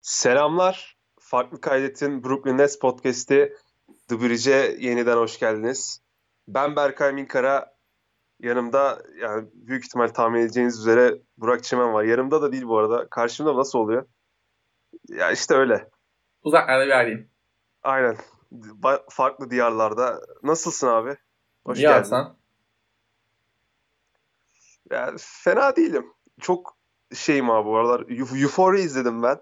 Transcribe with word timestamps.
Selamlar. 0.00 0.96
Farklı 1.20 1.60
Kaydet'in 1.60 2.24
Brooklyn 2.24 2.58
Nets 2.58 2.78
Podcast'i 2.78 3.56
The 4.08 4.20
Bridge'e 4.20 4.76
yeniden 4.78 5.16
hoş 5.16 5.38
geldiniz. 5.38 6.02
Ben 6.48 6.76
Berkay 6.76 7.12
Minkara. 7.12 7.80
Yanımda 8.40 9.02
yani 9.18 9.48
büyük 9.54 9.84
ihtimal 9.84 10.08
tahmin 10.08 10.40
edeceğiniz 10.40 10.78
üzere 10.78 11.18
Burak 11.36 11.64
Çimen 11.64 11.92
var. 11.92 12.04
Yanımda 12.04 12.42
da 12.42 12.52
değil 12.52 12.64
bu 12.64 12.78
arada. 12.78 13.08
Karşımda 13.10 13.56
nasıl 13.56 13.78
oluyor? 13.78 14.06
Ya 15.08 15.30
işte 15.30 15.54
öyle. 15.54 15.90
Uzaklarda 16.42 16.86
bir 16.86 16.90
aileyim. 16.90 17.30
Aynen. 17.82 18.16
Ba- 18.52 19.04
farklı 19.10 19.50
diyarlarda. 19.50 20.20
Nasılsın 20.42 20.86
abi? 20.86 21.16
Hoş 21.64 21.78
İyi 21.78 21.82
geldin. 21.82 22.02
Sen? 22.10 22.36
Ya, 24.90 25.14
fena 25.18 25.76
değilim. 25.76 26.12
Çok 26.40 26.76
şeyim 27.14 27.50
abi 27.50 27.66
bu 27.68 27.76
aralar. 27.76 28.00
Euphoria 28.42 28.80
izledim 28.80 29.22
ben. 29.22 29.40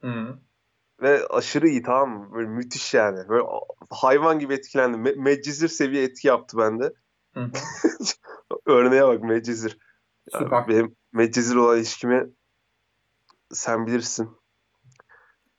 Hı. 0.00 0.38
Ve 1.02 1.26
aşırı 1.26 1.68
iyi 1.68 1.82
tamam 1.82 2.10
mı? 2.10 2.34
Böyle 2.34 2.48
müthiş 2.48 2.94
yani. 2.94 3.28
Böyle 3.28 3.44
hayvan 3.90 4.38
gibi 4.38 4.54
etkilendim. 4.54 5.06
Me- 5.06 5.22
Medcezir 5.22 5.68
seviye 5.68 6.04
etki 6.04 6.28
yaptı 6.28 6.58
bende. 6.58 6.92
Örneğe 8.66 9.06
bak 9.06 9.22
Medcezir. 9.22 9.78
Yani 10.32 10.68
benim 10.68 10.96
Medcezir 11.12 11.56
olan 11.56 11.76
ilişkimi 11.76 12.26
sen 13.52 13.86
bilirsin. 13.86 14.38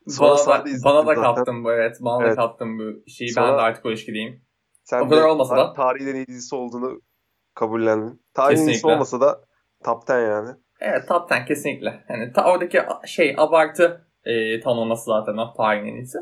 Sonra 0.08 0.38
bana, 0.48 0.66
da, 0.66 0.84
bana 0.84 1.08
da 1.08 1.14
kattın 1.14 1.64
bu 1.64 1.72
evet. 1.72 1.98
Bana 2.00 2.26
evet. 2.26 2.38
da 2.38 2.42
kattın 2.42 2.80
bu 2.80 3.10
şeyi. 3.10 3.32
Sonra, 3.32 3.48
ben 3.48 3.58
de 3.58 3.62
artık 3.62 3.86
o 3.86 3.90
ilişkideyim. 3.90 4.42
Sen 4.84 5.02
o 5.02 5.10
kadar 5.10 5.24
olmasa 5.24 5.58
da. 5.58 5.74
Tarihin 5.74 6.08
en 6.08 6.16
iyi 6.16 6.28
dizisi 6.28 6.56
olduğunu 6.56 7.02
kabullendin. 7.56 8.22
Tarihin 8.34 8.68
iyisi 8.68 8.88
olmasa 8.88 9.22
da 9.22 9.42
top 9.84 10.10
10 10.10 10.20
yani. 10.20 10.50
Evet 10.80 11.08
top 11.08 11.32
10 11.32 11.46
kesinlikle. 11.46 12.06
Yani 12.10 12.34
ta 12.34 12.52
oradaki 12.52 12.82
şey 13.06 13.36
abartı 13.38 14.09
e, 14.26 14.60
tanımlaması 14.60 15.06
zaten 15.06 15.38
o 15.38 15.54
tarihin 15.54 15.86
en 15.86 15.96
iyisi. 15.96 16.18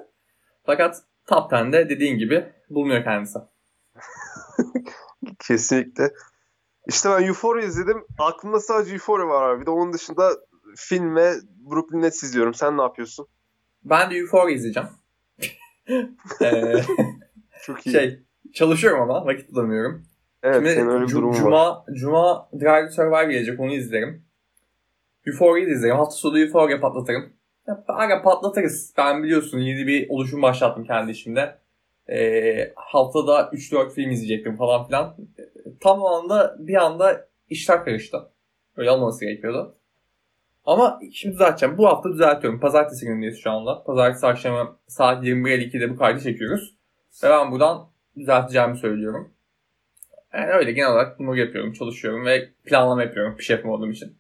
Fakat 0.66 0.96
top 1.28 1.52
10'de 1.52 1.90
dediğin 1.90 2.18
gibi 2.18 2.54
bulunuyor 2.70 3.04
kendisi. 3.04 3.40
kesinlikle. 5.48 6.12
İşte 6.88 7.10
ben 7.10 7.28
Euphoria 7.28 7.64
izledim. 7.64 8.06
Aklımda 8.20 8.60
sadece 8.60 8.94
Euphoria 8.94 9.28
var 9.28 9.50
abi. 9.50 9.62
Bir 9.62 9.66
de 9.66 9.72
onun 9.72 9.94
dışında 9.94 10.32
film 10.76 11.16
ve 11.16 11.34
Brooklyn 11.72 12.02
Nets 12.02 12.24
izliyorum. 12.24 12.54
Sen 12.54 12.78
ne 12.78 12.82
yapıyorsun? 12.82 13.28
Ben 13.84 14.12
de 14.12 14.16
Euphoria 14.16 14.52
izleyeceğim. 14.52 14.90
ee, 16.42 16.74
Çok 17.62 17.88
iyi. 17.88 17.92
Şey, 17.92 18.20
çalışıyorum 18.54 19.02
ama 19.02 19.26
vakit 19.26 19.52
bulamıyorum. 19.52 20.04
Evet, 20.44 20.56
Şimdi 20.56 20.70
senin 20.70 20.90
öyle 20.90 21.06
bir 21.06 21.12
durumun 21.12 21.34
Cuma, 21.34 21.52
var. 21.52 21.84
Cuma 21.94 22.50
Drive 22.54 22.88
to 22.88 22.94
Survive 22.94 23.34
gelecek, 23.34 23.60
onu 23.60 23.74
izlerim. 23.74 24.26
Euphoria'yı 25.26 25.68
da 25.68 25.72
izlerim. 25.72 25.96
Hafta 25.96 26.16
sonu 26.16 26.40
Euphoria 26.40 26.80
patlatırım. 26.80 27.34
Aga 27.88 28.22
patlatırız. 28.22 28.94
Ben 28.98 29.24
biliyorsun 29.24 29.60
yeni 29.60 29.88
bir 29.88 30.10
oluşum 30.10 30.42
başlattım 30.42 30.84
kendi 30.84 31.12
işimde. 31.12 31.58
Ee, 32.10 32.74
haftada 32.76 33.42
3-4 33.42 33.94
film 33.94 34.12
izleyecektim 34.12 34.58
falan 34.58 34.88
filan. 34.88 35.16
Tam 35.80 36.02
o 36.02 36.08
anda 36.08 36.56
bir 36.60 36.76
anda 36.76 37.28
işler 37.50 37.86
karıştı. 37.86 38.30
Öyle 38.78 38.92
olmaması 38.92 39.26
gerekiyordu. 39.26 39.76
Ama 40.66 41.00
şimdi 41.14 41.34
düzelteceğim. 41.34 41.78
Bu 41.78 41.88
hafta 41.88 42.10
düzeltiyorum. 42.10 42.60
Pazartesi 42.60 43.06
günündeyiz 43.06 43.40
şu 43.40 43.52
anda. 43.52 43.84
Pazartesi 43.84 44.28
akşamı 44.28 44.78
saat 44.88 45.24
21.52'de 45.24 45.90
bu 45.90 45.98
kaydı 45.98 46.20
çekiyoruz. 46.22 46.76
Ve 47.24 47.30
ben 47.30 47.52
buradan 47.52 47.90
düzelteceğimi 48.18 48.78
söylüyorum. 48.78 49.34
Yani 50.34 50.52
öyle 50.52 50.72
genel 50.72 50.92
olarak 50.92 51.20
bunu 51.20 51.38
yapıyorum. 51.38 51.74
Çalışıyorum 51.74 52.26
ve 52.26 52.50
planlama 52.66 53.04
yapıyorum. 53.04 53.38
Bir 53.38 53.44
şey 53.44 53.56
yapmadığım 53.56 53.92
için 53.92 54.18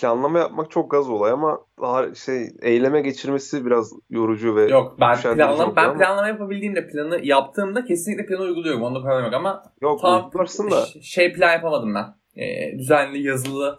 planlama 0.00 0.38
yapmak 0.38 0.70
çok 0.70 0.90
gaz 0.90 1.10
olay 1.10 1.32
ama 1.32 1.60
daha 1.82 2.14
şey 2.14 2.48
eyleme 2.62 3.00
geçirmesi 3.00 3.66
biraz 3.66 3.92
yorucu 4.10 4.56
ve 4.56 4.62
Yok 4.68 4.96
ben 5.00 5.16
planlama 5.20 5.76
ben 5.76 5.84
ama. 5.84 5.98
planlama 5.98 6.28
yapabildiğimde 6.28 6.88
planı 6.88 7.20
yaptığımda 7.22 7.84
kesinlikle 7.84 8.26
planı 8.26 8.40
uyguluyorum. 8.42 8.82
Onda 8.82 9.00
problem 9.02 9.24
yok 9.24 9.34
ama 9.34 9.62
Yok 9.80 10.00
tam 10.00 10.30
da. 10.70 10.86
şey 11.02 11.32
plan 11.32 11.52
yapamadım 11.52 11.94
ben. 11.94 12.18
Ee, 12.42 12.78
düzenli 12.78 13.22
yazılı 13.22 13.78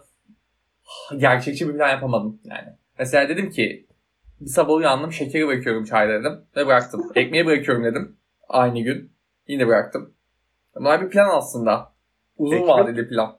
gerçekçi 1.16 1.68
bir 1.68 1.74
plan 1.74 1.88
yapamadım 1.88 2.40
yani. 2.44 2.68
Mesela 2.98 3.28
dedim 3.28 3.50
ki 3.50 3.86
bir 4.40 4.46
sabah 4.50 4.74
uyandım 4.74 5.12
şekeri 5.12 5.46
bırakıyorum 5.46 5.84
çayda 5.84 6.12
dedim 6.12 6.32
ve 6.56 6.66
bıraktım. 6.66 7.02
Ekmeği 7.14 7.46
bırakıyorum 7.46 7.84
dedim 7.84 8.16
aynı 8.48 8.80
gün. 8.80 9.12
Yine 9.48 9.66
bıraktım. 9.66 10.14
Bunlar 10.74 11.02
bir 11.02 11.10
plan 11.10 11.28
aslında. 11.38 11.92
Uzun 12.36 12.56
Ekmek, 12.56 12.68
vadeli 12.70 13.08
plan. 13.08 13.38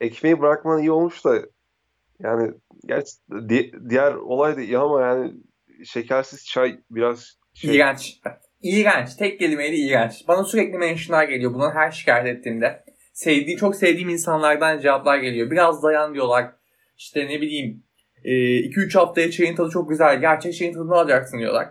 Ekmeği 0.00 0.40
bırakman 0.40 0.78
iyi 0.78 0.90
olmuş 0.90 1.24
da 1.24 1.34
yani 2.18 2.52
gerçi 2.86 3.12
di- 3.48 3.72
diğer 3.90 4.14
olay 4.14 4.56
da 4.56 4.60
iyi 4.60 4.78
ama 4.78 5.02
yani 5.02 5.32
şekersiz 5.84 6.46
çay 6.46 6.78
biraz 6.90 7.38
şey... 7.54 7.76
İğrenç. 7.76 8.20
İğrenç. 8.62 9.16
Tek 9.16 9.38
kelimeyle 9.38 9.76
iğrenç. 9.76 10.28
Bana 10.28 10.44
sürekli 10.44 10.78
mentionlar 10.78 11.24
geliyor 11.24 11.54
bunun 11.54 11.70
her 11.70 11.90
şikayet 11.90 12.38
ettiğimde. 12.38 12.84
Sevdiği, 13.12 13.56
çok 13.56 13.76
sevdiğim 13.76 14.08
insanlardan 14.08 14.80
cevaplar 14.80 15.18
geliyor. 15.18 15.50
Biraz 15.50 15.82
dayan 15.82 16.14
diyorlar. 16.14 16.52
İşte 16.98 17.26
ne 17.26 17.40
bileyim 17.40 17.84
2-3 18.24 18.96
e, 18.96 18.98
haftaya 18.98 19.30
çayın 19.30 19.54
tadı 19.54 19.70
çok 19.70 19.88
güzel. 19.88 20.20
Gerçek 20.20 20.54
çayın 20.54 20.72
tadını 20.72 20.94
alacaksın 20.94 21.38
diyorlar. 21.38 21.68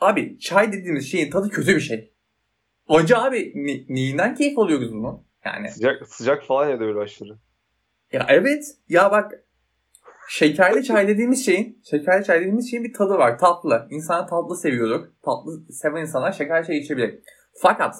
Abi 0.00 0.38
çay 0.38 0.72
dediğimiz 0.72 1.10
şeyin 1.10 1.30
tadı 1.30 1.48
kötü 1.48 1.76
bir 1.76 1.80
şey. 1.80 2.12
Acı 2.88 3.18
abi 3.18 3.52
ne, 3.54 3.94
neyinden 3.94 4.34
keyif 4.34 4.58
alıyoruz 4.58 4.92
bunu? 4.92 5.24
Yani. 5.44 5.70
Sıcak, 5.70 6.08
sıcak 6.08 6.44
falan 6.44 6.68
ya 6.68 6.76
da 6.76 6.80
böyle 6.80 7.00
aşırı. 7.00 7.38
Ya 8.12 8.26
evet. 8.28 8.64
Ya 8.88 9.10
bak 9.10 9.44
şekerli 10.30 10.84
çay 10.84 11.08
dediğimiz 11.08 11.44
şeyin, 11.44 11.82
şekerli 11.90 12.24
çay 12.24 12.40
dediğimiz 12.40 12.70
şeyin 12.70 12.84
bir 12.84 12.92
tadı 12.92 13.14
var. 13.14 13.38
Tatlı. 13.38 13.86
İnsan 13.90 14.26
tatlı 14.26 14.56
seviyordur. 14.56 15.06
Tatlı 15.22 15.72
seven 15.72 16.00
insanlar 16.00 16.32
şekerli 16.32 16.66
çay 16.66 16.78
içebilir. 16.78 17.18
Fakat 17.62 17.96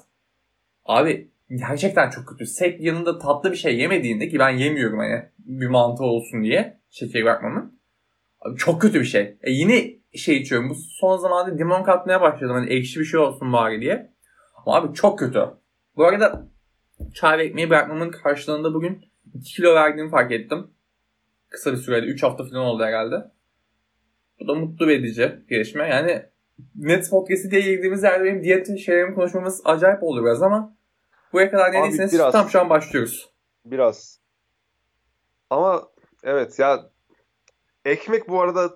abi 0.84 1.30
gerçekten 1.50 2.10
çok 2.10 2.28
kötü. 2.28 2.46
Sek 2.46 2.80
yanında 2.80 3.18
tatlı 3.18 3.52
bir 3.52 3.56
şey 3.56 3.78
yemediğinde 3.78 4.28
ki 4.28 4.38
ben 4.38 4.50
yemiyorum 4.50 4.98
hani 4.98 5.22
bir 5.38 5.66
mantı 5.66 6.04
olsun 6.04 6.44
diye 6.44 6.80
şekeri 6.90 7.24
bırakmamın. 7.24 7.80
Abi 8.40 8.56
çok 8.56 8.82
kötü 8.82 9.00
bir 9.00 9.04
şey. 9.04 9.38
E 9.42 9.50
yine 9.50 9.90
şey 10.14 10.36
içiyorum. 10.36 10.70
Bu 10.70 10.74
son 10.74 11.16
zamanlarda 11.16 11.56
limon 11.56 11.82
katmaya 11.82 12.20
başladım. 12.20 12.54
Hani 12.54 12.72
ekşi 12.72 13.00
bir 13.00 13.04
şey 13.04 13.20
olsun 13.20 13.52
bari 13.52 13.80
diye. 13.80 14.12
Ama 14.66 14.76
abi 14.76 14.94
çok 14.94 15.18
kötü. 15.18 15.40
Bu 15.96 16.04
arada 16.04 16.48
çay 17.14 17.38
ve 17.38 17.44
ekmeği 17.44 17.70
bırakmamın 17.70 18.10
karşılığında 18.10 18.74
bugün 18.74 19.04
2 19.34 19.54
kilo 19.54 19.74
verdiğimi 19.74 20.10
fark 20.10 20.32
ettim. 20.32 20.70
Kısa 21.50 21.72
bir 21.72 21.76
sürede 21.76 22.06
3 22.06 22.22
hafta 22.22 22.44
falan 22.44 22.64
oldu 22.64 22.84
herhalde. 22.84 23.30
Bu 24.40 24.48
da 24.48 24.54
mutlu 24.54 24.92
edici 24.92 25.32
gelişme. 25.48 25.88
Yani 25.88 26.22
Net 26.74 27.10
Podcast'i 27.10 27.50
diye 27.50 27.60
girdiğimiz 27.60 28.02
yerde 28.02 28.24
benim 28.24 28.44
diyet 28.44 28.78
şeylerimi 28.78 29.14
konuşmamız 29.14 29.62
acayip 29.64 30.02
oldu 30.02 30.24
biraz 30.24 30.42
ama 30.42 30.76
buraya 31.32 31.50
kadar 31.50 31.72
ne 31.72 31.82
değilseniz 31.82 32.18
tam 32.32 32.48
şu 32.48 32.60
an 32.60 32.70
başlıyoruz. 32.70 33.30
Biraz. 33.64 34.20
Ama 35.50 35.88
evet 36.24 36.58
ya 36.58 36.90
ekmek 37.84 38.28
bu 38.28 38.40
arada 38.40 38.70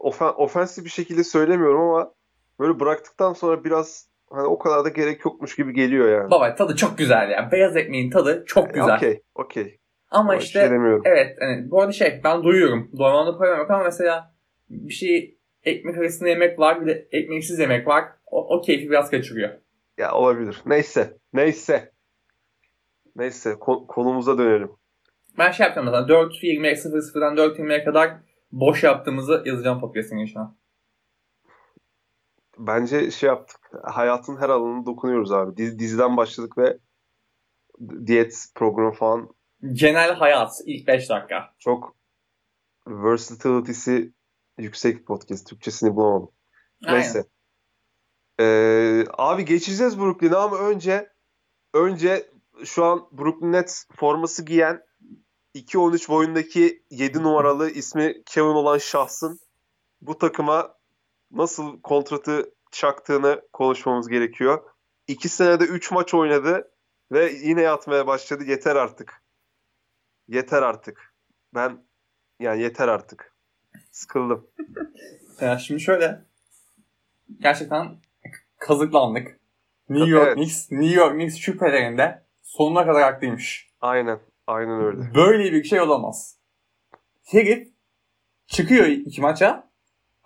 ofen, 0.00 0.32
ofensif 0.36 0.84
bir 0.84 0.90
şekilde 0.90 1.24
söylemiyorum 1.24 1.80
ama 1.80 2.14
böyle 2.60 2.80
bıraktıktan 2.80 3.32
sonra 3.32 3.64
biraz 3.64 4.08
hani 4.30 4.46
o 4.46 4.58
kadar 4.58 4.84
da 4.84 4.88
gerek 4.88 5.24
yokmuş 5.24 5.56
gibi 5.56 5.72
geliyor 5.72 6.08
yani. 6.08 6.30
Baba 6.30 6.54
tadı 6.54 6.76
çok 6.76 6.98
güzel 6.98 7.30
ya. 7.30 7.52
Beyaz 7.52 7.76
ekmeğin 7.76 8.10
tadı 8.10 8.44
çok 8.46 8.74
güzel. 8.74 8.96
Okey, 8.96 9.22
okey. 9.34 9.78
Ama 10.12 10.36
işte 10.36 10.68
şey 10.68 10.78
evet 11.04 11.36
hani 11.40 11.70
bu 11.70 11.80
arada 11.80 11.92
şey 11.92 12.20
ben 12.24 12.42
duyuyorum. 12.42 12.90
Doymanda 12.98 13.38
problem 13.38 13.58
yok 13.58 13.70
ama 13.70 13.84
mesela 13.84 14.34
bir 14.70 14.92
şey 14.92 15.38
ekmek 15.64 15.98
arasında 15.98 16.28
yemek 16.28 16.58
var 16.58 16.80
bir 16.80 16.86
de 16.86 17.08
ekmeksiz 17.12 17.58
yemek 17.58 17.86
var. 17.86 18.04
O, 18.26 18.56
o 18.56 18.60
keyfi 18.60 18.90
biraz 18.90 19.10
kaçırıyor. 19.10 19.50
Ya 19.98 20.12
olabilir. 20.12 20.62
Neyse. 20.66 21.18
Neyse. 21.32 21.92
Neyse. 23.16 23.50
Ko- 23.50 23.86
konumuza 23.86 24.38
dönelim. 24.38 24.70
Ben 25.38 25.50
şey 25.50 25.64
yapacağım 25.64 25.86
mesela 25.86 26.06
4.20'ye 26.06 26.72
00'dan 26.72 27.36
4.20'ye 27.36 27.84
kadar 27.84 28.10
boş 28.52 28.84
yaptığımızı 28.84 29.42
yazacağım 29.46 29.80
podcast'in 29.80 30.18
inşallah. 30.18 30.50
Bence 32.58 33.10
şey 33.10 33.26
yaptık. 33.26 33.60
Hayatın 33.82 34.36
her 34.36 34.48
alanına 34.48 34.86
dokunuyoruz 34.86 35.32
abi. 35.32 35.56
Diz, 35.56 35.78
diziden 35.78 36.16
başladık 36.16 36.58
ve 36.58 36.78
diyet 38.06 38.46
programı 38.54 38.92
falan 38.92 39.28
genel 39.72 40.14
hayat 40.14 40.60
ilk 40.66 40.86
5 40.86 41.10
dakika. 41.10 41.54
Çok 41.58 41.96
versatility'si 42.86 44.12
yüksek 44.58 45.06
podcast. 45.06 45.48
Türkçesini 45.48 45.96
bulamadım. 45.96 46.30
Aynen. 46.84 47.00
Neyse. 47.00 47.24
Ee, 48.40 49.04
abi 49.18 49.44
geçeceğiz 49.44 49.98
Brooklyn'e 49.98 50.36
ama 50.36 50.58
önce 50.58 51.12
önce 51.74 52.30
şu 52.64 52.84
an 52.84 53.08
Brooklyn 53.12 53.52
Nets 53.52 53.84
forması 53.96 54.44
giyen 54.44 54.82
2-13 55.54 56.08
boyundaki 56.08 56.82
7 56.90 57.22
numaralı 57.22 57.70
ismi 57.70 58.24
Kevin 58.26 58.46
olan 58.46 58.78
şahsın 58.78 59.40
bu 60.00 60.18
takıma 60.18 60.74
nasıl 61.30 61.80
kontratı 61.80 62.54
çaktığını 62.70 63.42
konuşmamız 63.52 64.08
gerekiyor. 64.08 64.64
2 65.06 65.28
senede 65.28 65.64
3 65.64 65.90
maç 65.90 66.14
oynadı 66.14 66.70
ve 67.12 67.32
yine 67.32 67.62
yatmaya 67.62 68.06
başladı. 68.06 68.44
Yeter 68.44 68.76
artık. 68.76 69.21
Yeter 70.32 70.62
artık. 70.62 71.14
Ben 71.54 71.84
yani 72.40 72.62
yeter 72.62 72.88
artık. 72.88 73.34
Sıkıldım. 73.90 74.46
Ya 75.40 75.58
şimdi 75.58 75.80
şöyle. 75.80 76.24
Gerçekten 77.40 77.96
kazıklandık. 78.58 79.40
New 79.88 80.10
York 80.10 80.26
Evet. 80.26 80.34
Knicks, 80.34 80.70
New 80.70 80.94
York 80.94 81.12
Knicks 81.12 81.36
şüphelerinde 81.36 82.22
sonuna 82.42 82.86
kadar 82.86 83.02
haklıymış. 83.02 83.70
Aynen. 83.80 84.20
Aynen 84.46 84.84
öyle. 84.84 85.14
Böyle 85.14 85.52
bir 85.52 85.64
şey 85.64 85.80
olamaz. 85.80 86.36
Herif 87.24 87.68
çıkıyor 88.46 88.86
iki 88.86 89.20
maça. 89.20 89.68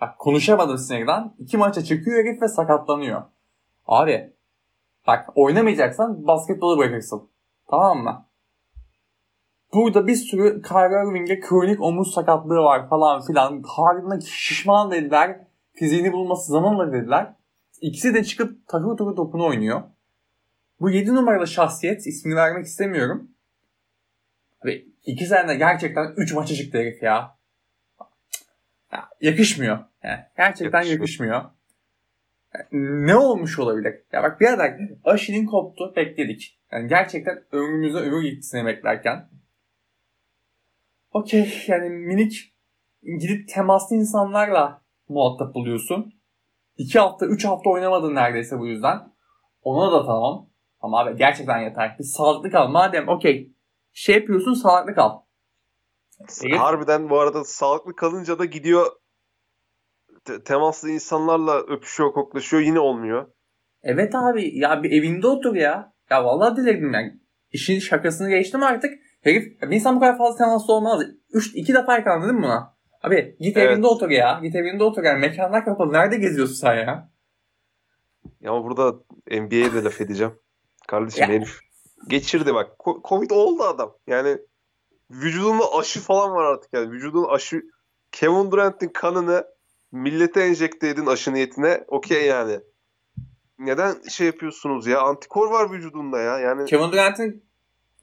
Bak 0.01 0.19
konuşamadım 0.19 0.79
sinirden. 0.79 1.35
İki 1.39 1.57
maça 1.57 1.85
çıkıyor 1.85 2.25
herif 2.25 2.43
ve 2.43 2.49
sakatlanıyor. 2.49 3.23
Abi 3.87 4.33
bak 5.07 5.31
oynamayacaksan 5.35 6.27
basketbolu 6.27 6.79
bırakırsın. 6.79 7.31
Tamam 7.71 7.99
mı? 7.99 8.26
Burada 9.77 10.07
bir 10.07 10.15
sürü 10.15 10.63
Kyrie 10.63 11.11
Irving'e 11.11 11.41
kronik 11.41 11.83
omuz 11.83 12.15
sakatlığı 12.15 12.63
var 12.63 12.89
falan 12.89 13.27
filan. 13.27 13.63
Harbiden 13.67 14.19
şişman 14.19 14.91
dediler. 14.91 15.41
Fiziğini 15.75 16.13
bulması 16.13 16.53
zamanla 16.53 16.93
dediler. 16.93 17.33
İkisi 17.81 18.15
de 18.15 18.25
çıkıp 18.25 18.69
takır 18.69 18.97
takır 18.97 19.17
topunu 19.17 19.47
oynuyor. 19.47 19.83
Bu 20.81 20.91
7 20.91 21.15
numaralı 21.15 21.47
şahsiyet 21.47 22.07
ismini 22.07 22.37
vermek 22.37 22.67
istemiyorum. 22.67 23.31
Abi 24.65 24.89
iki 25.07 25.27
sene 25.27 25.55
gerçekten 25.55 26.15
3 26.17 26.35
maça 26.35 26.55
çıktı 26.55 26.79
herif 26.79 27.03
ya. 27.03 27.37
ya 28.93 29.09
yakışmıyor. 29.21 29.79
Yani 30.03 30.21
gerçekten 30.37 30.79
Yakışmıyor. 30.79 31.01
yakışmıyor. 31.01 31.45
Yani 32.55 33.07
ne 33.07 33.17
olmuş 33.17 33.59
olabilir? 33.59 33.95
Ya 34.13 34.23
bak 34.23 34.41
bir 34.41 34.47
adam 34.47 34.71
Aşil'in 35.05 35.47
koptu 35.47 35.93
bekledik. 35.97 36.59
Yani 36.73 36.89
gerçekten 36.89 37.43
ömrümüze 37.53 37.99
ömür 37.99 38.23
gittisini 38.23 38.67
beklerken. 38.67 39.29
Okey 41.17 41.65
yani 41.67 41.89
minik 41.91 42.55
gidip 43.21 43.49
temaslı 43.49 43.97
insanlarla 43.97 44.83
muhatap 45.09 45.55
buluyorsun. 45.55 46.13
2 46.77 46.99
hafta 46.99 47.27
3 47.27 47.45
hafta 47.45 47.71
oynamadın 47.71 48.15
neredeyse 48.15 48.59
bu 48.59 48.67
yüzden. 48.67 48.99
Ona 49.63 49.93
da 49.93 50.07
tamam. 50.07 50.49
Ama 50.81 51.01
abi 51.01 51.19
gerçekten 51.19 51.59
yeter. 51.59 51.97
Bir 51.99 52.05
sağlıklı 52.05 52.51
kal. 52.51 52.69
Madem 52.69 53.09
okey 53.09 53.53
şey 53.93 54.15
yapıyorsun 54.15 54.55
sağlıklı 54.55 54.95
kal. 54.95 55.19
Evet. 56.45 56.59
Harbiden 56.59 57.11
bu 57.11 57.21
arada 57.21 57.45
sağlıklı 57.45 57.97
kalınca 57.97 58.39
da 58.39 58.45
gidiyor 58.45 58.87
te- 60.25 60.43
temaslı 60.43 60.91
insanlarla 60.91 61.59
öpüşüyor, 61.59 62.13
koklaşıyor 62.13 62.63
yine 62.63 62.81
olmuyor. 62.81 63.27
Evet 63.83 64.15
abi 64.15 64.59
ya 64.59 64.83
bir 64.83 64.91
evinde 64.91 65.27
otur 65.27 65.55
ya. 65.55 65.93
Ya 66.11 66.25
vallahi 66.25 66.57
dilerim 66.57 66.93
yani. 66.93 67.21
İşin 67.53 67.79
şakasını 67.79 68.31
geçtim 68.31 68.63
artık. 68.63 69.06
Herif 69.27 69.63
bir 69.63 69.77
insan 69.77 69.97
bu 69.97 70.01
kadar 70.01 70.19
fazla 70.19 70.39
temaslı 70.39 70.73
olmaz. 70.73 71.03
3 71.33 71.55
2 71.55 71.75
defa 71.75 71.95
yakalandın 71.95 72.29
değil 72.29 72.39
mi 72.39 72.43
buna? 72.45 72.77
Abi 73.03 73.37
git 73.41 73.57
Evet. 73.57 73.71
evinde 73.71 73.87
otur 73.87 74.11
ya. 74.11 74.41
Git 74.43 74.55
evinde 74.55 74.85
otur 74.85 75.03
yani. 75.05 75.19
Mekanlar 75.21 75.65
kapalı. 75.65 75.93
Nerede 75.93 76.17
geziyorsun 76.17 76.55
sen 76.55 76.75
ya? 76.75 77.11
Ya 78.41 78.51
ama 78.51 78.65
burada 78.65 78.95
NBA'ye 79.31 79.73
de 79.75 79.85
laf 79.85 80.01
edeceğim. 80.01 80.33
Kardeşim 80.89 81.23
Ya. 81.23 81.29
herif 81.29 81.61
geçirdi 82.09 82.55
bak. 82.55 82.71
Covid 83.09 83.31
oldu 83.31 83.63
adam. 83.63 83.97
Yani 84.07 84.39
vücudunda 85.11 85.65
aşı 85.79 86.01
falan 86.01 86.31
var 86.33 86.45
artık 86.45 86.73
yani. 86.73 86.91
Vücudun 86.91 87.25
aşı 87.25 87.63
Kevin 88.13 88.51
Durant'in 88.51 88.89
kanını 88.89 89.45
millete 89.93 90.41
enjekte 90.41 90.89
edin 90.89 91.07
aşı 91.07 91.35
niyetine. 91.35 91.85
Okey 91.89 92.27
yani. 92.27 92.61
Neden 93.59 93.95
şey 94.09 94.27
yapıyorsunuz 94.27 94.87
ya? 94.87 95.01
Antikor 95.01 95.51
var 95.51 95.73
vücudunda 95.73 96.21
ya. 96.21 96.39
Yani 96.39 96.65
Kevin 96.65 96.93
Durant'in 96.93 97.46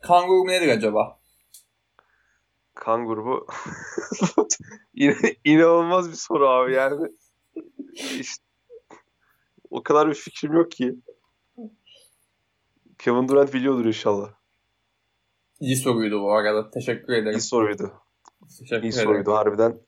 kan 0.08 0.28
grubu 0.28 0.48
nedir 0.48 0.68
acaba? 0.68 1.20
kan 2.76 3.06
grubu 3.08 3.48
inanılmaz 5.46 6.10
bir 6.10 6.16
soru 6.16 6.48
abi 6.50 6.74
yani. 6.74 7.08
İşte, 8.20 8.44
o 9.70 9.84
kadar 9.84 10.10
bir 10.10 10.14
fikrim 10.16 10.54
yok 10.54 10.72
ki. 10.72 10.96
Kevin 13.00 13.28
Durant 13.28 13.54
biliyordur 13.54 13.86
inşallah. 13.86 14.34
İyi 15.60 15.76
soruydu 15.76 16.22
bu 16.22 16.34
arada. 16.34 16.70
Teşekkür 16.72 17.14
ederim. 17.14 17.38
İyi 17.38 17.42
soruydu. 17.42 17.94
Teşekkür 18.60 18.84
İyi 18.84 18.90
ederim. 18.94 19.04
soruydu 19.06 19.34
harbiden. 19.34 19.82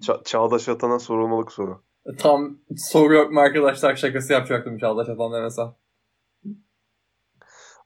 Ça- 0.00 0.24
Çağdaş 0.24 0.68
Atan'a 0.68 0.98
sorulmalık 0.98 1.52
soru. 1.52 1.84
Tam 2.18 2.58
soru 2.76 3.14
yok 3.14 3.32
mu 3.32 3.40
arkadaşlar 3.40 3.96
şakası 3.96 4.32
yapacaktım 4.32 4.78
Çağdaş 4.78 5.08
Atan 5.08 5.32
demesem. 5.32 5.74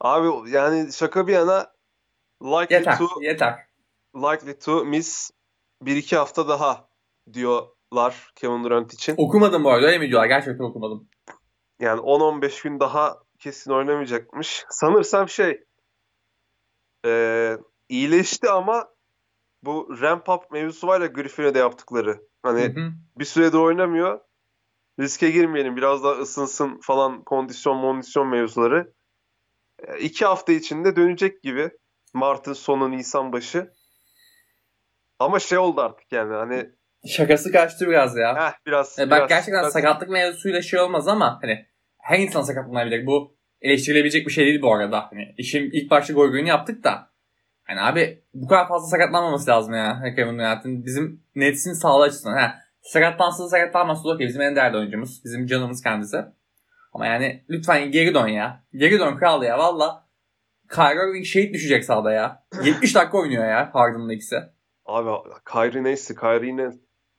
Abi 0.01 0.49
yani 0.51 0.93
şaka 0.93 1.27
bir 1.27 1.33
yana 1.33 1.73
likely 2.43 2.75
Yeter. 2.77 2.97
to 2.97 3.07
Yeter. 3.21 3.67
likely 4.15 4.59
to 4.59 4.85
miss 4.85 5.31
1-2 5.81 6.15
hafta 6.17 6.47
daha 6.47 6.87
diyorlar 7.33 8.31
Kevin 8.35 8.63
Durant 8.63 8.93
için. 8.93 9.15
Okumadım 9.17 9.63
bu 9.63 9.69
arada. 9.71 9.85
Öyle 9.87 9.97
mi 9.97 10.07
diyorlar? 10.09 10.27
Gerçekten 10.27 10.63
okumadım. 10.63 11.09
Yani 11.79 11.99
10-15 12.01 12.61
gün 12.63 12.79
daha 12.79 13.17
kesin 13.39 13.71
oynamayacakmış. 13.71 14.65
Sanırsam 14.69 15.29
şey 15.29 15.63
eee, 17.05 17.57
iyileşti 17.89 18.49
ama 18.49 18.89
bu 19.63 19.97
ramp 20.01 20.29
up 20.29 20.51
mevzusu 20.51 20.87
var 20.87 21.01
ya 21.01 21.07
Griffin'e 21.07 21.53
de 21.53 21.59
yaptıkları. 21.59 22.21
Hani 22.43 22.61
Hı 22.61 22.67
hı. 22.81 22.91
bir 23.17 23.25
süredir 23.25 23.57
oynamıyor. 23.57 24.19
Riske 24.99 25.31
girmeyelim. 25.31 25.75
Biraz 25.77 26.03
daha 26.03 26.13
ısınsın 26.13 26.79
falan 26.81 27.23
kondisyon 27.23 27.81
kondisyon 27.81 28.27
mevzuları. 28.27 28.93
E, 29.87 29.99
iki 29.99 30.25
hafta 30.25 30.53
içinde 30.53 30.95
dönecek 30.95 31.43
gibi. 31.43 31.69
Mart'ın 32.13 32.53
sonu 32.53 32.91
Nisan 32.91 33.33
başı. 33.33 33.71
Ama 35.19 35.39
şey 35.39 35.57
oldu 35.57 35.81
artık 35.81 36.11
yani 36.11 36.33
hani 36.33 36.69
Şakası 37.07 37.51
kaçtı 37.51 37.87
biraz 37.87 38.17
ya. 38.17 38.35
heh, 38.35 38.53
biraz, 38.67 38.99
E, 38.99 39.09
bak 39.09 39.17
biraz, 39.17 39.29
gerçekten 39.29 39.61
biraz- 39.61 39.73
sakatlık 39.73 40.09
mevzusuyla 40.09 40.61
şey 40.61 40.79
olmaz 40.79 41.07
ama 41.07 41.39
hani 41.41 41.65
her 41.97 42.19
insan 42.19 42.41
sakatlanabilir. 42.41 43.05
Bu 43.05 43.35
eleştirilebilecek 43.61 44.27
bir 44.27 44.31
şey 44.31 44.45
değil 44.45 44.61
bu 44.61 44.73
arada. 44.73 45.07
Hani 45.11 45.35
işin 45.37 45.69
ilk 45.73 45.91
başta 45.91 46.13
goyguyunu 46.13 46.47
yaptık 46.47 46.83
da. 46.83 47.09
Hani 47.63 47.81
abi 47.81 48.23
bu 48.33 48.47
kadar 48.47 48.67
fazla 48.67 48.87
sakatlanmaması 48.87 49.49
lazım 49.51 49.73
ya. 49.73 50.03
Kevin 50.15 50.37
Durant'ın 50.39 50.85
bizim 50.85 51.23
Nets'in 51.35 51.73
sağlığı 51.73 52.03
açısından. 52.03 52.37
Ha, 52.37 52.55
sakatlansın 52.81 53.47
sakatlanmasın 53.47 54.09
okey. 54.15 54.27
Bizim 54.27 54.41
en 54.41 54.55
değerli 54.55 54.77
oyuncumuz. 54.77 55.21
Bizim 55.25 55.47
canımız 55.47 55.83
kendisi. 55.83 56.17
Ama 56.97 57.05
yani 57.07 57.43
lütfen 57.49 57.91
geri 57.91 58.13
dön 58.13 58.27
ya. 58.27 58.63
Geri 58.73 58.99
dön 58.99 59.17
kral 59.17 59.43
ya 59.43 59.57
valla. 59.57 60.07
Kyrie 60.69 61.09
Irving 61.09 61.25
şehit 61.25 61.53
düşecek 61.53 61.85
sahada 61.85 62.11
ya. 62.11 62.43
70 62.63 62.95
dakika 62.95 63.17
oynuyor 63.17 63.45
ya 63.45 63.69
Harden'ın 63.73 64.09
ikisi. 64.09 64.35
Abi 64.85 65.09
Kyrie 65.51 65.83
neyse 65.83 66.15
Kyrie 66.15 66.47
yine 66.47 66.69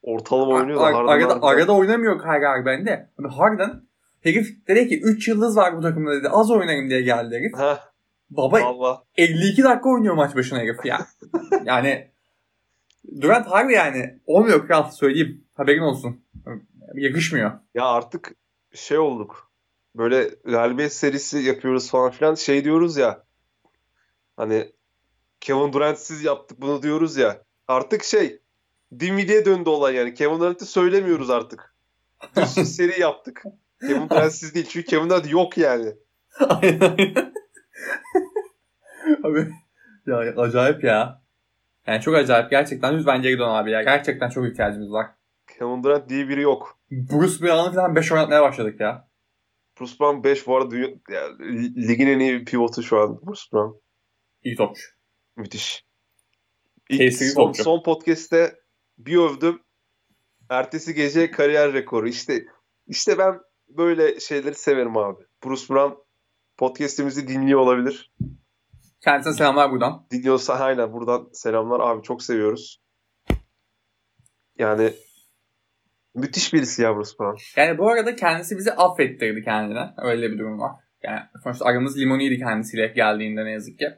ortalama 0.03 0.55
oynuyor 0.55 0.81
da 0.81 0.85
Ar- 0.85 0.95
Harden 0.95 1.09
arada, 1.13 1.35
harbiden- 1.35 1.47
arada 1.47 1.73
oynamıyor 1.73 2.19
Kyrie 2.23 2.61
Irving 2.61 2.87
de. 2.87 3.11
Abi 3.21 3.29
Harden 3.29 3.83
herif 4.23 4.69
dedi 4.69 4.89
ki 4.89 5.01
3 5.01 5.29
yıldız 5.29 5.57
var 5.57 5.77
bu 5.77 5.81
takımda 5.81 6.13
dedi. 6.13 6.29
Az 6.29 6.51
oynarım 6.51 6.91
diye 6.91 7.03
geldi 7.03 7.35
herif. 7.37 7.59
Heh, 7.59 7.79
Baba 8.31 8.61
valla. 8.63 9.03
52 9.17 9.63
dakika 9.63 9.89
oynuyor 9.89 10.15
maç 10.15 10.37
başına 10.37 10.59
herif 10.59 10.85
ya. 10.85 10.99
yani 11.65 12.11
Durant 13.21 13.47
harbi 13.47 13.73
yani 13.73 14.19
olmuyor 14.27 14.67
kral 14.67 14.91
söyleyeyim. 14.91 15.45
Haberin 15.55 15.81
olsun. 15.83 16.25
Yakışmıyor. 16.95 17.53
Ya 17.75 17.85
artık 17.85 18.33
şey 18.75 18.99
olduk. 18.99 19.48
Böyle 19.99 20.31
galibiyet 20.45 20.93
serisi 20.93 21.39
yapıyoruz 21.39 21.91
falan 21.91 22.11
filan. 22.11 22.35
Şey 22.35 22.65
diyoruz 22.65 22.97
ya. 22.97 23.25
Hani 24.37 24.73
Kevin 25.41 25.73
Durant'siz 25.73 26.25
yaptık 26.25 26.61
bunu 26.61 26.83
diyoruz 26.83 27.17
ya. 27.17 27.43
Artık 27.69 28.05
şey 28.05 28.43
Dinwiddie'ye 29.01 29.45
döndü 29.45 29.71
olay 29.71 29.95
yani. 29.95 30.15
Kevin 30.15 30.41
Durant'i 30.41 30.67
söylemiyoruz 30.67 31.31
artık. 31.31 31.75
Bir 32.37 32.43
seri 32.65 33.01
yaptık. 33.01 33.43
Kevin 33.81 34.09
Durant'siz 34.09 34.55
değil. 34.55 34.67
Çünkü 34.71 34.87
Kevin 34.87 35.11
Durant 35.11 35.33
yok 35.33 35.59
yani. 35.59 35.93
Aynen 36.49 36.81
aynen. 36.81 37.33
abi 39.25 39.49
ya 40.07 40.17
acayip 40.19 40.85
ya. 40.85 41.23
Yani 41.87 42.01
çok 42.01 42.15
acayip. 42.15 42.51
Gerçekten 42.51 42.99
lütfen 42.99 43.23
geri 43.23 43.39
dön 43.39 43.49
abi 43.49 43.71
ya. 43.71 43.83
Gerçekten 43.83 44.29
çok 44.29 44.47
ihtiyacımız 44.47 44.93
var. 44.93 45.07
Kevin 45.59 45.83
Durant 45.83 46.09
diye 46.09 46.29
biri 46.29 46.43
yok. 46.43 46.79
Bruce 46.91 47.47
Brown'ı 47.47 47.75
falan 47.75 47.97
5 47.97 48.13
oynatmaya 48.13 48.43
başladık 48.43 48.81
ya. 48.81 49.08
Bruce 49.81 49.95
Brown 50.01 50.25
5 50.25 50.47
bu 50.47 50.57
arada 50.57 50.71
dünya, 50.71 50.89
ya, 51.09 51.39
ligin 51.89 52.07
en 52.07 52.19
iyi 52.19 52.45
pivotu 52.45 52.83
şu 52.83 53.01
an 53.01 53.21
Bruce 53.27 53.43
Brown. 53.53 53.79
İyi 54.45 54.57
topçu. 54.57 54.83
Müthiş. 55.37 55.85
İlk 56.89 57.15
son, 57.15 57.45
topçu. 57.45 57.63
son 57.63 57.83
podcast'te 57.83 58.55
bir 58.99 59.17
övdüm. 59.17 59.63
Ertesi 60.49 60.95
gece 60.95 61.31
kariyer 61.31 61.73
rekoru. 61.73 62.09
İşte 62.09 62.47
işte 62.87 63.19
ben 63.19 63.41
böyle 63.69 64.21
şeyleri 64.21 64.55
severim 64.55 64.97
abi. 64.97 65.23
Bruce 65.45 65.69
Brown 65.69 65.95
podcast'imizi 66.57 67.29
dinliyor 67.29 67.61
olabilir. 67.61 68.13
Kendisine 69.01 69.33
selamlar 69.33 69.71
buradan. 69.71 70.07
Dinliyorsa 70.11 70.55
aynen 70.55 70.93
buradan 70.93 71.29
selamlar 71.33 71.81
abi 71.81 72.03
çok 72.03 72.23
seviyoruz. 72.23 72.81
Yani 74.59 74.93
müthiş 76.19 76.55
birisi 76.55 76.83
ya 76.83 76.97
Bruce 76.97 77.11
Brown. 77.21 77.61
Yani 77.61 77.79
bu 77.79 77.91
arada 77.91 78.17
kendisi 78.17 78.57
bizi 78.57 78.73
affettirdi 78.73 79.45
kendine. 79.45 79.91
Öyle 79.97 80.33
bir 80.33 80.39
durum 80.39 80.61
var. 80.61 80.73
Yani 81.03 81.21
sonuçta 81.45 81.65
aramız 81.65 81.99
limoniydi 81.99 82.39
kendisiyle 82.39 82.87
geldiğinde 82.87 83.45
ne 83.45 83.51
yazık 83.51 83.79
ki. 83.79 83.95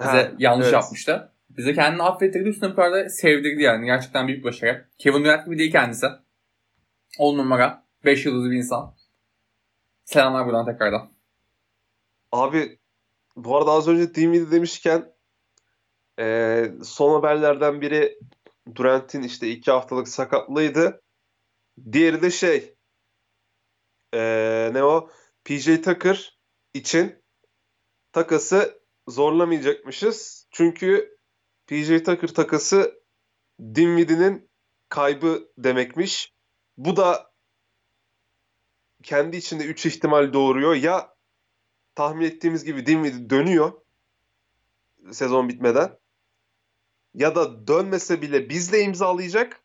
Bize 0.00 0.10
Ha, 0.10 0.32
yanlış 0.38 0.64
evet. 0.64 0.74
yapmıştı. 0.74 1.32
Bize 1.50 1.74
kendini 1.74 2.02
affettirdi 2.02 2.48
üstüne 2.48 2.70
bu 2.70 2.74
kadar 2.76 2.92
da 2.92 3.08
sevdirdi 3.08 3.62
yani. 3.62 3.86
Gerçekten 3.86 4.28
büyük 4.28 4.44
başarı. 4.44 4.88
Kevin 4.98 5.24
Durant 5.24 5.44
gibi 5.44 5.58
değil 5.58 5.72
kendisi. 5.72 6.06
10 7.18 7.38
numara. 7.38 7.86
5 8.04 8.26
yıldızlı 8.26 8.50
bir 8.50 8.56
insan. 8.56 8.94
Selamlar 10.04 10.46
buradan 10.46 10.66
tekrardan. 10.66 11.12
Abi 12.32 12.78
bu 13.36 13.56
arada 13.56 13.70
az 13.70 13.88
önce 13.88 14.14
Dinwiddie 14.14 14.50
demişken 14.50 15.12
e, 16.18 16.64
son 16.84 17.14
haberlerden 17.14 17.80
biri 17.80 18.18
Durant'in 18.74 19.22
işte 19.22 19.48
iki 19.48 19.70
haftalık 19.70 20.08
sakatlığıydı. 20.08 21.02
Diğeri 21.92 22.22
de 22.22 22.30
şey 22.30 22.74
e, 24.14 24.20
ne 24.72 24.84
o 24.84 25.10
PJ 25.44 25.82
Tucker 25.82 26.38
için 26.74 27.22
takası 28.12 28.82
zorlamayacakmışız. 29.08 30.46
Çünkü 30.50 31.18
PJ 31.66 31.88
Tucker 31.88 32.28
takası 32.28 33.02
Dinwiddie'nin 33.60 34.50
kaybı 34.88 35.48
demekmiş. 35.58 36.32
Bu 36.76 36.96
da 36.96 37.32
kendi 39.02 39.36
içinde 39.36 39.64
3 39.64 39.86
ihtimal 39.86 40.32
doğuruyor. 40.32 40.74
Ya 40.74 41.14
tahmin 41.94 42.24
ettiğimiz 42.24 42.64
gibi 42.64 42.86
Dinwiddie 42.86 43.30
dönüyor 43.30 43.72
sezon 45.12 45.48
bitmeden 45.48 45.98
ya 47.14 47.34
da 47.34 47.66
dönmese 47.66 48.22
bile 48.22 48.48
bizle 48.48 48.80
imzalayacak 48.82 49.61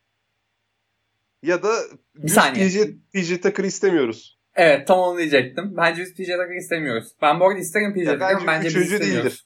ya 1.43 1.63
da 1.63 1.73
bir 2.15 2.27
saniye. 2.27 2.67
PJ, 2.67 2.77
PJ 3.13 3.41
Tucker 3.41 3.63
istemiyoruz. 3.63 4.39
Evet 4.55 4.87
tam 4.87 4.99
onu 4.99 5.17
diyecektim. 5.17 5.77
Bence 5.77 6.01
biz 6.01 6.13
PJ 6.13 6.27
Tucker 6.27 6.55
istemiyoruz. 6.55 7.11
Ben 7.21 7.39
bu 7.39 7.47
arada 7.47 7.59
isterim 7.59 7.93
PJ 7.93 8.05
Tucker 8.05 8.19
bence, 8.19 8.47
bence 8.47 8.67
biz 8.67 8.75
istemiyoruz. 8.75 9.23
Değildir. 9.23 9.45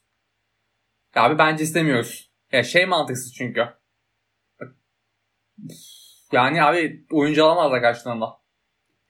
Abi 1.15 1.38
bence 1.38 1.63
istemiyoruz. 1.63 2.31
Ya 2.51 2.63
şey 2.63 2.86
mantıksız 2.86 3.33
çünkü. 3.33 3.65
Yani 6.31 6.63
abi 6.63 7.05
oyuncu 7.12 7.45
alamazlar 7.45 7.81
karşılığında. 7.81 8.25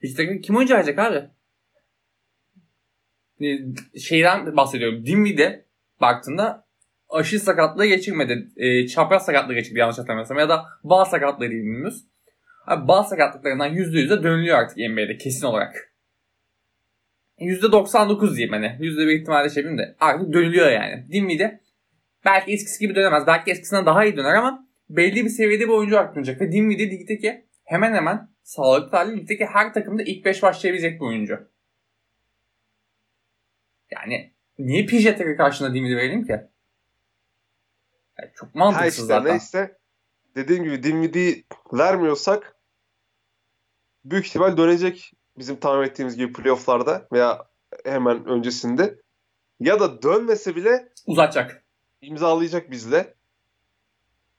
PJ 0.00 0.10
Tucker 0.10 0.42
kim 0.42 0.56
oyuncu 0.56 0.76
alacak 0.76 0.98
abi? 0.98 1.30
Şeyden 4.00 4.56
bahsediyorum. 4.56 5.06
Dinwiddie 5.06 5.66
baktığında 6.00 6.66
aşı 7.08 7.40
sakatlığı 7.40 7.86
geçirmedi. 7.86 8.48
E, 8.56 8.86
çapraz 8.86 9.24
sakatlığı 9.24 9.54
geçirdi 9.54 9.78
yanlış 9.78 9.98
hatırlamıyorsam. 9.98 10.38
Ya 10.38 10.48
da 10.48 10.66
bağ 10.84 11.04
sakatlığı 11.04 11.50
bilmiyoruz. 11.50 12.04
Abi 12.66 12.88
bağ 12.88 13.04
sakatlıklarından 13.04 13.74
%100'e 13.74 14.22
dönülüyor 14.22 14.58
artık 14.58 14.76
NBA'de 14.76 15.16
kesin 15.16 15.46
olarak. 15.46 15.92
%99 17.38 18.36
diyeyim 18.36 18.52
hani. 18.52 18.66
%1 18.66 19.20
ihtimalle 19.20 19.50
şey 19.50 19.64
de 19.64 19.96
artık 20.00 20.32
dönülüyor 20.32 20.70
yani. 20.70 21.06
Dinwiddie 21.12 21.60
belki 22.24 22.52
eskisi 22.52 22.80
gibi 22.80 22.94
dönemez. 22.94 23.26
Belki 23.26 23.50
eskisinden 23.50 23.86
daha 23.86 24.04
iyi 24.04 24.16
döner 24.16 24.34
ama 24.34 24.68
belli 24.88 25.24
bir 25.24 25.30
seviyede 25.30 25.64
bir 25.64 25.72
oyuncu 25.72 25.98
arttıracak. 25.98 26.40
Ve 26.40 26.52
Dinwiddie 26.52 26.90
ligdeki 26.90 27.46
hemen 27.64 27.94
hemen 27.94 28.28
sağlıklı 28.42 28.98
hali 28.98 29.16
ligdeki 29.16 29.46
her 29.46 29.74
takımda 29.74 30.02
ilk 30.02 30.24
5 30.24 30.42
başlayabilecek 30.42 31.00
bir 31.00 31.06
oyuncu. 31.06 31.48
Yani 33.90 34.32
niye 34.58 34.86
PJ 34.86 35.04
Tucker 35.04 35.36
karşında 35.36 35.74
Dinwiddie 35.74 35.96
verelim 35.96 36.24
ki? 36.24 36.32
Yani 38.18 38.30
çok 38.34 38.54
mantıksız 38.54 38.92
işte, 38.92 39.06
zaten. 39.06 39.32
Neyse 39.32 39.81
dediğim 40.36 40.64
gibi 40.64 40.82
Dinwiddie 40.82 41.44
vermiyorsak 41.72 42.56
büyük 44.04 44.26
ihtimal 44.26 44.56
dönecek 44.56 45.12
bizim 45.38 45.56
tahmin 45.56 45.86
ettiğimiz 45.86 46.16
gibi 46.16 46.32
playofflarda 46.32 47.08
veya 47.12 47.46
hemen 47.84 48.26
öncesinde. 48.26 48.98
Ya 49.60 49.80
da 49.80 50.02
dönmese 50.02 50.56
bile 50.56 50.88
uzatacak. 51.06 51.64
İmzalayacak 52.00 52.70
bizle. 52.70 53.14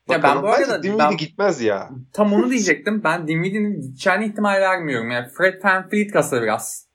Bakalım. 0.10 0.36
Ya 0.36 0.36
ben 0.36 0.44
bu 0.44 0.48
arada 0.48 0.84
Dinwiddie 0.84 1.10
ben, 1.10 1.18
gitmez 1.18 1.62
ya. 1.62 1.90
Tam 2.14 2.34
onu 2.34 2.50
diyecektim. 2.50 3.04
Ben 3.04 3.28
Dinwiddie'nin 3.28 3.82
gideceğine 3.82 4.26
ihtimal 4.26 4.62
vermiyorum. 4.62 5.12
Yani 5.12 5.30
Fred 5.30 5.64
VanVleet 5.64 6.12
kasa 6.12 6.42
biraz. 6.42 6.88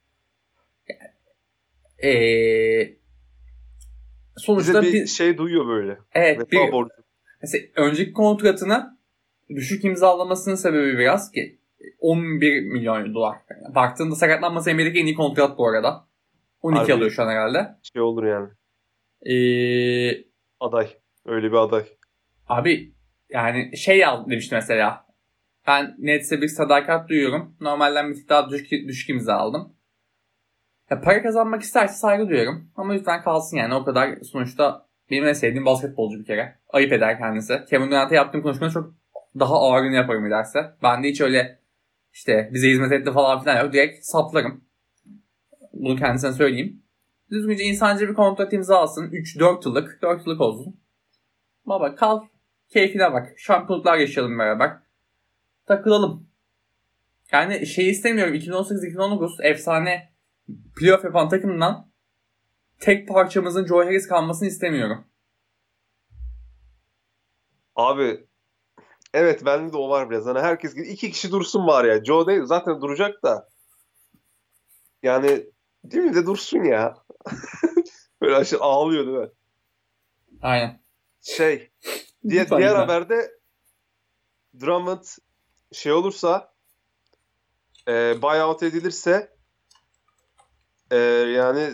Ee, 2.05 2.97
sonuçta 4.37 4.83
Bize 4.83 4.93
bir, 4.93 4.93
bir 4.93 5.07
şey 5.07 5.39
duyuyor 5.39 5.67
böyle. 5.67 5.99
Evet. 6.13 6.53
bir, 6.53 6.73
mesela 7.43 7.65
önceki 7.77 8.13
kontratını 8.13 8.99
düşük 9.49 9.85
imzalamasının 9.85 10.55
sebebi 10.55 10.99
biraz 10.99 11.33
ki 11.33 11.59
11 11.99 12.63
milyon 12.63 13.15
dolar. 13.15 13.37
Yani 13.51 13.75
baktığında 13.75 14.15
sakatlanması 14.15 14.75
NBA'deki 14.75 14.99
en 14.99 15.07
iyi 15.07 15.15
kontrat 15.15 15.59
bu 15.59 15.69
arada. 15.69 16.09
12 16.63 16.81
Harbi 16.81 16.93
alıyor 16.93 17.11
şu 17.11 17.23
an 17.23 17.29
herhalde. 17.29 17.77
Şey 17.93 18.03
olur 18.03 18.25
yani. 18.25 18.49
Ee, 19.23 20.25
aday. 20.61 20.89
Öyle 21.27 21.47
bir 21.47 21.57
aday. 21.57 21.85
Abi 22.49 22.93
yani 23.31 23.77
şey 23.77 24.05
al 24.05 24.31
demişti 24.31 24.55
mesela. 24.55 25.07
Ben 25.67 25.97
Nets'e 25.99 26.43
bir 26.43 26.49
sadakat 26.49 27.09
duyuyorum. 27.09 27.57
Normalden 27.61 28.11
bir 28.11 28.15
tık 28.15 28.29
daha 28.29 28.51
düşük, 28.51 28.89
düşük 28.89 29.11
imza 29.11 29.35
aldım. 29.35 29.73
Ya 30.91 31.01
para 31.01 31.23
kazanmak 31.23 31.63
isterse 31.63 31.95
saygı 31.95 32.29
duyuyorum. 32.29 32.71
Ama 32.77 32.93
lütfen 32.93 33.23
kalsın 33.23 33.57
yani 33.57 33.75
o 33.75 33.85
kadar 33.85 34.17
sonuçta 34.33 34.88
benim 35.11 35.27
en 35.27 35.33
sevdiğim 35.33 35.67
basketbolcu 35.67 36.19
bir 36.19 36.25
kere. 36.25 36.59
Ayıp 36.69 36.93
eder 36.93 37.19
kendisi. 37.19 37.65
Kevin 37.71 37.91
Durant'a 37.91 38.15
yaptığım 38.15 38.43
konuşmada 38.43 38.71
çok 38.71 38.95
daha 39.39 39.55
ağırını 39.55 39.95
yaparım 39.95 40.31
derse. 40.31 40.73
Ben 40.83 41.03
de 41.03 41.09
hiç 41.09 41.21
öyle 41.21 41.59
işte 42.13 42.51
bize 42.53 42.69
hizmet 42.69 42.93
etti 42.93 43.13
falan 43.13 43.41
filan 43.41 43.65
yok. 43.65 43.73
Direkt 43.73 44.05
saplarım. 44.05 44.65
Bunu 45.73 45.97
kendisine 45.97 46.33
söyleyeyim. 46.33 46.83
Düzgünce 47.31 47.65
insancı 47.65 48.09
bir 48.09 48.15
kontrat 48.15 48.53
imza 48.53 48.79
alsın. 48.79 49.11
3-4 49.11 49.69
yıllık. 49.69 50.03
4 50.03 50.27
yıllık 50.27 50.41
olsun. 50.41 50.81
Baba 51.67 51.95
kal. 51.95 52.21
Keyfine 52.69 53.13
bak. 53.13 53.33
Şampiyonluklar 53.37 53.99
yaşayalım 53.99 54.39
beraber. 54.39 54.77
Takılalım. 55.67 56.29
Yani 57.33 57.67
şey 57.67 57.91
istemiyorum. 57.91 58.35
2018-2019 58.35 59.43
efsane 59.43 60.13
playoff 60.77 61.05
yapan 61.05 61.29
takımdan 61.29 61.88
tek 62.81 63.09
parçamızın 63.09 63.67
Joe 63.67 63.85
Harris 63.85 64.09
kalmasını 64.09 64.49
istemiyorum. 64.49 65.05
Abi 67.77 68.27
evet 69.15 69.45
bende 69.45 69.73
de 69.73 69.77
o 69.77 69.89
var 69.89 70.11
biraz. 70.11 70.27
Hani 70.27 70.41
herkes 70.41 70.77
iki 70.77 71.11
kişi 71.11 71.31
dursun 71.31 71.67
var 71.67 71.85
ya. 71.85 72.05
Joe 72.05 72.27
değil 72.27 72.43
zaten 72.45 72.81
duracak 72.81 73.23
da. 73.23 73.49
Yani 75.03 75.47
değil 75.85 76.05
mi 76.05 76.15
de 76.15 76.27
dursun 76.27 76.65
ya. 76.65 76.95
Böyle 78.21 78.37
aşırı 78.37 78.61
ağlıyor 78.61 79.07
değil 79.07 79.19
mi? 79.19 79.31
Aynen. 80.43 80.81
Şey 81.21 81.71
diğer, 82.29 82.51
diğer 82.51 82.75
haberde 82.75 83.31
Drummond 84.61 85.05
şey 85.73 85.93
olursa 85.93 86.55
e, 87.89 88.23
buyout 88.23 88.63
edilirse 88.63 89.38
e, 90.91 90.97
yani 90.97 91.71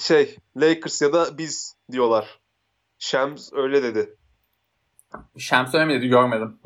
şey 0.00 0.36
Lakers 0.56 1.02
ya 1.02 1.12
da 1.12 1.38
biz 1.38 1.76
diyorlar. 1.92 2.40
Shams 2.98 3.52
öyle 3.52 3.82
dedi. 3.82 4.16
Shams 5.38 5.74
öyle 5.74 5.84
mi 5.84 5.94
dedi 5.94 6.08
görmedim. 6.08 6.58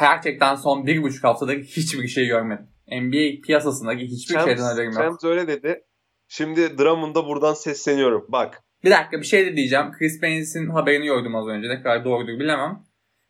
Gerçekten 0.00 0.54
son 0.54 0.86
bir 0.86 1.02
buçuk 1.02 1.24
haftada 1.24 1.52
hiçbir 1.52 2.08
şey 2.08 2.26
görmedim. 2.26 2.66
NBA 2.92 3.46
piyasasındaki 3.46 4.06
hiçbir 4.06 4.34
Shams, 4.34 4.46
şeyden 4.46 4.62
haberim 4.62 4.90
yok. 4.90 5.02
Shams 5.02 5.24
öyle 5.24 5.48
dedi. 5.48 5.84
Şimdi 6.28 6.78
Drummond'a 6.78 7.26
buradan 7.26 7.54
sesleniyorum. 7.54 8.26
Bak. 8.28 8.62
Bir 8.84 8.90
dakika 8.90 9.20
bir 9.20 9.26
şey 9.26 9.46
de 9.46 9.56
diyeceğim. 9.56 9.92
Chris 9.98 10.20
Paine'in 10.20 10.70
haberini 10.70 11.04
gördüm 11.06 11.36
az 11.36 11.46
önce. 11.46 11.68
Ne 11.68 11.82
kadar 11.82 12.04
doğrudur 12.04 12.38
bilemem. 12.38 12.82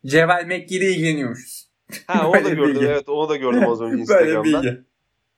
Ceval 0.05 0.45
McGee 0.45 0.77
ile 0.77 0.91
ilgileniyormuşuz. 0.91 1.69
Ha 2.07 2.27
onu 2.27 2.45
da 2.45 2.49
gördüm 2.49 2.83
evet 2.85 3.09
onu 3.09 3.29
da 3.29 3.35
gördüm 3.35 3.69
az 3.69 3.81
önce 3.81 3.97
Instagram'da. 4.01 4.43
Böyle 4.43 4.63
bilgi. 4.63 4.88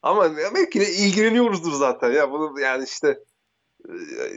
Ama 0.02 0.36
belki 0.36 0.80
de 0.80 0.92
ilgileniyoruzdur 0.92 1.72
zaten 1.72 2.12
ya. 2.12 2.30
Bunu 2.30 2.60
yani 2.60 2.84
işte 2.84 3.18
e, 3.88 3.92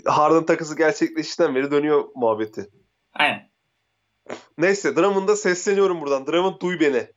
Harden 0.05 0.45
takısı 0.45 0.77
gerçekleştikten 0.77 1.55
beri 1.55 1.71
dönüyor 1.71 2.09
muhabbeti. 2.15 2.69
Aynen. 3.13 3.49
Neyse 4.57 4.95
Drummond'a 4.95 5.35
sesleniyorum 5.35 6.01
buradan. 6.01 6.27
Drummond 6.27 6.61
duy 6.61 6.79
beni. 6.79 7.07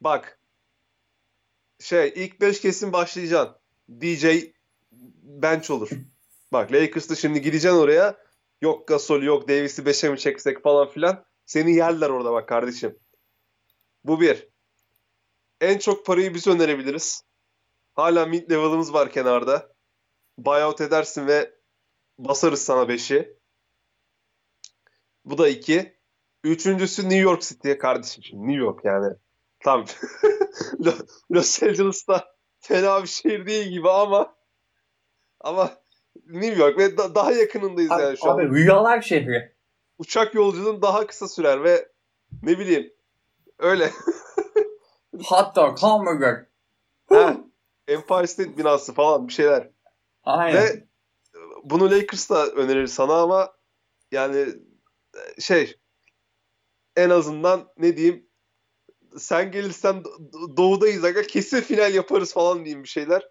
Bak. 0.00 0.40
Şey 1.80 2.12
ilk 2.16 2.40
5 2.40 2.60
kesin 2.60 2.92
başlayacaksın. 2.92 3.56
DJ 3.88 4.26
bench 5.22 5.70
olur. 5.70 5.90
Bak 6.52 6.72
Lakers'ta 6.72 7.14
şimdi 7.14 7.42
gideceksin 7.42 7.78
oraya. 7.78 8.16
Yok 8.60 8.88
Gasol 8.88 9.22
yok 9.22 9.48
Davis'i 9.48 9.82
5'e 9.82 10.10
mi 10.10 10.18
çeksek 10.18 10.62
falan 10.62 10.88
filan. 10.88 11.24
Seni 11.46 11.74
yerler 11.74 12.10
orada 12.10 12.32
bak 12.32 12.48
kardeşim. 12.48 12.98
Bu 14.04 14.20
bir. 14.20 14.48
En 15.60 15.78
çok 15.78 16.06
parayı 16.06 16.34
biz 16.34 16.46
önerebiliriz. 16.46 17.27
Hala 17.98 18.26
mid 18.26 18.50
level'ımız 18.50 18.94
var 18.94 19.10
kenarda. 19.10 19.72
Buyout 20.38 20.80
edersin 20.80 21.26
ve 21.26 21.54
basarız 22.18 22.62
sana 22.62 22.82
5'i. 22.82 23.38
Bu 25.24 25.38
da 25.38 25.48
2. 25.48 25.98
Üçüncüsü 26.44 27.02
New 27.02 27.18
York 27.18 27.42
City'ye 27.42 27.78
kardeşim. 27.78 28.24
Şimdi 28.24 28.42
New 28.42 28.64
York 28.64 28.84
yani. 28.84 29.14
Tam 29.60 29.84
Los 31.30 31.62
Angeles'ta 31.62 32.34
fena 32.60 33.02
bir 33.02 33.08
şehir 33.08 33.46
değil 33.46 33.68
gibi 33.68 33.90
ama 33.90 34.36
ama 35.40 35.70
New 36.26 36.62
York 36.62 36.78
ve 36.78 36.96
da, 36.96 37.14
daha 37.14 37.32
yakınındayız 37.32 37.90
abi, 37.90 38.02
yani 38.02 38.16
şu 38.16 38.30
abi, 38.30 38.42
an. 38.42 38.46
Abi 38.46 38.54
rüyalar 38.54 39.02
şehri. 39.02 39.56
Uçak 39.98 40.34
yolculuğun 40.34 40.82
daha 40.82 41.06
kısa 41.06 41.28
sürer 41.28 41.64
ve 41.64 41.88
ne 42.42 42.58
bileyim 42.58 42.92
öyle. 43.58 43.90
Hot 45.24 45.56
dog, 45.56 45.78
hamburger, 45.78 46.46
Empire 47.88 48.26
State 48.26 48.56
binası 48.56 48.94
falan 48.94 49.28
bir 49.28 49.32
şeyler. 49.32 49.70
Aynen. 50.24 50.62
Ve 50.62 50.88
bunu 51.64 51.90
Lakers 51.90 52.30
da 52.30 52.46
önerir 52.46 52.86
sana 52.86 53.14
ama 53.14 53.52
yani 54.12 54.46
şey 55.38 55.76
en 56.96 57.10
azından 57.10 57.68
ne 57.78 57.96
diyeyim 57.96 58.28
sen 59.18 59.52
gelirsen 59.52 60.04
doğudayız 60.56 61.04
aga 61.04 61.22
kesin 61.22 61.60
final 61.60 61.94
yaparız 61.94 62.32
falan 62.32 62.64
diyeyim 62.64 62.82
bir 62.82 62.88
şeyler. 62.88 63.28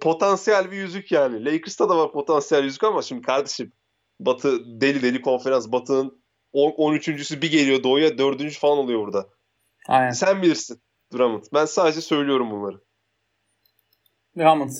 Potansiyel 0.00 0.70
bir 0.70 0.76
yüzük 0.76 1.12
yani. 1.12 1.44
Lakers'ta 1.44 1.88
da 1.88 1.98
var 1.98 2.12
potansiyel 2.12 2.64
yüzük 2.64 2.84
ama 2.84 3.02
şimdi 3.02 3.22
kardeşim 3.22 3.72
Batı 4.20 4.80
deli 4.80 5.02
deli 5.02 5.22
konferans. 5.22 5.72
Batı'nın 5.72 6.22
13.sü 6.54 7.42
bir 7.42 7.50
geliyor 7.50 7.82
doğuya 7.82 8.18
4. 8.18 8.58
falan 8.58 8.78
oluyor 8.78 9.00
burada. 9.00 9.28
Aynen. 9.88 10.10
Sen 10.10 10.42
bilirsin 10.42 10.82
Drummond. 11.12 11.44
Ben 11.54 11.64
sadece 11.64 12.00
söylüyorum 12.00 12.50
bunları. 12.50 12.85
Drummond. 14.36 14.70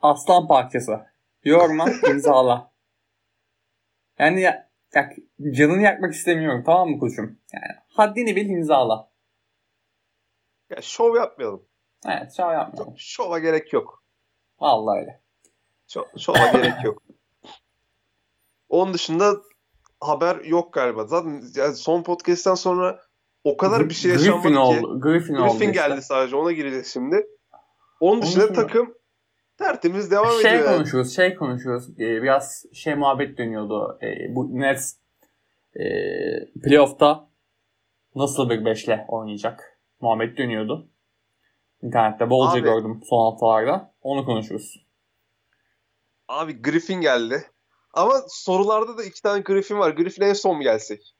Aslan 0.00 0.48
parçası. 0.48 1.06
Yorma 1.44 1.86
imzala. 2.10 2.72
Yani 4.18 4.40
ya, 4.40 4.70
ya, 4.94 5.10
canını 5.50 5.82
yakmak 5.82 6.14
istemiyorum 6.14 6.62
tamam 6.66 6.88
mı 6.88 6.98
koçum? 6.98 7.38
Yani 7.52 7.78
haddini 7.88 8.36
bil 8.36 8.48
imzala. 8.48 9.10
Ya 10.70 10.82
şov 10.82 11.16
yapmayalım. 11.16 11.62
Evet 12.06 12.36
şov 12.36 12.52
yapmayalım. 12.52 12.94
Şova 12.98 13.38
gerek 13.38 13.72
yok. 13.72 14.02
Vallahi 14.60 15.00
öyle. 15.00 15.20
Şov, 15.88 16.04
şova 16.18 16.46
gerek 16.52 16.84
yok. 16.84 17.02
Onun 18.68 18.94
dışında 18.94 19.36
haber 20.00 20.36
yok 20.44 20.72
galiba. 20.72 21.04
Zaten 21.06 21.42
yani 21.54 21.74
son 21.74 22.02
podcast'ten 22.02 22.54
sonra 22.54 23.00
o 23.44 23.56
kadar 23.56 23.88
bir 23.88 23.94
şey 23.94 24.12
yaşanmadı 24.12 24.42
Griffin 24.42 24.54
ki. 24.54 24.58
Oldu. 24.58 25.00
Griffin, 25.00 25.34
Griffin 25.34 25.66
oldu 25.66 25.72
geldi 25.72 25.92
işte. 25.92 26.02
sadece 26.02 26.36
ona 26.36 26.52
gireceğiz 26.52 26.86
şimdi. 26.86 27.26
Onun 28.00 28.22
dışında 28.22 28.44
dışında- 28.44 28.66
takım 28.66 28.94
tertemiz 29.58 30.10
devam 30.10 30.40
Şey 30.42 30.50
ediyor. 30.54 30.66
yani. 30.66 30.76
konuşuyoruz, 30.76 31.16
şey 31.16 31.34
konuşuyoruz. 31.34 31.90
Ee, 32.00 32.22
biraz 32.22 32.64
şey 32.72 32.94
muhabbet 32.94 33.38
dönüyordu. 33.38 33.98
Ee, 34.02 34.34
bu 34.34 34.60
Nets 34.60 34.94
e, 35.76 35.84
playoff'ta 36.64 37.28
nasıl 38.14 38.50
bir 38.50 38.64
beşle 38.64 39.04
oynayacak 39.08 39.78
muhabbet 40.00 40.38
dönüyordu. 40.38 40.88
İnternette 41.82 42.30
bolca 42.30 42.52
Abi- 42.52 42.60
gördüm 42.62 43.00
son 43.04 43.30
haftalarda. 43.30 43.92
Onu 44.02 44.24
konuşuyoruz. 44.24 44.86
Abi 46.28 46.62
Griffin 46.62 47.00
geldi. 47.00 47.42
Ama 47.94 48.14
sorularda 48.28 48.98
da 48.98 49.04
iki 49.04 49.22
tane 49.22 49.40
Griffin 49.40 49.78
var. 49.78 49.90
Griffin 49.90 50.22
en 50.22 50.32
son 50.32 50.56
mu 50.56 50.62
gelsek? 50.62 51.14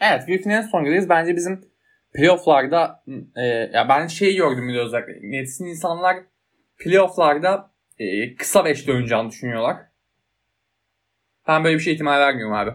Evet 0.00 0.26
Griffin'in 0.26 0.54
en 0.54 0.62
son 0.62 0.84
gündeyiz. 0.84 1.08
Bence 1.08 1.36
bizim 1.36 1.70
playoff'larda 2.18 3.04
e, 3.36 3.44
ya 3.46 3.88
ben 3.88 4.06
şeyi 4.06 4.36
gördüm 4.36 4.68
bir 4.68 4.74
de 4.74 4.80
özellikle. 4.80 5.18
Nets'in 5.22 5.66
insanlar 5.66 6.16
playoff'larda 6.78 7.70
e, 7.98 8.34
kısa 8.36 8.64
beşli 8.64 8.92
oynayacağını 8.92 9.30
düşünüyorlar. 9.30 9.76
Ben 11.48 11.64
böyle 11.64 11.76
bir 11.76 11.80
şey 11.82 11.92
ihtimal 11.94 12.18
vermiyorum 12.20 12.54
abi. 12.54 12.70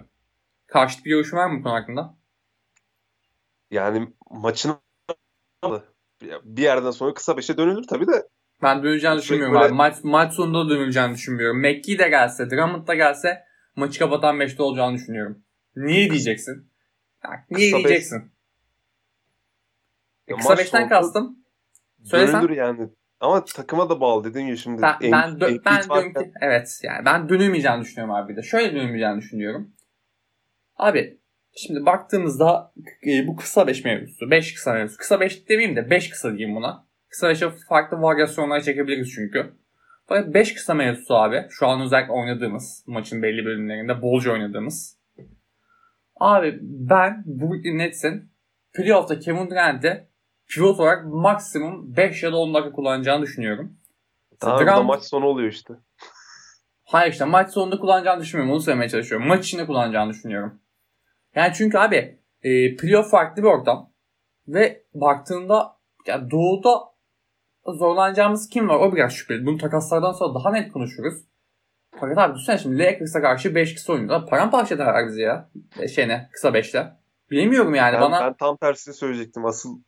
Karşıt 0.68 1.06
bir 1.06 1.10
görüşün 1.10 1.38
var 1.38 1.50
mı 1.50 1.60
bu 1.60 1.64
konu 1.64 1.74
hakkında? 1.74 2.18
Yani 3.72 4.08
maçın 4.30 4.76
bir 6.44 6.62
yerden 6.64 6.92
sonra 6.92 7.14
kısa 7.14 7.38
beşe 7.38 7.58
dönülür 7.58 7.88
tabii 7.88 8.08
de. 8.08 8.28
Ben 8.62 8.84
döneceğini 8.84 9.18
düşünmüyorum 9.18 9.56
böyle- 9.56 9.66
abi. 9.66 9.74
Maç, 9.74 9.96
maç 10.04 10.34
sonunda 10.34 10.70
dönüleceğini 10.70 11.14
düşünmüyorum. 11.14 11.62
McGee 11.62 12.00
de 12.00 12.10
gelse, 12.10 12.50
Drummond 12.50 12.88
da 12.88 12.96
gelse 12.96 13.44
maçı 13.76 14.00
kapatan 14.00 14.40
5'te 14.40 14.64
olacağını 14.64 14.96
düşünüyorum. 14.96 15.44
Niye 15.76 16.10
diyeceksin? 16.10 16.72
Ya, 17.24 17.30
niye 17.52 17.72
Kısa 17.72 17.78
beş- 17.78 17.86
diyeceksin? 17.88 18.33
Ya 20.28 20.36
Kısa 20.38 20.50
maç 20.50 20.60
5'ten 20.60 20.78
sonunda 20.80 20.90
kastım. 20.90 21.38
Söylesen. 22.04 22.42
Dönülür 22.42 22.58
yani. 22.58 22.90
Ama 23.20 23.46
takıma 23.46 23.90
da 23.90 24.02
bağlı 24.02 24.24
dediğin 24.24 24.46
gibi 24.48 24.58
şimdi. 24.58 24.82
Ben, 24.82 24.96
en- 25.02 25.12
ben, 25.12 25.30
dö- 25.30 25.52
en- 25.52 25.62
ben 25.66 25.90
varken- 25.90 26.14
ki 26.24 26.32
evet 26.42 26.80
yani 26.84 27.06
ben 27.06 27.30
dönülmeyeceğini 27.30 27.82
düşünüyorum 27.82 28.16
abi 28.16 28.36
de. 28.36 28.42
Şöyle 28.42 28.76
dönülmeyeceğini 28.76 29.18
düşünüyorum. 29.18 29.74
Abi 30.78 31.20
şimdi 31.56 31.86
baktığımızda 31.86 32.74
e, 33.08 33.28
bu 33.28 33.36
kısa 33.36 33.68
5 33.68 33.86
mevzusu. 33.86 34.32
5 34.32 34.54
kısa 34.56 34.74
mevzusu. 34.74 34.98
Kısa 34.98 35.20
5 35.20 35.50
demeyeyim 35.50 35.76
de 35.76 35.90
5 35.90 36.10
kısa 36.10 36.38
diyeyim 36.38 36.56
buna. 36.56 36.88
Kısa 37.10 37.32
5'e 37.32 37.50
farklı 37.70 38.02
varyasyonlar 38.02 38.62
çekebiliriz 38.62 39.12
çünkü. 39.16 39.54
Fakat 40.08 40.34
5 40.34 40.54
kısa 40.54 40.74
mevzusu 40.74 41.16
abi. 41.16 41.46
Şu 41.50 41.68
an 41.68 41.82
özellikle 41.82 42.12
oynadığımız 42.14 42.84
maçın 42.88 43.22
belli 43.22 43.46
bölümlerinde 43.46 44.02
bolca 44.02 44.32
oynadığımız. 44.32 45.00
Abi 46.16 46.60
ben 46.62 47.24
Brooklyn 47.26 47.78
Nets'in 47.78 48.32
playoff'ta 48.74 49.20
Kevin 49.20 49.50
Durant'i 49.50 50.08
pivot 50.48 50.80
olarak 50.80 51.06
maksimum 51.06 51.98
5 51.98 52.24
ya 52.24 52.32
da 52.32 52.38
10 52.38 52.54
dakika 52.54 52.72
kullanacağını 52.72 53.22
düşünüyorum. 53.24 53.78
Tamam 54.40 54.60
da 54.60 54.64
Drummond- 54.72 54.86
maç 54.86 55.04
sonu 55.04 55.26
oluyor 55.26 55.52
işte. 55.52 55.74
Hayır 56.84 57.12
işte 57.12 57.26
maç 57.26 57.52
sonunda 57.52 57.80
kullanacağını 57.80 58.22
düşünmüyorum. 58.22 58.54
Onu 58.56 58.62
söylemeye 58.62 58.90
çalışıyorum. 58.90 59.28
Maç 59.28 59.46
içinde 59.46 59.66
kullanacağını 59.66 60.10
düşünüyorum. 60.12 60.60
Yani 61.36 61.54
çünkü 61.54 61.78
abi 61.78 62.20
e, 62.44 62.76
playoff 62.76 63.10
farklı 63.12 63.44
bir 63.44 63.48
ortam. 63.48 63.90
Ve 64.48 64.84
baktığında 64.94 65.78
ya 66.08 66.32
doğuda 66.32 66.84
zorlanacağımız 67.66 68.50
kim 68.50 68.70
var? 68.70 68.76
O 68.80 68.96
biraz 68.96 69.14
şüpheli. 69.14 69.46
Bunu 69.46 69.58
takaslardan 69.58 70.12
sonra 70.12 70.36
daha 70.36 70.52
net 70.52 70.72
konuşuruz. 70.72 71.14
Fakat 72.00 72.18
abi 72.18 72.34
düşünsene 72.36 72.58
şimdi 72.58 72.80
Lakers'a 72.80 73.22
karşı 73.22 73.56
5 73.56 73.76
kısa 73.76 73.94
oynuyorlar. 73.94 74.28
Paramparça 74.30 74.76
ederler 74.76 75.08
bizi 75.08 75.22
ya. 75.22 75.50
E, 75.80 75.88
şeyine 75.88 76.30
kısa 76.34 76.50
5'te. 76.50 76.94
Bilemiyorum 77.32 77.76
yani 77.76 77.94
Ben, 77.94 78.02
bana. 78.02 78.20
ben 78.22 78.34
tam 78.34 78.58
tersini 78.58 78.94
söyleyecektim. 78.94 79.46
Asıl 79.46 79.80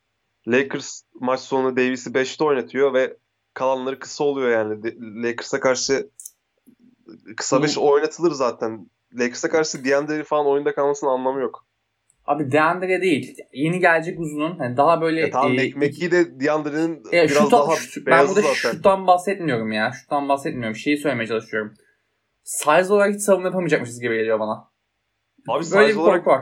Lakers 0.47 1.01
maç 1.13 1.39
sonu 1.39 1.77
Davis'i 1.77 2.09
5'te 2.09 2.43
oynatıyor 2.43 2.93
ve 2.93 3.17
kalanları 3.53 3.99
kısa 3.99 4.23
oluyor 4.23 4.49
yani. 4.49 4.83
Lakers'a 5.23 5.59
karşı 5.59 6.09
kısa 7.37 7.63
5 7.63 7.77
oynatılır 7.77 8.31
zaten. 8.31 8.89
Lakers'a 9.13 9.49
karşı 9.49 9.85
D'Andre 9.85 10.23
falan 10.23 10.47
oyunda 10.47 10.75
kalmasının 10.75 11.09
anlamı 11.11 11.41
yok. 11.41 11.65
Abi 12.25 12.51
Deandre 12.51 13.01
değil. 13.01 13.37
Yeni 13.53 13.79
gelecek 13.79 14.19
uzunun. 14.19 14.57
Yani 14.59 14.77
daha 14.77 15.01
böyle 15.01 15.21
Ya 15.21 15.29
tamam 15.31 15.51
e, 15.59 15.69
McGee 15.75 16.11
de 16.11 16.39
D'Andre'nin 16.45 16.99
E, 17.11 17.11
biraz 17.11 17.31
şuta- 17.31 17.51
daha 17.51 17.75
şut- 17.75 18.05
ben 18.05 18.27
burada 18.27 18.41
zaten. 18.41 18.53
şuttan 18.71 19.07
bahsetmiyorum 19.07 19.71
ya. 19.71 19.91
Şuttan 19.91 20.29
bahsetmiyorum. 20.29 20.75
Şeyi 20.75 20.97
söylemeye 20.97 21.27
çalışıyorum. 21.27 21.73
Size 22.43 22.93
olarak 22.93 23.13
hiç 23.15 23.21
savunma 23.21 23.47
yapamayacakmışız 23.47 23.99
gibi 24.01 24.17
geliyor 24.17 24.39
bana. 24.39 24.53
Abi 25.47 25.53
Böyle 25.57 25.63
size 25.63 25.87
bir 25.87 25.95
olarak 25.95 26.27
var. 26.27 26.41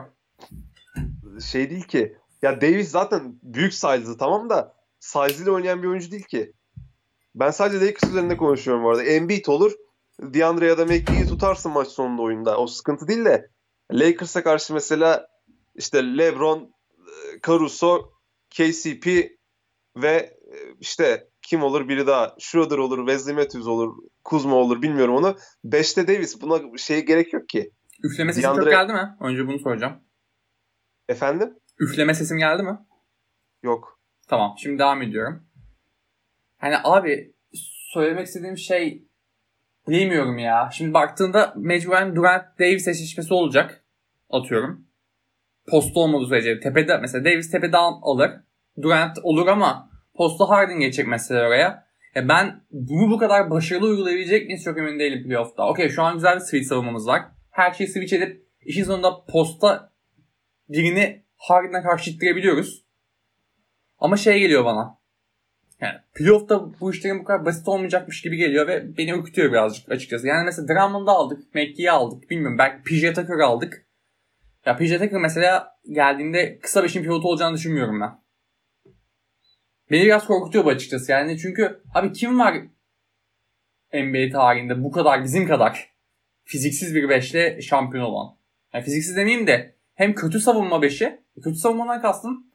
şey 1.51 1.69
değil 1.69 1.83
ki. 1.83 2.17
Ya 2.43 2.61
Davis 2.61 2.89
zaten 2.89 3.39
büyük 3.43 3.73
size'lı 3.73 4.17
tamam 4.17 4.49
da 4.49 4.75
size 4.99 5.43
ile 5.43 5.51
oynayan 5.51 5.83
bir 5.83 5.87
oyuncu 5.87 6.11
değil 6.11 6.23
ki. 6.23 6.53
Ben 7.35 7.51
sadece 7.51 7.85
Lakers 7.85 8.11
üzerinde 8.11 8.37
konuşuyorum 8.37 8.83
bu 8.83 8.89
arada. 8.89 9.03
Embiid 9.03 9.45
olur. 9.45 9.71
DeAndre 10.19 10.67
ya 10.67 10.77
da 10.77 10.85
McGee'yi 10.85 11.27
tutarsın 11.27 11.71
maç 11.71 11.87
sonunda 11.87 12.21
oyunda. 12.21 12.57
O 12.57 12.67
sıkıntı 12.67 13.07
değil 13.07 13.25
de 13.25 13.49
Lakers'a 13.91 14.43
karşı 14.43 14.73
mesela 14.73 15.27
işte 15.75 16.17
LeBron, 16.17 16.73
Caruso, 17.47 18.11
KCP 18.49 19.37
ve 19.97 20.37
işte 20.79 21.27
kim 21.41 21.63
olur 21.63 21.89
biri 21.89 22.07
daha 22.07 22.35
Schroeder 22.39 22.77
olur, 22.77 22.97
Wesley 22.97 23.35
Matthews 23.35 23.67
olur, 23.67 23.95
Kuzma 24.23 24.55
olur 24.55 24.81
bilmiyorum 24.81 25.15
onu. 25.15 25.35
5'te 25.65 26.07
Davis 26.07 26.41
buna 26.41 26.77
şey 26.77 27.05
gerek 27.05 27.33
yok 27.33 27.49
ki. 27.49 27.71
Üfleme 28.03 28.33
sesim 28.33 28.49
DeAndre- 28.49 28.63
çok 28.63 28.71
geldi 28.71 28.93
mi? 28.93 29.17
Önce 29.21 29.47
bunu 29.47 29.59
soracağım. 29.59 29.93
Efendim? 31.09 31.55
Üfleme 31.83 32.13
sesim 32.13 32.37
geldi 32.37 32.63
mi? 32.63 32.79
Yok. 33.63 33.99
Tamam. 34.27 34.55
Şimdi 34.57 34.79
devam 34.79 35.01
ediyorum. 35.01 35.43
Hani 36.57 36.75
abi 36.83 37.33
söylemek 37.93 38.27
istediğim 38.27 38.57
şey 38.57 39.03
bilmiyorum 39.87 40.37
ya. 40.39 40.69
Şimdi 40.73 40.93
baktığında 40.93 41.53
mecburen 41.57 42.15
Durant 42.15 42.59
Davis 42.59 42.87
eşleşmesi 42.87 43.33
olacak. 43.33 43.83
Atıyorum. 44.29 44.87
Posta 45.67 45.99
olmadığı 45.99 46.27
sürece 46.27 46.59
tepede 46.59 46.97
mesela 46.97 47.25
Davis 47.25 47.51
tepede 47.51 47.77
al- 47.77 47.99
alır. 48.03 48.31
Durant 48.81 49.17
olur 49.23 49.47
ama 49.47 49.89
posta 50.15 50.49
Harden 50.49 50.79
geçecek 50.79 51.07
mesela 51.07 51.47
oraya. 51.47 51.87
Ya 52.15 52.27
ben 52.29 52.61
bunu 52.71 53.11
bu 53.11 53.17
kadar 53.17 53.49
başarılı 53.49 53.87
uygulayabilecek 53.87 54.47
miyiz 54.47 54.63
çok 54.63 54.77
emin 54.77 54.99
değilim 54.99 55.23
playoff'ta. 55.23 55.67
Okey 55.69 55.89
şu 55.89 56.03
an 56.03 56.13
güzel 56.13 56.35
bir 56.35 56.39
switch 56.39 56.67
savunmamız 56.67 57.07
var. 57.07 57.21
Her 57.51 57.73
şeyi 57.73 57.87
switch 57.87 58.13
edip 58.13 58.47
işin 58.61 58.83
sonunda 58.83 59.25
posta 59.25 59.91
birini 60.69 61.22
Harden'a 61.43 61.83
karşı 61.83 62.11
ittirebiliyoruz. 62.11 62.85
Ama 63.97 64.17
şey 64.17 64.39
geliyor 64.39 64.65
bana. 64.65 64.99
Yani 65.81 65.99
playoff'ta 66.13 66.79
bu 66.79 66.91
işlerin 66.91 67.19
bu 67.19 67.23
kadar 67.23 67.45
basit 67.45 67.67
olmayacakmış 67.67 68.21
gibi 68.21 68.37
geliyor 68.37 68.67
ve 68.67 68.97
beni 68.97 69.11
ürkütüyor 69.11 69.51
birazcık 69.51 69.91
açıkçası. 69.91 70.27
Yani 70.27 70.45
mesela 70.45 70.67
Drummond'u 70.67 71.11
aldık, 71.11 71.55
McGee'yi 71.55 71.91
aldık, 71.91 72.29
bilmiyorum 72.29 72.57
belki 72.57 72.83
PJ 72.83 73.01
Tucker'ı 73.01 73.45
aldık. 73.45 73.87
Ya 74.65 74.77
PJ 74.77 74.91
Tucker 74.91 75.21
mesela 75.21 75.77
geldiğinde 75.91 76.59
kısa 76.59 76.83
beşin 76.83 77.03
pivotu 77.03 77.27
olacağını 77.27 77.55
düşünmüyorum 77.55 78.01
ben. 78.01 78.23
Beni 79.91 80.05
biraz 80.05 80.25
korkutuyor 80.25 80.65
bu 80.65 80.69
açıkçası 80.69 81.11
yani 81.11 81.37
çünkü 81.37 81.81
abi 81.93 82.13
kim 82.13 82.39
var 82.39 82.55
NBA 83.93 84.31
tarihinde 84.31 84.83
bu 84.83 84.91
kadar 84.91 85.23
bizim 85.23 85.47
kadar 85.47 85.93
fiziksiz 86.43 86.95
bir 86.95 87.09
beşle 87.09 87.61
şampiyon 87.61 88.03
olan? 88.03 88.37
Yani 88.73 88.83
fiziksiz 88.83 89.17
demeyeyim 89.17 89.47
de 89.47 89.72
hem 89.95 90.15
kötü 90.15 90.39
savunma 90.39 90.81
beşi, 90.81 91.19
kötü 91.43 91.55
savunmadan 91.55 92.01
kastım 92.01 92.53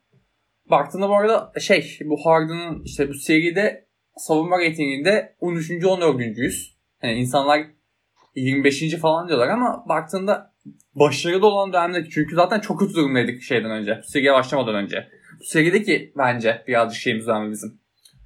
baktığında 0.70 1.09
bu 1.09 1.16
arada 1.16 1.53
şey 1.61 1.98
bu 2.05 2.16
Harden'ın 2.24 2.83
işte 2.85 3.09
bu 3.09 3.14
seride 3.14 3.88
savunma 4.16 4.59
reytinginde 4.59 5.37
13. 5.40 5.70
14.yüz. 5.70 6.79
Yani 7.03 7.14
insanlar 7.14 7.66
25. 8.35 8.94
falan 8.94 9.29
diyorlar 9.29 9.48
ama 9.48 9.85
baktığında 9.88 10.55
başarılı 10.94 11.46
olan 11.46 11.72
dönemde 11.72 12.09
çünkü 12.11 12.37
zaten 12.37 12.61
çok 12.61 12.81
kötü 12.81 12.94
durumdaydık 12.94 13.42
şeyden 13.42 13.70
önce. 13.70 13.98
Bu 13.98 14.09
seriye 14.09 14.33
başlamadan 14.33 14.74
önce. 14.74 15.09
Bu 15.40 15.44
serideki 15.44 16.12
bence 16.16 16.64
birazcık 16.68 17.01
şeyimiz 17.01 17.29
var 17.29 17.51
bizim. 17.51 17.81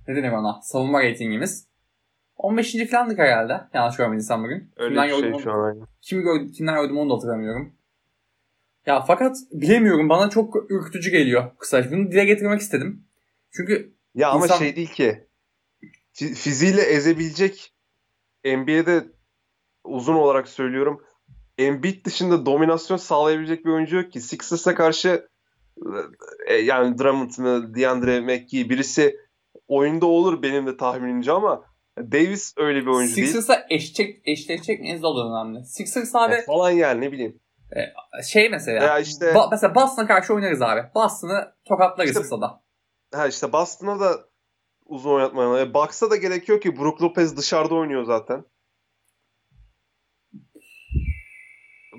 Ne 0.09 0.17
denir 0.17 0.33
ona? 0.33 0.61
Savunma 0.63 1.03
reytingimiz. 1.03 1.69
15. 2.37 2.91
falandık 2.91 3.19
herhalde. 3.19 3.61
Yanlış 3.75 3.97
görmediysem 3.97 4.45
bugün. 4.45 4.73
Öyle 4.77 4.89
kimden 4.89 5.09
bir 5.09 5.13
şey 5.13 5.23
gördüm, 5.23 5.41
şu 5.41 5.53
an 5.53 5.89
kimi 6.01 6.23
gördüm, 6.23 6.53
kimden 6.57 6.75
gördüm 6.75 6.99
onu 6.99 7.11
da 7.11 7.15
hatırlamıyorum. 7.15 7.73
Ya 8.87 9.01
fakat 9.01 9.37
bilemiyorum 9.53 10.09
bana 10.09 10.31
çok 10.31 10.71
ürkütücü 10.71 11.11
geliyor 11.11 11.57
kısaca. 11.59 11.91
Bunu 11.91 12.11
dile 12.11 12.25
getirmek 12.25 12.61
istedim. 12.61 13.05
Çünkü 13.51 13.95
Ya 14.15 14.31
ama 14.31 14.45
İnsan- 14.47 14.59
şey 14.59 14.77
değil 14.77 14.93
ki. 14.93 15.27
Fi- 16.15 16.35
Fiziğiyle 16.35 16.83
ezebilecek 16.83 17.73
NBA'de 18.45 19.05
uzun 19.85 20.15
olarak 20.15 20.49
söylüyorum. 20.49 21.03
Embiid 21.59 22.05
dışında 22.05 22.47
dominasyon 22.47 22.97
sağlayabilecek 22.97 23.65
bir 23.65 23.71
oyuncu 23.71 23.97
yok 23.97 24.13
ki. 24.13 24.21
Sixers'a 24.21 24.75
karşı 24.75 25.29
e, 26.47 26.55
yani 26.55 26.99
Drummond 26.99 27.31
mı, 27.39 27.75
DeAndre 27.75 28.21
McGee 28.21 28.71
birisi 28.71 29.17
oyunda 29.69 30.07
olur 30.07 30.43
benim 30.43 30.67
de 30.67 30.77
tahminimce 30.77 31.33
ama 31.33 31.65
Davis 31.99 32.55
öyle 32.57 32.81
bir 32.81 32.87
oyuncu 32.87 33.17
değil. 33.17 33.27
Sixers'a 33.27 33.67
eşleşecek, 33.71 34.23
eşleşecek 34.25 35.05
o 35.05 35.17
da 35.17 35.45
önemli. 35.45 35.65
Sixers 35.65 36.15
abi 36.15 36.35
Ya 36.35 36.43
falan 36.43 36.71
yani 36.71 37.01
ne 37.01 37.13
bileyim. 37.13 37.41
Şey 38.25 38.49
mesela. 38.49 38.85
Ya 38.85 38.99
işte 38.99 39.27
Ba- 39.27 39.49
mesela 39.51 39.75
Boston'a 39.75 40.07
karşı 40.07 40.35
oynarız 40.35 40.63
abi. 40.63 40.81
Boston'ı 40.95 41.55
tokatlarız 41.69 42.11
İşte- 42.11 42.23
kısada. 42.23 42.63
ha 43.15 43.27
işte 43.27 43.53
Boston'a 43.53 44.01
da 44.01 44.21
uzun 44.87 45.11
oynatmaya. 45.11 45.61
E, 45.61 45.75
Bucks'a 45.75 46.11
da 46.11 46.17
gerekiyor 46.17 46.61
ki 46.61 46.77
Brook 46.77 47.03
Lopez 47.03 47.37
dışarıda 47.37 47.75
oynuyor 47.75 48.05
zaten. 48.05 48.45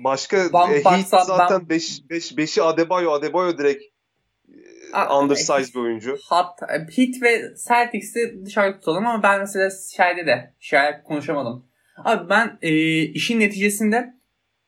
Başka 0.04 0.36
Ben 0.54 0.70
e, 0.72 0.84
Heat 0.84 1.08
zaten 1.26 1.68
5 1.68 2.10
5 2.10 2.32
5'i 2.32 2.62
Adebayo, 2.62 3.10
Adebayo 3.12 3.58
direkt 3.58 3.82
e, 3.82 4.56
Aa, 4.92 5.20
undersize 5.20 5.74
bir 5.74 5.80
oyuncu. 5.80 6.16
Hatta 6.28 6.66
Heat 6.72 7.22
ve 7.22 7.54
Celtics'i 7.68 8.42
dışarı 8.46 8.74
tutalım 8.74 9.06
ama 9.06 9.22
ben 9.22 9.40
mesela 9.40 9.70
şeyde 9.96 10.26
de 10.26 10.54
şey 10.60 10.80
konuşamadım. 11.04 11.66
Abi 12.04 12.28
ben 12.28 12.58
e, 12.62 12.70
işin 13.02 13.40
neticesinde 13.40 14.14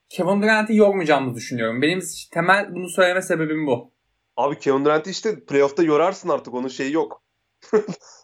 Kevin 0.09 0.43
Durant'i 0.43 0.77
yormayacağımızı 0.77 1.37
düşünüyorum. 1.37 1.83
Benim 1.83 2.01
temel 2.33 2.75
bunu 2.75 2.89
söyleme 2.89 3.23
sebebim 3.23 3.67
bu. 3.67 3.93
Abi 4.37 4.59
Kevin 4.59 4.85
Durant'i 4.85 5.11
işte 5.11 5.45
playoff'ta 5.45 5.83
yorarsın 5.83 6.29
artık 6.29 6.55
onun 6.55 6.69
şeyi 6.69 6.93
yok. 6.93 7.23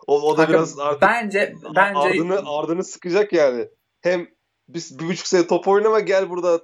o, 0.07 0.21
o 0.21 0.33
da 0.33 0.37
Kanka, 0.37 0.53
biraz 0.53 0.79
artık 0.79 1.03
Bence 1.03 1.55
bence 1.77 1.99
ardını, 1.99 2.41
ardını 2.47 2.85
sıkacak 2.85 3.33
yani. 3.33 3.69
Hem 4.01 4.27
biz 4.69 4.99
bir 4.99 5.05
buçuk 5.05 5.27
sene 5.27 5.47
top 5.47 5.69
oynama 5.69 6.01
gel 6.01 6.31
burada 6.31 6.61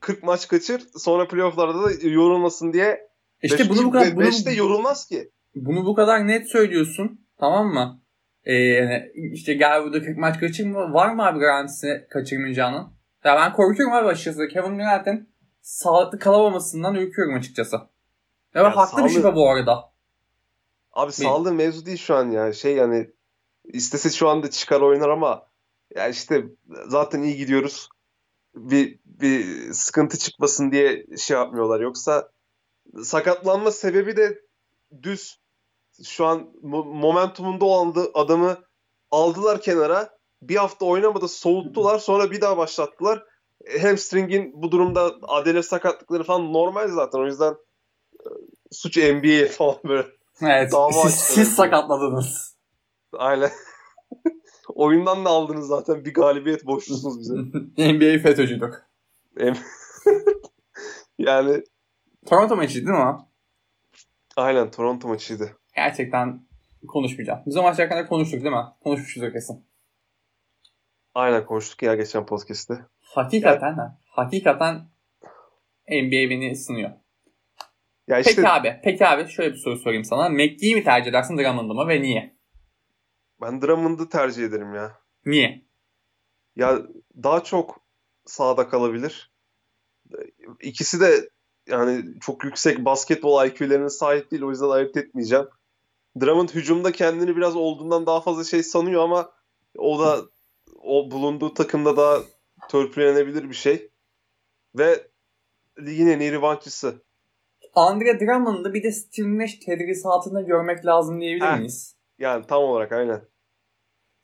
40 0.00 0.22
maç 0.22 0.48
kaçır 0.48 0.82
sonra 0.96 1.28
playoff'larda 1.28 1.82
da 1.82 2.08
yorulmasın 2.08 2.72
diye. 2.72 3.00
işte 3.42 3.58
Beş- 3.58 3.70
bunu 3.70 3.84
bu 3.84 3.90
kadar 3.90 4.16
bunu, 4.16 4.24
beşte 4.24 4.52
yorulmaz 4.52 5.06
ki. 5.06 5.30
bunu 5.54 5.86
bu 5.86 5.94
kadar 5.94 6.28
net 6.28 6.50
söylüyorsun. 6.50 7.26
Tamam 7.40 7.66
mı? 7.66 8.02
Ee, 8.44 9.12
işte 9.32 9.54
gel 9.54 9.84
burada 9.84 10.02
40 10.02 10.18
maç 10.18 10.40
kaçırma 10.40 10.92
var 10.92 11.14
mı 11.14 11.26
abi 11.26 11.38
garantisi 11.38 12.06
kaçırmayacağının? 12.10 13.01
Ya 13.24 13.36
ben 13.36 13.52
korkuyorum 13.52 13.94
abi 13.94 14.06
açıkçası. 14.08 14.48
Kevin 14.48 14.78
Durant'in 14.78 15.28
sağlıklı 15.62 16.18
kalamamasından 16.18 16.94
ürküyorum 16.94 17.34
açıkçası. 17.34 17.76
Ya, 18.54 18.62
Ya 18.62 18.76
haklı 18.76 18.96
bir 18.98 19.02
sağlık- 19.02 19.12
şüphe 19.12 19.34
bu 19.34 19.50
arada. 19.50 19.92
Abi 20.92 21.12
sağlığı 21.12 21.52
mevzu 21.52 21.86
değil 21.86 21.98
şu 21.98 22.14
an 22.14 22.30
ya. 22.30 22.52
Şey 22.52 22.76
yani 22.76 23.10
istese 23.64 24.10
şu 24.10 24.28
anda 24.28 24.50
çıkar 24.50 24.80
oynar 24.80 25.08
ama 25.08 25.46
ya 25.96 26.08
işte 26.08 26.44
zaten 26.88 27.22
iyi 27.22 27.36
gidiyoruz. 27.36 27.88
Bir 28.54 28.98
bir 29.04 29.72
sıkıntı 29.72 30.18
çıkmasın 30.18 30.72
diye 30.72 31.06
şey 31.18 31.36
yapmıyorlar. 31.36 31.80
Yoksa 31.80 32.28
sakatlanma 33.02 33.70
sebebi 33.70 34.16
de 34.16 34.40
düz. 35.02 35.38
Şu 36.04 36.26
an 36.26 36.38
mo- 36.62 37.00
momentumunda 37.00 37.64
olan 37.64 37.94
da- 37.94 38.10
adamı 38.14 38.56
aldılar 39.10 39.60
kenara. 39.60 40.18
Bir 40.42 40.56
hafta 40.56 40.86
oynamadı 40.86 41.28
soğuttular 41.28 41.98
sonra 41.98 42.30
bir 42.30 42.40
daha 42.40 42.56
başlattılar. 42.56 43.24
E, 43.64 43.82
Hamstring'in 43.82 44.62
bu 44.62 44.72
durumda 44.72 45.14
adele 45.22 45.62
sakatlıkları 45.62 46.24
falan 46.24 46.52
normal 46.52 46.88
zaten. 46.88 47.18
O 47.18 47.26
yüzden 47.26 47.54
e, 48.12 48.28
suç 48.70 48.96
NBA 48.96 49.48
falan 49.52 49.76
böyle. 49.84 50.06
Evet. 50.42 50.72
Dava 50.72 50.92
siz, 50.92 51.14
siz 51.14 51.54
sakatladınız. 51.54 52.56
Aynen. 53.12 53.50
Oyundan 54.68 55.24
da 55.24 55.30
aldınız 55.30 55.66
zaten. 55.66 56.04
Bir 56.04 56.14
galibiyet 56.14 56.66
borçlusunuz 56.66 57.20
bize. 57.20 57.34
NBA 57.92 58.22
FETÖ'cüydük. 58.22 58.74
Yani 61.18 61.64
Toronto 62.26 62.56
maçıydı 62.56 62.86
değil 62.86 62.98
mi? 62.98 63.04
o? 63.04 63.26
aynen 64.36 64.70
Toronto 64.70 65.08
maçıydı. 65.08 65.50
Gerçekten 65.76 66.40
konuşmayacağım. 66.88 67.40
Biz 67.46 67.56
o 67.56 67.62
maç 67.62 67.78
hakkında 67.78 68.06
konuştuk 68.06 68.44
değil 68.44 68.54
mi? 68.54 68.64
Konuşmuşuzdur 68.84 69.32
kesin. 69.32 69.64
Aynen 71.14 71.46
konuştuk 71.46 71.82
ya 71.82 71.94
geçen 71.94 72.26
podcast'te. 72.26 72.86
Hakikaten 73.00 73.74
ha. 73.74 73.98
Hakikaten 74.06 74.74
NBA 75.88 76.30
beni 76.30 76.52
ısınıyor. 76.52 76.90
Ya 78.08 78.18
işte 78.18 78.34
Peki 78.36 78.48
abi, 78.48 78.80
peki 78.84 79.06
abi 79.06 79.28
şöyle 79.28 79.52
bir 79.52 79.58
soru 79.58 79.76
sorayım 79.76 80.04
sana. 80.04 80.28
McGee'yi 80.28 80.74
mi 80.74 80.84
tercih 80.84 81.10
edersin 81.10 81.38
Drummond'u 81.38 81.74
mu 81.74 81.88
ve 81.88 82.02
niye? 82.02 82.36
ben 83.40 83.62
Drummond'u 83.62 84.08
tercih 84.08 84.44
ederim 84.44 84.74
ya. 84.74 84.98
Niye? 85.26 85.64
Ya 86.56 86.82
daha 87.22 87.44
çok 87.44 87.80
sahada 88.24 88.68
kalabilir. 88.68 89.32
İkisi 90.60 91.00
de 91.00 91.30
yani 91.68 92.04
çok 92.20 92.44
yüksek 92.44 92.84
basketbol 92.84 93.46
IQ'lerine 93.46 93.88
sahip 93.90 94.30
değil. 94.30 94.42
O 94.42 94.50
yüzden 94.50 94.68
ayırt 94.68 94.96
etmeyeceğim. 94.96 95.46
Drummond 96.20 96.48
hücumda 96.48 96.92
kendini 96.92 97.36
biraz 97.36 97.56
olduğundan 97.56 98.06
daha 98.06 98.20
fazla 98.20 98.44
şey 98.44 98.62
sanıyor 98.62 99.02
ama 99.02 99.30
o 99.78 99.98
da 99.98 100.22
o 100.82 101.10
bulunduğu 101.10 101.54
takımda 101.54 101.96
daha 101.96 102.18
törpülenebilir 102.68 103.48
bir 103.48 103.54
şey. 103.54 103.90
Ve 104.74 105.06
ligin 105.80 106.06
en 106.06 106.20
iyi 106.20 106.32
revanşçısı. 106.32 107.02
Andre 107.74 108.20
Drummond'ı 108.20 108.74
bir 108.74 108.82
de 108.82 108.92
Steve 108.92 109.38
Nash 109.38 109.54
tedrisatında 109.54 110.40
görmek 110.40 110.86
lazım 110.86 111.20
diyebilir 111.20 111.46
Heh. 111.46 111.56
miyiz? 111.58 111.96
Yani 112.18 112.46
tam 112.46 112.62
olarak 112.62 112.92
aynen. 112.92 113.22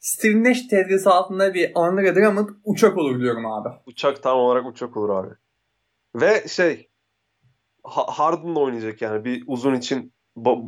Steve 0.01 0.44
Nash 0.44 0.66
tedrisatında 0.66 1.55
bir 1.55 1.73
Andre 1.75 2.14
Drummond 2.14 2.49
uçak 2.64 2.97
olur 2.99 3.21
diyorum 3.21 3.47
abi. 3.47 3.68
Uçak 3.87 4.23
tam 4.23 4.38
olarak 4.38 4.66
uçak 4.66 4.97
olur 4.97 5.09
abi. 5.11 5.35
Ve 6.14 6.49
şey 6.49 6.88
Ha- 7.85 8.07
Harden'la 8.18 8.61
oynayacak 8.61 9.03
yani 9.03 9.25
bir 9.25 9.44
uzun 9.47 9.75
için 9.75 10.12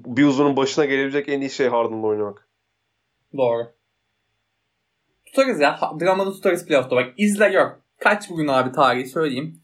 bir 0.07 0.25
uzunun 0.27 0.57
başına 0.57 0.85
gelebilecek 0.85 1.29
en 1.29 1.41
iyi 1.41 1.51
şey 1.51 1.69
Harden'la 1.69 2.07
oynamak. 2.07 2.49
Doğru. 3.37 3.73
Tutarız 5.33 5.61
ya. 5.61 5.79
Drummond'u 6.01 6.33
tutarız 6.33 6.67
playoff'ta. 6.67 6.97
Bak 6.97 7.13
izle 7.17 7.49
gör. 7.49 7.71
Kaç 7.99 8.31
bugün 8.31 8.49
abi 8.49 8.73
tarihi 8.73 9.07
söyleyeyim. 9.07 9.61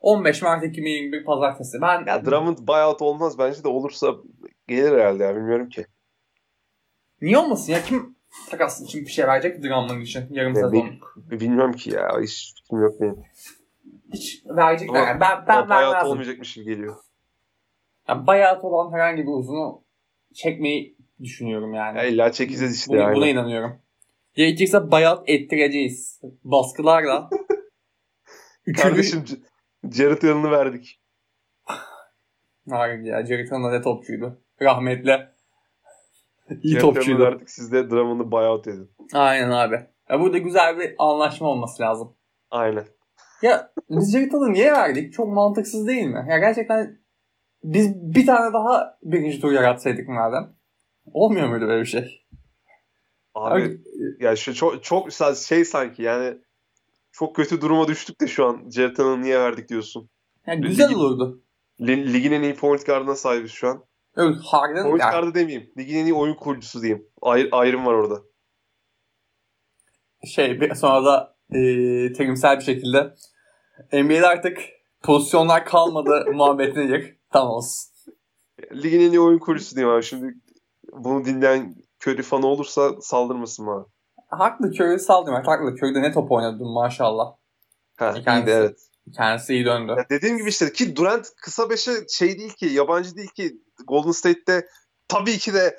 15 0.00 0.42
Mart 0.42 0.64
2021 0.64 1.24
Pazartesi. 1.24 1.80
Ben 1.82 2.06
Ya 2.06 2.24
Drummond 2.26 2.58
buyout 2.68 3.02
olmaz 3.02 3.38
bence 3.38 3.64
de 3.64 3.68
olursa 3.68 4.14
gelir 4.68 4.92
herhalde 4.92 5.24
ya 5.24 5.36
bilmiyorum 5.36 5.68
ki. 5.68 5.86
niye 7.22 7.38
olmasın 7.38 7.72
ya? 7.72 7.82
Kim 7.82 8.16
takas 8.50 8.80
için 8.82 9.00
bir 9.06 9.10
şey 9.10 9.26
verecek 9.26 9.62
Drummond 9.62 10.00
için 10.02 10.26
yarım 10.30 10.50
Ne 10.54 10.60
sezonluk? 10.60 11.14
Bilmiyorum 11.16 11.72
ki 11.72 11.90
ya 11.90 12.20
hiç 12.22 12.54
fikrim 12.56 12.82
yok 12.82 13.00
benim. 13.00 13.16
Hiç 14.12 14.42
verecekler. 14.46 14.94
Ama- 15.00 15.08
yani. 15.08 15.20
Ben, 15.20 15.46
ben 15.48 15.56
Ama 15.56 15.68
buyout 15.68 15.84
vermezdim. 15.84 16.10
olmayacakmış 16.10 16.54
gibi 16.54 16.64
geliyor. 16.64 16.96
Yani 18.08 18.26
bayağı 18.26 18.60
olan 18.60 18.92
herhangi 18.92 19.22
bir 19.22 19.32
uzunu 19.32 19.82
çekmeyi 20.34 20.96
düşünüyorum 21.22 21.74
yani. 21.74 21.98
Ya 21.98 22.04
illa 22.04 22.32
çekeceğiz 22.32 22.76
işte 22.76 22.92
Buna, 22.92 23.02
yani. 23.02 23.16
buna 23.16 23.28
inanıyorum. 23.28 23.78
Gerekirse 24.38 24.90
bayat 24.90 25.28
ettireceğiz. 25.28 26.20
Baskılarla. 26.44 27.30
Üçüncü... 28.66 28.88
Kardeşim 28.88 29.24
Jared 29.92 30.22
Allen'ı 30.22 30.50
verdik. 30.50 31.02
Hayır 32.70 32.98
ya. 32.98 33.26
Jared 33.26 33.50
Allen 33.50 33.72
ne 33.72 33.82
topçuydu. 33.82 34.42
Rahmetli. 34.62 35.28
İyi 36.62 36.72
Jared 36.72 36.80
topçuydu. 36.80 37.22
verdik 37.22 37.50
siz 37.50 37.72
de 37.72 37.90
Drummond'u 37.90 38.32
buyout 38.32 38.66
edin. 38.66 38.90
Aynen 39.12 39.50
abi. 39.50 39.86
Ya 40.10 40.20
burada 40.20 40.38
güzel 40.38 40.78
bir 40.78 40.94
anlaşma 40.98 41.48
olması 41.48 41.82
lazım. 41.82 42.16
Aynen. 42.50 42.84
Ya 43.42 43.72
biz 43.90 44.12
Jared 44.12 44.32
Allen'ı 44.32 44.52
niye 44.52 44.72
verdik? 44.72 45.12
Çok 45.12 45.28
mantıksız 45.28 45.86
değil 45.88 46.06
mi? 46.06 46.26
Ya 46.28 46.38
gerçekten 46.38 46.98
biz 47.64 47.94
bir 47.94 48.26
tane 48.26 48.52
daha 48.52 48.98
birinci 49.02 49.40
tur 49.40 49.52
yaratsaydık 49.52 50.08
madem. 50.08 50.56
Olmuyor 51.12 51.48
muydu 51.48 51.68
böyle 51.68 51.80
bir 51.80 51.86
şey? 51.86 52.27
Abi 53.40 53.62
Abi, 53.62 53.80
ya 54.24 54.36
şu 54.36 54.54
çok 54.54 54.84
çok 54.84 55.08
şey 55.46 55.64
sanki 55.64 56.02
yani 56.02 56.38
çok 57.12 57.36
kötü 57.36 57.60
duruma 57.60 57.88
düştük 57.88 58.20
de 58.20 58.26
şu 58.26 58.44
an 58.46 58.54
Allen'ı 58.78 59.22
niye 59.22 59.38
verdik 59.40 59.68
diyorsun. 59.68 60.10
ya 60.46 60.54
güzel 60.54 60.88
Ligi- 60.90 60.96
olurdu. 60.96 61.42
Li- 61.80 62.12
Ligin 62.12 62.32
en 62.32 62.42
iyi 62.42 62.54
point 62.54 62.86
guardına 62.86 63.14
sahibiz 63.14 63.50
şu 63.50 63.68
an. 63.68 63.84
Evet, 64.16 64.36
Harden 64.44 64.82
Point 64.82 65.00
ya, 65.00 65.10
guardı 65.10 65.34
demeyeyim. 65.34 65.70
Ligin 65.78 65.96
en 65.96 66.04
iyi 66.04 66.14
oyun 66.14 66.34
kurucusu 66.34 66.82
diyeyim. 66.82 67.06
Ayr- 67.22 67.48
ayrım 67.52 67.86
var 67.86 67.94
orada. 67.94 68.22
şey 70.26 70.60
sonra 70.80 71.04
da 71.04 71.36
e, 71.50 71.60
terimsel 72.12 72.58
bir 72.58 72.64
şekilde 72.64 73.14
NBA'de 73.92 74.26
artık 74.26 74.58
pozisyonlar 75.02 75.64
kalmadı 75.64 76.26
muhabbetine 76.34 76.86
gir. 76.86 77.16
Tamam 77.32 77.50
olsun. 77.52 77.90
Ligin 78.72 79.00
en 79.00 79.10
iyi 79.10 79.20
oyun 79.20 79.38
kurucusu 79.38 79.76
diyeyim 79.76 79.94
abi. 79.94 80.02
Şimdi 80.02 80.34
bunu 80.92 81.24
dinleyen 81.24 81.74
Curry 82.02 82.22
fanı 82.22 82.46
olursa 82.46 82.92
saldırmasın 83.00 83.66
bana. 83.66 83.86
Haklı 84.28 84.66
Curry 84.66 84.98
saldırmak. 84.98 85.46
Haklı 85.46 85.74
Curry'de 85.74 86.02
ne 86.02 86.12
top 86.12 86.32
oynadı 86.32 86.64
maşallah. 86.64 87.24
Ha, 87.96 88.14
kendisi, 88.14 88.30
iyiydi, 88.30 88.50
evet. 88.50 88.78
Kendisi 89.16 89.54
iyi 89.54 89.64
döndü. 89.64 89.94
Ya 89.98 90.06
dediğim 90.10 90.38
gibi 90.38 90.48
işte 90.48 90.72
ki 90.72 90.96
Durant 90.96 91.26
kısa 91.42 91.70
beşe 91.70 91.90
şey 92.08 92.38
değil 92.38 92.52
ki 92.52 92.66
yabancı 92.66 93.16
değil 93.16 93.30
ki 93.30 93.62
Golden 93.86 94.10
State'te 94.10 94.66
tabii 95.08 95.38
ki 95.38 95.54
de 95.54 95.76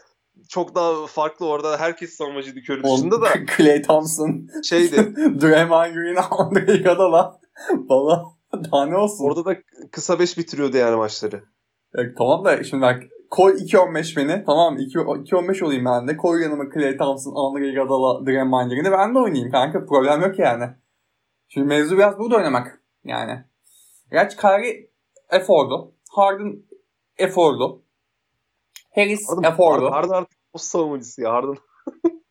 çok 0.49 0.75
daha 0.75 1.07
farklı 1.07 1.47
orada 1.47 1.79
herkes 1.79 2.13
savunmacıydı 2.13 2.59
Curry 2.59 2.83
dışında 2.83 3.21
da. 3.21 3.29
Clay 3.57 3.81
Thompson. 3.81 4.47
Şeydi. 4.63 5.15
Draymond 5.41 5.93
Green, 5.93 6.17
Andre 6.31 6.73
Iguodala. 6.73 7.39
Valla 7.89 8.25
daha 8.71 8.85
ne 8.85 8.97
olsun. 8.97 9.25
Orada 9.25 9.45
da 9.45 9.55
kısa 9.91 10.19
beş 10.19 10.37
bitiriyordu 10.37 10.77
yani 10.77 10.95
maçları. 10.95 11.43
Evet, 11.95 12.17
tamam 12.17 12.45
da 12.45 12.63
şimdi 12.63 12.81
bak 12.81 13.03
koy 13.29 13.53
2-15 13.53 14.17
beni 14.17 14.43
tamam 14.45 14.77
2-15 14.77 15.65
olayım 15.65 15.85
ben 15.85 16.07
de. 16.07 16.17
Koy 16.17 16.43
yanıma 16.43 16.63
Clay 16.73 16.97
Thompson, 16.97 17.33
Andre 17.35 17.69
Iguodala, 17.69 18.25
Draymond 18.25 18.71
Green'i 18.71 18.91
ben 18.91 19.15
de 19.15 19.19
oynayayım 19.19 19.51
kanka. 19.51 19.85
Problem 19.85 20.21
yok 20.21 20.39
yani. 20.39 20.65
Şimdi 21.47 21.67
mevzu 21.67 21.97
biraz 21.97 22.19
burada 22.19 22.35
oynamak 22.35 22.81
yani. 23.03 23.43
Gerçi 24.11 24.37
Kyrie 24.37 24.89
efordu. 25.31 25.95
Harden 26.09 26.63
efordu. 27.17 27.83
Harris 28.95 29.29
Adam, 29.29 29.45
efordu. 29.45 29.91
Harden 29.91 30.13
artık 30.13 30.39
o 30.53 30.57
savunmacısı 30.57 31.21
ya. 31.21 31.33
Harden 31.33 31.55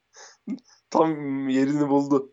tam 0.91 1.49
yerini 1.49 1.89
buldu. 1.89 2.33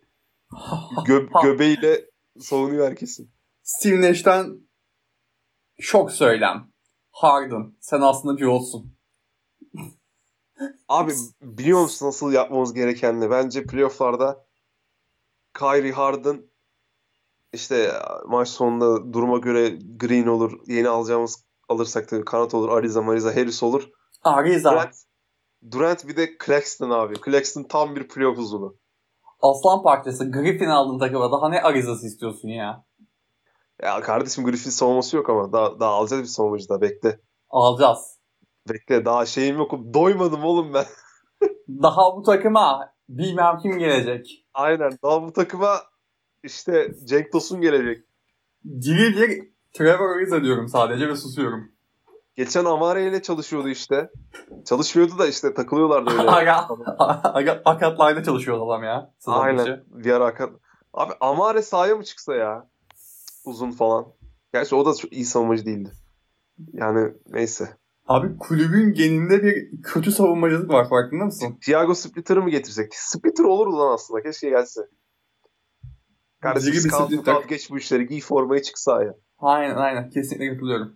Gö 1.06 1.28
göbeğiyle 1.44 2.06
savunuyor 2.40 2.88
herkesin. 2.88 3.32
Steve 3.64 4.02
Nash'ten 4.02 4.60
şok 5.80 6.12
söylem. 6.12 6.75
Harden 7.16 7.74
sen 7.80 8.02
aslında 8.02 8.38
bir 8.38 8.46
olsun. 8.46 8.98
Abi 10.88 11.14
biliyor 11.42 11.82
musun 11.82 12.08
nasıl 12.08 12.32
yapmamız 12.32 12.74
gerekenini? 12.74 13.30
Bence 13.30 13.66
playofflarda 13.66 14.46
Kyrie 15.60 15.92
Harden 15.92 16.42
işte 17.54 17.92
maç 18.28 18.50
sonunda 18.50 19.14
duruma 19.14 19.38
göre 19.38 19.70
Green 19.98 20.28
olur. 20.28 20.60
Yeni 20.68 20.90
alacağımız 20.90 21.46
alırsak 21.70 22.10
tabii 22.10 22.26
kanat 22.26 22.54
olur. 22.54 22.70
Ariza, 22.70 23.02
Mariza, 23.02 23.36
Harris 23.36 23.64
olur. 23.64 23.90
Ariza. 24.24 24.72
Durant, 24.72 24.96
Durant 25.72 26.08
bir 26.08 26.18
de 26.18 26.38
Claxton 26.46 26.90
abi. 26.90 27.16
Claxton 27.26 27.64
tam 27.64 27.96
bir 27.96 28.08
playoff 28.08 28.38
uzunu. 28.38 28.76
Aslan 29.42 29.84
parçası. 29.84 30.32
Griffin 30.32 30.70
aldın 30.70 31.00
takıma. 31.00 31.32
Daha 31.32 31.50
ne 31.50 31.62
Ariza'sı 31.62 32.08
istiyorsun 32.08 32.48
ya? 32.48 32.86
Ya 33.84 34.02
kardeşim 34.02 34.44
Griffin 34.44 34.70
savunması 34.70 35.18
yok 35.18 35.30
ama 35.30 35.54
daha, 35.54 35.80
daha 35.80 35.92
alacağız 35.92 36.22
bir 36.22 36.28
savunmacı 36.28 36.70
daha 36.70 36.82
bekle. 36.82 37.20
Alacağız. 37.50 38.20
Bekle 38.70 39.06
daha 39.06 39.26
şeyim 39.26 39.58
yok. 39.58 39.72
Doymadım 39.94 40.44
oğlum 40.44 40.74
ben. 40.74 40.86
daha 41.84 42.16
bu 42.16 42.24
takıma 42.24 42.94
bilmem 43.10 43.58
kim 43.58 43.78
gelecek. 43.78 44.46
Aynen. 44.54 44.92
Daha 45.04 45.24
bu 45.24 45.34
takıma 45.34 45.82
işte 46.44 46.92
Cenk 47.06 47.32
Tosun 47.32 47.62
gelecek. 47.62 48.06
Diri 48.66 49.18
bir 49.18 49.56
Trevor 49.74 50.16
Ariza 50.16 50.44
diyorum 50.44 50.68
sadece 50.68 51.08
ve 51.08 51.16
susuyorum. 51.16 51.72
Geçen 52.36 52.66
Amare 52.66 53.08
ile 53.08 53.22
çalışıyordu 53.22 53.70
işte. 53.70 54.10
Çalışmıyordu 54.66 55.18
da 55.18 55.28
işte 55.28 55.54
takılıyorlardı 55.54 56.12
öyle. 56.12 56.30
akatlarda 57.66 58.24
çalışıyor 58.24 58.68
adam 58.68 58.84
ya. 58.84 59.14
Aynen. 59.26 59.84
Ara 60.12 60.26
akat. 60.26 60.50
Abi 60.94 61.14
Amare 61.20 61.62
sahaya 61.62 61.96
mı 61.96 62.04
çıksa 62.04 62.36
ya? 62.36 62.68
Uzun 63.46 63.72
falan. 63.72 64.06
Gerçi 64.54 64.76
o 64.76 64.86
da 64.86 64.94
çok 64.94 65.14
iyi 65.14 65.26
savunmacı 65.26 65.66
değildi. 65.66 65.92
Yani 66.74 67.14
neyse. 67.28 67.78
Abi 68.08 68.38
kulübün 68.38 68.94
geninde 68.94 69.44
bir 69.44 69.82
kötü 69.82 70.12
savunmacılık 70.12 70.70
var 70.70 70.90
farkında 70.90 71.26
mısın? 71.26 71.60
Thiago 71.66 71.96
Splitter'ı 71.96 72.42
mı 72.42 72.50
getirsek? 72.50 72.96
Splitter 72.96 73.44
olur 73.44 73.68
lan 73.68 73.94
aslında. 73.94 74.22
Keşke 74.24 74.50
gelse. 74.50 74.82
Kardeşim 76.42 76.90
kalk 76.90 77.26
kalk 77.26 77.50
geç 77.50 77.70
bu 77.70 77.78
işleri. 77.78 78.08
Giy 78.08 78.22
formayı 78.22 78.62
çık 78.62 78.80
sahaya. 78.80 79.16
Aynen 79.40 79.76
aynen. 79.76 80.10
Kesinlikle 80.10 80.54
katılıyorum. 80.54 80.96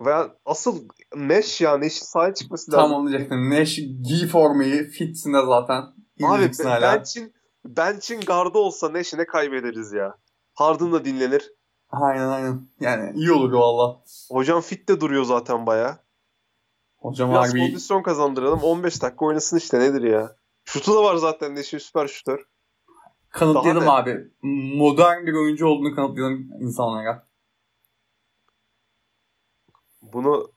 Veya 0.00 0.36
asıl 0.44 0.88
Neş 1.16 1.60
ya. 1.60 1.78
Neş'in 1.78 2.04
sahaya 2.04 2.34
çıkması 2.34 2.72
lazım. 2.72 2.90
Tam 2.90 2.92
onu 2.92 3.08
diyecektim. 3.08 3.50
Neş 3.50 3.76
giy 4.02 4.28
formayı. 4.28 4.90
Fitsin 4.90 5.34
de 5.34 5.38
zaten. 5.46 5.84
Abi 6.22 6.50
Bench'in 6.82 7.32
Bench'in 7.64 8.20
gardı 8.20 8.58
olsa 8.58 8.90
Neş'i 8.90 9.18
ne 9.18 9.26
kaybederiz 9.26 9.92
ya. 9.92 10.14
Harden 10.58 10.92
da 10.92 11.04
dinlenir. 11.04 11.52
Aynen 11.90 12.28
aynen. 12.28 12.68
Yani 12.80 13.18
iyi 13.18 13.32
olur 13.32 13.52
valla. 13.52 14.00
Hocam 14.30 14.60
fit 14.60 14.88
de 14.88 15.00
duruyor 15.00 15.24
zaten 15.24 15.66
baya. 15.66 16.04
Hocam 16.96 17.30
Biraz 17.30 17.48
harbi... 17.48 17.60
kondisyon 17.60 18.02
kazandıralım. 18.02 18.60
15 18.62 19.02
dakika 19.02 19.24
oynasın 19.24 19.56
işte 19.56 19.80
nedir 19.80 20.02
ya. 20.02 20.36
Şutu 20.64 20.94
da 20.94 21.02
var 21.02 21.16
zaten 21.16 21.54
Neş'in 21.54 21.78
süper 21.78 22.08
şutör. 22.08 22.44
Kanıtlayalım 23.30 23.88
abi. 23.88 24.30
Modern 24.76 25.26
bir 25.26 25.32
oyuncu 25.32 25.66
olduğunu 25.66 25.94
kanıtlayalım 25.94 26.50
insanlara. 26.60 27.26
Bunu 30.02 30.52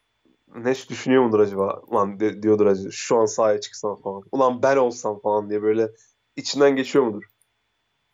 Neş 0.55 0.89
düşünüyor 0.89 1.23
mudur 1.23 1.39
acaba? 1.39 1.81
Lan 1.93 2.19
de, 2.19 2.43
diyordur 2.43 2.65
acaba 2.65 2.89
şu 2.91 3.17
an 3.17 3.25
sahaya 3.25 3.61
çıksam 3.61 4.01
falan. 4.01 4.23
Ulan 4.31 4.63
ben 4.63 4.77
olsam 4.77 5.19
falan 5.19 5.49
diye 5.49 5.61
böyle 5.61 5.91
içinden 6.35 6.75
geçiyor 6.75 7.05
mudur? 7.05 7.30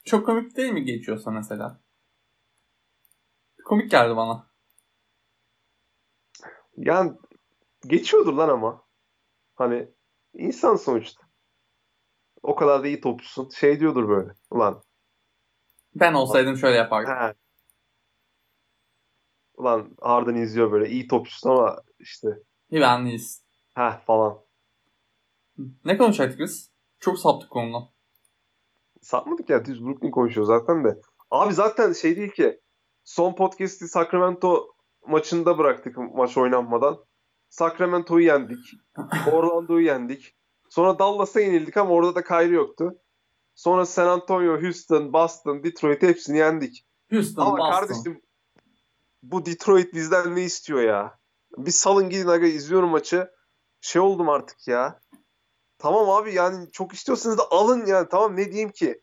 Çok 0.07 0.25
komik 0.25 0.57
değil 0.57 0.73
mi 0.73 0.83
geçiyorsa 0.83 1.31
mesela? 1.31 1.81
Komik 3.65 3.91
geldi 3.91 4.15
bana. 4.15 4.47
Yani 6.77 7.11
geçiyordur 7.87 8.33
lan 8.33 8.49
ama. 8.49 8.87
Hani 9.55 9.91
insan 10.33 10.75
sonuçta. 10.75 11.23
O 12.43 12.55
kadar 12.55 12.83
da 12.83 12.87
iyi 12.87 13.01
topçusun. 13.01 13.49
Şey 13.49 13.79
diyordur 13.79 14.09
böyle. 14.09 14.31
Ulan. 14.51 14.83
Ben 15.95 16.13
olsaydım 16.13 16.57
şöyle 16.57 16.77
yapardım. 16.77 17.13
He. 17.13 17.33
Ulan 19.53 19.95
Harden 20.01 20.35
izliyor 20.35 20.71
böyle. 20.71 20.89
iyi 20.89 21.07
topçusun 21.07 21.49
ama 21.49 21.83
işte. 21.99 22.27
Güvenliyiz. 22.71 23.43
Heh 23.75 24.05
falan. 24.05 24.45
Ne 25.85 25.97
konuşacaktık 25.97 26.39
biz? 26.39 26.71
Çok 26.99 27.19
saptık 27.19 27.49
konudan. 27.49 27.96
Sapmadık 29.07 29.49
ya. 29.49 29.65
Düz 29.65 29.85
Brooklyn 29.85 30.11
konuşuyor 30.11 30.47
zaten 30.47 30.83
de. 30.83 31.01
Abi 31.31 31.53
zaten 31.53 31.93
şey 31.93 32.17
değil 32.17 32.31
ki. 32.31 32.59
Son 33.03 33.35
podcast'i 33.35 33.87
Sacramento 33.87 34.67
maçında 35.07 35.57
bıraktık 35.57 35.97
maç 35.97 36.37
oynanmadan. 36.37 37.05
Sacramento'yu 37.49 38.25
yendik. 38.25 38.59
Orlando'yu 39.33 39.85
yendik. 39.85 40.35
Sonra 40.69 40.99
Dallas'a 40.99 41.39
yenildik 41.39 41.77
ama 41.77 41.91
orada 41.91 42.15
da 42.15 42.23
Kyrie 42.23 42.55
yoktu. 42.55 42.93
Sonra 43.55 43.85
San 43.85 44.07
Antonio, 44.07 44.61
Houston, 44.61 45.13
Boston, 45.13 45.63
Detroit 45.63 46.01
hepsini 46.01 46.37
yendik. 46.37 46.85
Houston, 47.11 47.41
ama 47.41 47.57
Boston. 47.57 47.71
kardeşim 47.71 48.21
bu 49.23 49.45
Detroit 49.45 49.93
bizden 49.93 50.35
ne 50.35 50.43
istiyor 50.43 50.81
ya? 50.81 51.17
Bir 51.57 51.71
salın 51.71 52.09
gidin 52.09 52.27
aga 52.27 52.45
izliyorum 52.45 52.89
maçı. 52.89 53.31
Şey 53.81 54.01
oldum 54.01 54.29
artık 54.29 54.67
ya. 54.67 54.99
Tamam 55.79 56.09
abi 56.09 56.33
yani 56.33 56.71
çok 56.71 56.93
istiyorsanız 56.93 57.37
da 57.37 57.43
alın 57.51 57.85
yani 57.85 58.07
tamam 58.11 58.35
ne 58.35 58.51
diyeyim 58.51 58.71
ki? 58.71 59.01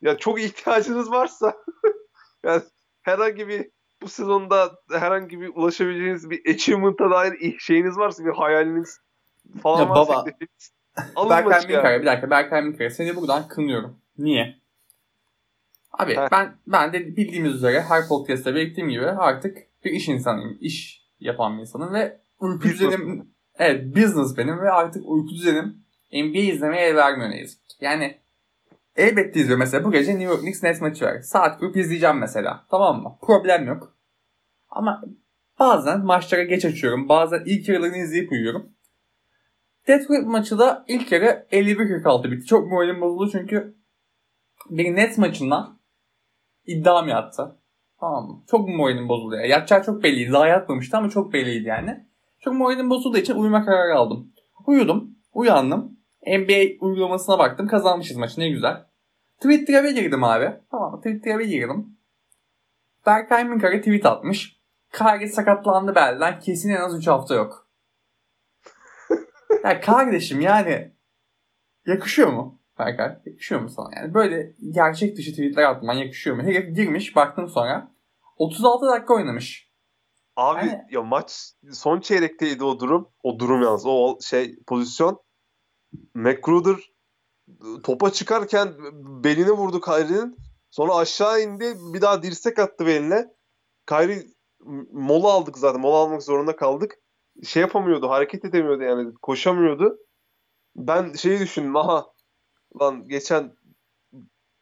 Ya 0.00 0.16
çok 0.16 0.40
ihtiyacınız 0.40 1.10
varsa 1.10 1.56
yani 2.44 2.62
herhangi 3.02 3.48
bir 3.48 3.70
bu 4.02 4.08
sezonda 4.08 4.72
herhangi 4.90 5.40
bir 5.40 5.48
ulaşabileceğiniz 5.54 6.30
bir 6.30 6.54
achievement'a 6.54 7.10
dair 7.10 7.58
şeyiniz 7.58 7.98
varsa 7.98 8.24
bir 8.24 8.32
hayaliniz 8.32 9.00
falan 9.62 9.80
ya 9.80 9.88
varsa 9.88 10.26
baba, 11.16 11.30
Berkay 11.30 11.66
Minkara 11.66 12.00
bir 12.00 12.06
dakika 12.06 12.30
Berkay 12.30 12.62
Minkara 12.62 12.90
seni 12.90 13.16
buradan 13.16 13.48
kınıyorum. 13.48 13.96
Niye? 14.18 14.56
Abi 15.92 16.16
Heh. 16.16 16.28
ben 16.32 16.56
ben 16.66 16.92
de 16.92 17.16
bildiğimiz 17.16 17.54
üzere 17.54 17.82
her 17.82 18.08
podcast'te 18.08 18.54
belirttiğim 18.54 18.90
gibi 18.90 19.06
artık 19.06 19.58
bir 19.84 19.90
iş 19.90 20.08
insanıyım. 20.08 20.58
İş 20.60 21.02
yapan 21.20 21.56
bir 21.56 21.60
insanım 21.60 21.94
ve 21.94 22.20
uyku 22.38 22.62
düzenim 22.62 23.28
evet 23.58 23.96
business 23.96 24.36
benim 24.36 24.60
ve 24.60 24.70
artık 24.70 25.02
uyku 25.06 25.30
düzenim 25.30 25.83
NBA 26.14 26.38
izlemeye 26.38 26.86
el 26.86 26.96
vermiyor 26.96 27.30
ne 27.30 27.40
yazık 27.40 27.60
Yani 27.80 28.18
elbette 28.96 29.40
izliyorum. 29.40 29.58
Mesela 29.58 29.84
bu 29.84 29.92
gece 29.92 30.10
New 30.10 30.24
York 30.24 30.40
Knicks 30.40 30.62
Nets 30.62 30.80
maçı 30.80 31.04
var. 31.04 31.20
Saat 31.20 31.58
kurup 31.58 31.76
izleyeceğim 31.76 32.18
mesela. 32.18 32.64
Tamam 32.70 33.02
mı? 33.02 33.18
Problem 33.22 33.66
yok. 33.66 33.96
Ama 34.70 35.02
bazen 35.58 36.04
maçlara 36.04 36.42
geç 36.42 36.64
açıyorum. 36.64 37.08
Bazen 37.08 37.42
ilk 37.46 37.68
yarılarını 37.68 37.96
izleyip 37.96 38.32
uyuyorum. 38.32 38.72
Detroit 39.88 40.26
maçı 40.26 40.58
da 40.58 40.84
ilk 40.88 41.12
yarı 41.12 41.46
51-46 41.52 42.30
bitti. 42.30 42.46
Çok 42.46 42.70
moralim 42.70 43.00
bozuldu 43.00 43.30
çünkü 43.30 43.76
bir 44.70 44.96
net 44.96 45.18
maçından 45.18 45.78
iddiam 46.66 47.08
yattı. 47.08 47.56
Tamam 48.00 48.26
mı? 48.26 48.42
Çok 48.50 48.68
moralim 48.68 49.08
bozuldu 49.08 49.34
ya. 49.34 49.46
Yatacağı 49.46 49.84
çok 49.84 50.02
belliydi. 50.02 50.32
Daha 50.32 50.46
yatmamıştı 50.46 50.96
ama 50.96 51.10
çok 51.10 51.32
belliydi 51.32 51.68
yani. 51.68 52.06
Çok 52.40 52.54
moralim 52.54 52.90
bozulduğu 52.90 53.18
için 53.18 53.34
uyuma 53.34 53.64
kararı 53.64 53.94
aldım. 53.94 54.32
Uyudum. 54.66 55.18
Uyandım. 55.32 55.93
NBA 56.26 56.84
uygulamasına 56.86 57.38
baktım. 57.38 57.66
Kazanmışız 57.66 58.16
maçı. 58.16 58.40
Ne 58.40 58.48
güzel. 58.48 58.84
Twitter'a 59.36 59.84
bir 59.84 59.90
girdim 59.90 60.24
abi. 60.24 60.52
Tamam 60.70 60.96
Twitter'a 60.96 61.38
bir 61.38 61.44
girdim. 61.44 61.96
Berkay 63.06 63.44
Minkar'a 63.44 63.78
tweet 63.78 64.06
atmış. 64.06 64.60
Kari 64.92 65.28
sakatlandı 65.28 65.94
belden 65.94 66.40
kesin 66.40 66.70
en 66.70 66.80
az 66.80 66.98
3 66.98 67.06
hafta 67.06 67.34
yok. 67.34 67.68
ya 69.64 69.80
kardeşim 69.80 70.40
yani 70.40 70.92
yakışıyor 71.86 72.32
mu 72.32 72.60
Berkay? 72.78 73.16
Yakışıyor 73.26 73.60
mu 73.60 73.68
sana? 73.68 73.88
Yani 73.96 74.14
böyle 74.14 74.52
gerçek 74.70 75.16
dışı 75.16 75.30
tweetler 75.30 75.62
atman 75.62 75.94
yakışıyor 75.94 76.36
mu? 76.36 76.42
Herif 76.42 76.76
girmiş 76.76 77.16
baktım 77.16 77.48
sonra 77.48 77.94
36 78.36 78.86
dakika 78.86 79.14
oynamış. 79.14 79.70
Abi 80.36 80.66
yani... 80.66 80.84
ya 80.90 81.02
maç 81.02 81.52
son 81.72 82.00
çeyrekteydi 82.00 82.64
o 82.64 82.80
durum. 82.80 83.08
O 83.22 83.38
durum 83.38 83.62
yalnız. 83.62 83.86
O 83.86 84.18
şey 84.20 84.58
pozisyon. 84.66 85.24
McGruder 86.14 86.76
topa 87.82 88.12
çıkarken 88.12 88.74
beline 89.24 89.50
vurdu 89.50 89.80
Kyrie'nin. 89.80 90.36
Sonra 90.70 90.94
aşağı 90.94 91.42
indi. 91.42 91.74
Bir 91.94 92.00
daha 92.00 92.22
dirsek 92.22 92.58
attı 92.58 92.86
beline. 92.86 93.34
Kyrie 93.88 94.26
mola 94.92 95.32
aldık 95.32 95.58
zaten. 95.58 95.80
Mola 95.80 95.96
almak 95.96 96.22
zorunda 96.22 96.56
kaldık. 96.56 96.98
Şey 97.44 97.60
yapamıyordu. 97.60 98.08
Hareket 98.08 98.44
edemiyordu 98.44 98.82
yani. 98.82 99.14
Koşamıyordu. 99.14 99.98
Ben 100.76 101.12
şeyi 101.12 101.40
düşündüm. 101.40 101.76
Aha 101.76 102.06
lan 102.80 103.08
geçen 103.08 103.56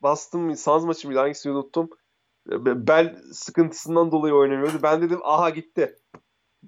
bastım 0.00 0.56
Suns 0.56 0.84
maçı 0.84 1.08
mıydı? 1.08 1.20
Hangisini 1.20 1.52
unuttum. 1.52 1.90
Bel 2.46 3.22
sıkıntısından 3.32 4.12
dolayı 4.12 4.34
oynamıyordu. 4.34 4.78
Ben 4.82 5.02
dedim 5.02 5.20
aha 5.22 5.50
gitti. 5.50 5.96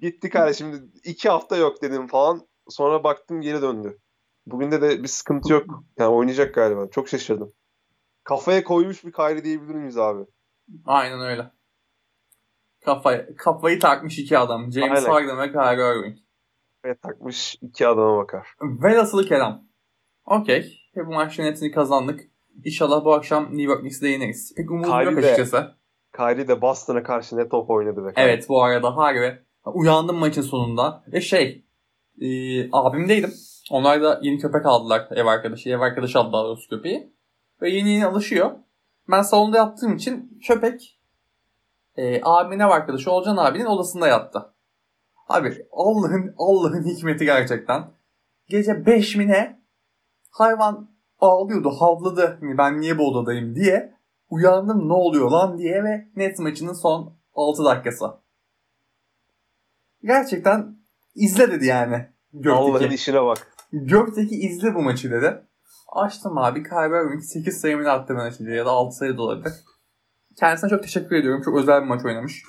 Gitti 0.01 0.29
kardeşim. 0.29 0.91
iki 1.03 1.29
hafta 1.29 1.57
yok 1.57 1.81
dedim 1.81 2.07
falan. 2.07 2.47
Sonra 2.69 3.03
baktım 3.03 3.41
geri 3.41 3.61
döndü. 3.61 3.99
Bugün 4.45 4.71
de 4.71 4.81
de 4.81 5.03
bir 5.03 5.07
sıkıntı 5.07 5.53
yok. 5.53 5.83
Yani 5.97 6.09
oynayacak 6.09 6.55
galiba. 6.55 6.87
Çok 6.91 7.09
şaşırdım. 7.09 7.53
Kafaya 8.23 8.63
koymuş 8.63 9.05
bir 9.05 9.11
Kyrie 9.11 9.43
diyebilir 9.43 9.75
miyiz 9.75 9.97
abi? 9.97 10.25
Aynen 10.85 11.21
öyle. 11.21 11.51
Kafayı, 12.85 13.35
kafayı 13.35 13.79
takmış 13.79 14.19
iki 14.19 14.37
adam. 14.37 14.71
James 14.71 15.07
Harden 15.07 15.37
ve 15.37 15.51
Kyrie 15.51 15.99
Irving. 15.99 16.17
Kafaya 16.75 16.97
takmış 16.97 17.55
iki 17.61 17.87
adama 17.87 18.17
bakar. 18.17 18.47
Velhasılı 18.61 19.25
kelam. 19.25 19.63
Okey. 20.25 20.81
Bu 20.95 21.13
maçın 21.13 21.43
hepsini 21.43 21.71
kazandık. 21.71 22.21
İnşallah 22.65 23.05
bu 23.05 23.13
akşam 23.13 23.43
New 23.43 23.61
York 23.61 23.79
Knicks'e 23.79 24.07
yeneriz. 24.07 24.55
Pek 24.55 24.71
umudum 24.71 24.91
Kyrie 24.91 25.05
yok 25.05 25.17
açıkçası. 25.17 25.75
Kyrie 26.15 26.47
de 26.47 26.61
Boston'a 26.61 27.03
karşı 27.03 27.37
ne 27.37 27.49
top 27.49 27.69
oynadı 27.69 28.05
be. 28.05 28.11
Evet 28.15 28.49
bu 28.49 28.63
arada 28.63 28.97
harbi. 28.97 29.41
Uyandım 29.65 30.15
maçın 30.15 30.41
sonunda. 30.41 31.03
Ve 31.13 31.21
şey 31.21 31.65
e, 32.21 32.27
abimdeydim. 32.71 33.33
Onlar 33.71 34.01
da 34.01 34.19
yeni 34.21 34.37
köpek 34.37 34.65
aldılar 34.65 35.07
ev 35.11 35.25
arkadaşı. 35.25 35.69
Ev 35.69 35.79
arkadaşı 35.79 36.19
aldı 36.19 36.33
daha 36.33 36.55
köpeği. 36.69 37.13
Ve 37.61 37.69
yeni 37.69 37.89
yeni 37.89 38.05
alışıyor. 38.05 38.51
Ben 39.11 39.21
salonda 39.21 39.57
yattığım 39.57 39.95
için 39.95 40.39
köpek 40.47 40.99
e, 41.97 42.21
abimin 42.23 42.59
ev 42.59 42.67
arkadaşı 42.67 43.11
Olcan 43.11 43.37
abinin 43.37 43.65
odasında 43.65 44.07
yattı. 44.07 44.53
Abi 45.27 45.67
Allah'ın 45.71 46.35
Allah'ın 46.37 46.83
hikmeti 46.83 47.25
gerçekten. 47.25 47.91
Gece 48.49 48.85
5 48.85 49.15
mi 49.15 49.27
ne 49.27 49.61
hayvan 50.31 50.89
ağlıyordu, 51.19 51.69
havladı. 51.69 52.37
Hani 52.41 52.57
ben 52.57 52.81
niye 52.81 52.97
bu 52.97 53.09
odadayım 53.09 53.55
diye. 53.55 53.95
Uyandım 54.29 54.89
ne 54.89 54.93
oluyor 54.93 55.31
lan 55.31 55.57
diye 55.57 55.83
ve 55.83 56.07
net 56.15 56.39
maçının 56.39 56.73
son 56.73 57.13
6 57.35 57.65
dakikası. 57.65 58.05
Gerçekten 60.03 60.75
izle 61.15 61.51
dedi 61.51 61.65
yani. 61.65 62.07
Gökteki. 62.33 62.55
Allah'ın 62.55 62.91
işine 62.91 63.23
bak. 63.23 63.54
Gökteki 63.83 64.35
izle 64.35 64.75
bu 64.75 64.81
maçı 64.81 65.11
dedi. 65.11 65.41
Açtım 65.87 66.37
abi. 66.37 66.63
Kyber 66.63 67.05
Irving 67.05 67.23
8 67.23 67.61
sayımını 67.61 67.91
attı 67.91 68.15
ben 68.17 68.25
açınca 68.25 68.51
ya 68.51 68.65
da 68.65 68.69
6 68.69 68.95
sayı 68.95 69.17
da 69.17 69.21
olabilir. 69.21 69.53
Kendisine 70.39 70.69
çok 70.69 70.83
teşekkür 70.83 71.15
ediyorum. 71.15 71.41
Çok 71.45 71.57
özel 71.57 71.81
bir 71.81 71.87
maç 71.87 72.05
oynamış. 72.05 72.43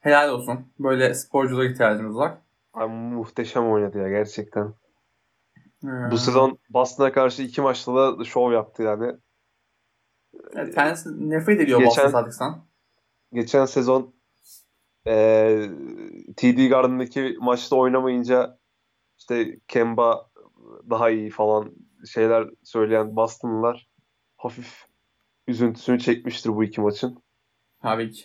Helal 0.00 0.28
olsun. 0.28 0.72
Böyle 0.78 1.14
sporculara 1.14 1.64
ihtiyacımız 1.64 2.16
var. 2.16 2.38
Abi, 2.74 2.92
muhteşem 2.92 3.70
oynadı 3.70 3.98
ya 3.98 4.08
gerçekten. 4.08 4.74
Hmm. 5.80 6.10
Bu 6.10 6.18
sezon 6.18 6.58
Boston'a 6.70 7.12
karşı 7.12 7.42
iki 7.42 7.60
maçta 7.60 8.18
da 8.18 8.24
şov 8.24 8.52
yaptı 8.52 8.82
yani. 8.82 9.12
Evet, 10.54 10.74
kendisi 10.74 11.30
nefret 11.30 11.60
ediyor 11.60 11.78
geçen, 11.78 12.04
Boston 12.04 12.10
Celtics'tan. 12.10 12.64
Geçen 13.32 13.64
sezon 13.64 14.14
e, 15.06 15.68
TD 16.36 16.68
Garden'daki 16.68 17.36
maçta 17.40 17.76
oynamayınca 17.76 18.58
işte 19.18 19.58
Kemba 19.68 20.27
daha 20.90 21.10
iyi 21.10 21.30
falan 21.30 21.72
şeyler 22.12 22.48
söyleyen 22.62 23.16
Boston'lılar 23.16 23.88
hafif 24.36 24.86
üzüntüsünü 25.46 25.98
çekmiştir 25.98 26.50
bu 26.50 26.64
iki 26.64 26.80
maçın. 26.80 27.22
Tabii 27.82 28.10
ki. 28.10 28.24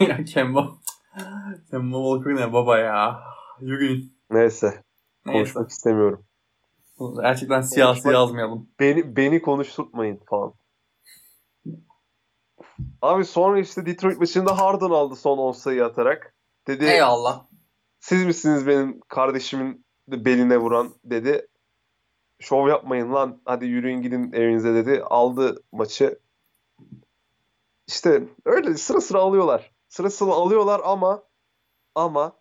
ya 0.00 0.24
Kemba. 0.24 0.68
Kemba 1.70 1.96
Walker 1.96 2.46
ne 2.46 2.52
baba 2.52 2.78
ya. 2.78 3.20
Yürüyün. 3.60 4.18
Neyse. 4.30 4.84
Konuşmak 5.26 5.62
Neyse. 5.64 5.74
istemiyorum. 5.74 6.24
Gerçekten 7.22 7.60
siyasi 7.60 8.02
Konuşmak, 8.02 8.14
yazmayalım. 8.14 8.68
Beni, 8.80 9.16
beni 9.16 9.42
konuşturtmayın 9.42 10.20
falan. 10.26 10.54
Abi 13.02 13.24
sonra 13.24 13.58
işte 13.60 13.86
Detroit 13.86 14.18
maçında 14.18 14.58
Harden 14.58 14.90
aldı 14.90 15.16
son 15.16 15.38
10 15.38 15.52
sayı 15.52 15.84
atarak. 15.84 16.34
Dedi, 16.66 16.84
Eyvallah. 16.84 17.46
Siz 18.00 18.24
misiniz 18.26 18.66
benim 18.66 19.00
kardeşimin 19.08 19.85
beline 20.08 20.58
vuran 20.58 20.94
dedi. 21.04 21.48
Şov 22.40 22.68
yapmayın 22.68 23.12
lan 23.12 23.40
hadi 23.44 23.66
yürüyün 23.66 24.02
gidin 24.02 24.32
evinize 24.32 24.74
dedi. 24.74 25.02
Aldı 25.02 25.62
maçı. 25.72 26.18
İşte 27.86 28.22
öyle 28.44 28.74
sıra 28.74 29.00
sıra 29.00 29.18
alıyorlar. 29.18 29.72
Sıra 29.88 30.10
sıra 30.10 30.30
alıyorlar 30.30 30.80
ama 30.84 31.22
ama 31.94 32.36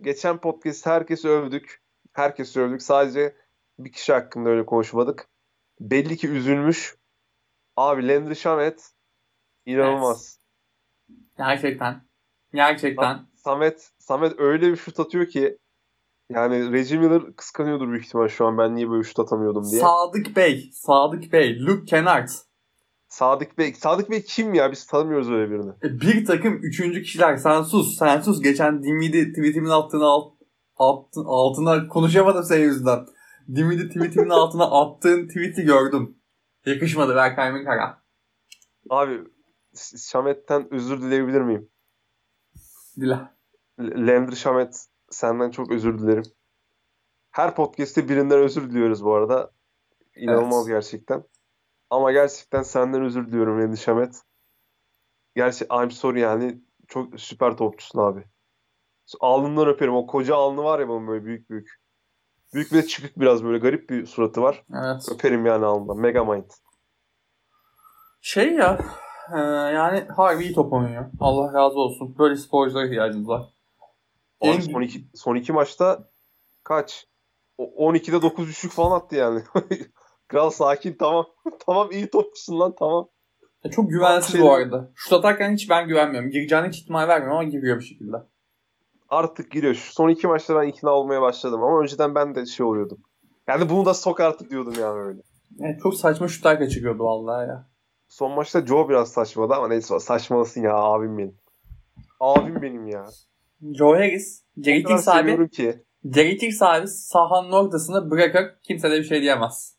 geçen 0.00 0.38
podcast 0.38 0.86
herkesi 0.86 1.28
övdük. 1.28 1.82
Herkesi 2.12 2.60
övdük. 2.60 2.82
Sadece 2.82 3.36
bir 3.78 3.92
kişi 3.92 4.12
hakkında 4.12 4.48
öyle 4.48 4.66
konuşmadık. 4.66 5.28
Belli 5.80 6.16
ki 6.16 6.28
üzülmüş. 6.28 6.96
Abi 7.76 8.08
Landry 8.08 8.36
Shamet 8.36 8.92
inanılmaz. 9.66 10.38
Evet. 11.10 11.18
Gerçekten. 11.36 12.08
Gerçekten. 12.52 13.26
Samet 13.36 13.92
Samet 13.98 14.40
öyle 14.40 14.70
bir 14.72 14.76
şut 14.76 15.00
atıyor 15.00 15.26
ki 15.26 15.58
yani 16.30 16.72
Reggie 16.72 16.98
Miller 16.98 17.22
kıskanıyordur 17.36 17.88
büyük 17.88 18.06
ihtimal 18.06 18.28
şu 18.28 18.46
an 18.46 18.58
ben 18.58 18.74
niye 18.74 18.90
böyle 18.90 19.02
şut 19.02 19.18
atamıyordum 19.18 19.70
diye. 19.70 19.80
Sadık 19.80 20.36
Bey. 20.36 20.70
Sadık 20.72 21.32
Bey. 21.32 21.60
Luke 21.60 21.84
Kennard. 21.84 22.28
Sadık 23.08 23.58
Bey. 23.58 23.74
Sadık 23.74 24.10
Bey 24.10 24.22
kim 24.22 24.54
ya? 24.54 24.72
Biz 24.72 24.86
tanımıyoruz 24.86 25.30
öyle 25.30 25.50
birini. 25.50 25.70
E, 25.82 26.00
bir 26.00 26.26
takım 26.26 26.58
üçüncü 26.62 27.02
kişiler. 27.02 27.36
Sen 27.36 27.62
sus. 27.62 27.98
Sen 27.98 28.20
sus. 28.20 28.42
Geçen 28.42 28.82
Dinwiddie 28.82 29.32
tweetimin 29.32 29.70
altına 29.70 30.06
alt, 30.06 30.32
alt, 30.76 31.06
altına 31.16 31.88
konuşamadım 31.88 32.42
senin 32.42 32.64
yüzünden. 32.64 33.06
Dinwiddie 33.54 33.88
tweetimin 33.88 34.30
altına 34.30 34.64
attığın 34.64 35.28
tweet'i 35.28 35.62
gördüm. 35.62 36.18
Yakışmadı 36.66 37.16
Berkay 37.16 37.64
Kara. 37.64 38.02
Abi 38.90 39.24
Şamet'ten 40.10 40.74
özür 40.74 41.02
dileyebilir 41.02 41.40
miyim? 41.40 41.70
Dile. 43.00 43.18
Landry 43.78 44.36
Şamet 44.36 44.88
senden 45.10 45.50
çok 45.50 45.70
özür 45.70 45.98
dilerim. 45.98 46.24
Her 47.30 47.54
podcast'te 47.54 48.08
birinden 48.08 48.38
özür 48.38 48.70
diliyoruz 48.70 49.04
bu 49.04 49.14
arada. 49.14 49.50
İnanılmaz 50.16 50.68
evet. 50.68 50.76
gerçekten. 50.76 51.24
Ama 51.90 52.12
gerçekten 52.12 52.62
senden 52.62 53.02
özür 53.02 53.26
diliyorum 53.26 53.60
Landry 53.62 53.76
Şamet. 53.76 54.22
Gerçi 55.36 55.64
I'm 55.64 55.90
sorry 55.90 56.20
yani 56.20 56.60
çok 56.88 57.20
süper 57.20 57.56
topçusun 57.56 57.98
abi. 57.98 58.24
Alnından 59.20 59.68
öperim. 59.68 59.94
O 59.94 60.06
koca 60.06 60.36
alnı 60.36 60.64
var 60.64 60.80
ya 60.80 60.88
bunun 60.88 61.08
böyle 61.08 61.24
büyük 61.24 61.50
büyük. 61.50 61.68
Büyük 62.54 62.72
bir 62.72 62.76
de 62.76 62.86
çıkık 62.86 63.20
biraz 63.20 63.44
böyle 63.44 63.58
garip 63.58 63.90
bir 63.90 64.06
suratı 64.06 64.42
var. 64.42 64.64
Evet. 64.74 65.08
Öperim 65.12 65.46
yani 65.46 65.64
alnından. 65.64 65.98
Megamind. 65.98 66.50
Şey 68.20 68.52
ya 68.52 68.78
e, 69.34 69.38
yani 69.38 70.00
harbi 70.16 70.44
iyi 70.44 70.54
top 70.54 70.72
oynuyor. 70.72 71.10
Allah 71.20 71.52
razı 71.52 71.78
olsun. 71.78 72.18
Böyle 72.18 72.36
sporculara 72.36 72.86
ihtiyacımız 72.86 73.28
var. 73.28 73.57
En... 74.40 74.60
Son, 74.60 74.82
iki, 74.82 75.04
son 75.14 75.36
iki 75.36 75.52
maçta 75.52 76.10
kaç? 76.64 77.06
O, 77.58 77.92
12'de 77.92 78.22
9 78.22 78.48
üçlük 78.48 78.72
falan 78.72 79.00
attı 79.00 79.16
yani. 79.16 79.42
Kral 80.28 80.50
sakin 80.50 80.96
tamam. 80.98 81.26
tamam 81.66 81.90
iyi 81.92 82.10
topçusun 82.10 82.60
lan 82.60 82.74
tamam. 82.78 83.08
Ya 83.64 83.70
çok 83.70 83.90
güvensiz 83.90 84.32
şey... 84.32 84.40
bu 84.40 84.52
arada. 84.52 84.90
Şut 84.94 85.12
atarken 85.12 85.52
hiç 85.52 85.70
ben 85.70 85.88
güvenmiyorum. 85.88 86.30
Gireceğine 86.30 86.68
hiç 86.68 86.78
ihtimal 86.78 87.08
vermiyorum 87.08 87.38
ama 87.38 87.48
giriyor 87.48 87.78
bir 87.78 87.84
şekilde. 87.84 88.16
Artık 89.08 89.50
giriyor. 89.50 89.74
Şu 89.74 89.92
son 89.92 90.08
iki 90.08 90.26
maçta 90.26 90.60
ben 90.60 90.68
ikna 90.68 90.90
olmaya 90.90 91.22
başladım 91.22 91.62
ama 91.62 91.80
önceden 91.80 92.14
ben 92.14 92.34
de 92.34 92.46
şey 92.46 92.66
oluyordum. 92.66 92.98
Yani 93.46 93.70
bunu 93.70 93.86
da 93.86 93.94
sok 93.94 94.20
artık 94.20 94.50
diyordum 94.50 94.74
yani 94.80 95.00
öyle. 95.00 95.20
Evet, 95.60 95.80
çok 95.82 95.94
saçma 95.94 96.28
şutlar 96.28 96.58
kaçırıyordu 96.58 97.04
vallahi 97.04 97.48
ya. 97.48 97.68
Son 98.08 98.32
maçta 98.32 98.66
Joe 98.66 98.88
biraz 98.88 99.12
saçmadı 99.12 99.54
ama 99.54 99.68
neyse 99.68 100.00
saçmalısın 100.00 100.62
ya 100.62 100.74
abim 100.74 101.18
benim. 101.18 101.38
Abim 102.20 102.62
benim 102.62 102.86
ya. 102.86 103.06
Joe 103.62 103.94
Harris, 103.94 104.42
Jerry 104.64 104.98
sahibi. 104.98 105.50
Ki. 105.50 105.84
Jerry 106.14 106.52
sahibi 106.52 106.88
sahanın 106.88 107.52
ortasına 107.52 108.10
bırakır 108.10 108.54
kimse 108.62 108.90
de 108.90 108.98
bir 108.98 109.04
şey 109.04 109.22
diyemez. 109.22 109.76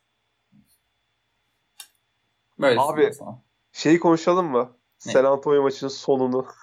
Böyle 2.60 2.80
Abi 2.80 3.14
sana. 3.14 3.42
şeyi 3.72 4.00
konuşalım 4.00 4.46
mı? 4.52 4.78
Ne? 5.06 5.12
San 5.12 5.24
Antonio 5.24 5.62
maçının 5.64 5.90
sonunu. 5.90 6.46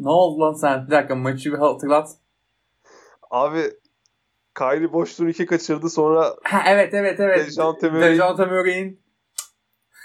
Ne 0.00 0.08
oldu 0.08 0.40
lan 0.40 0.52
sen? 0.52 0.86
Bir 0.86 0.90
dakika 0.90 1.14
maçı 1.14 1.52
bir 1.52 1.58
hatırlat. 1.58 2.16
Abi 3.30 3.62
Kyrie 4.58 4.92
boş 4.92 5.16
turnike 5.16 5.46
kaçırdı 5.46 5.90
sonra 5.90 6.36
Ha, 6.42 6.62
evet 6.66 6.94
evet 6.94 7.20
evet. 7.20 7.46
Dejounte 7.46 7.86
Murray- 7.86 8.00
Dejounte 8.02 8.44
Murray'in 8.44 9.00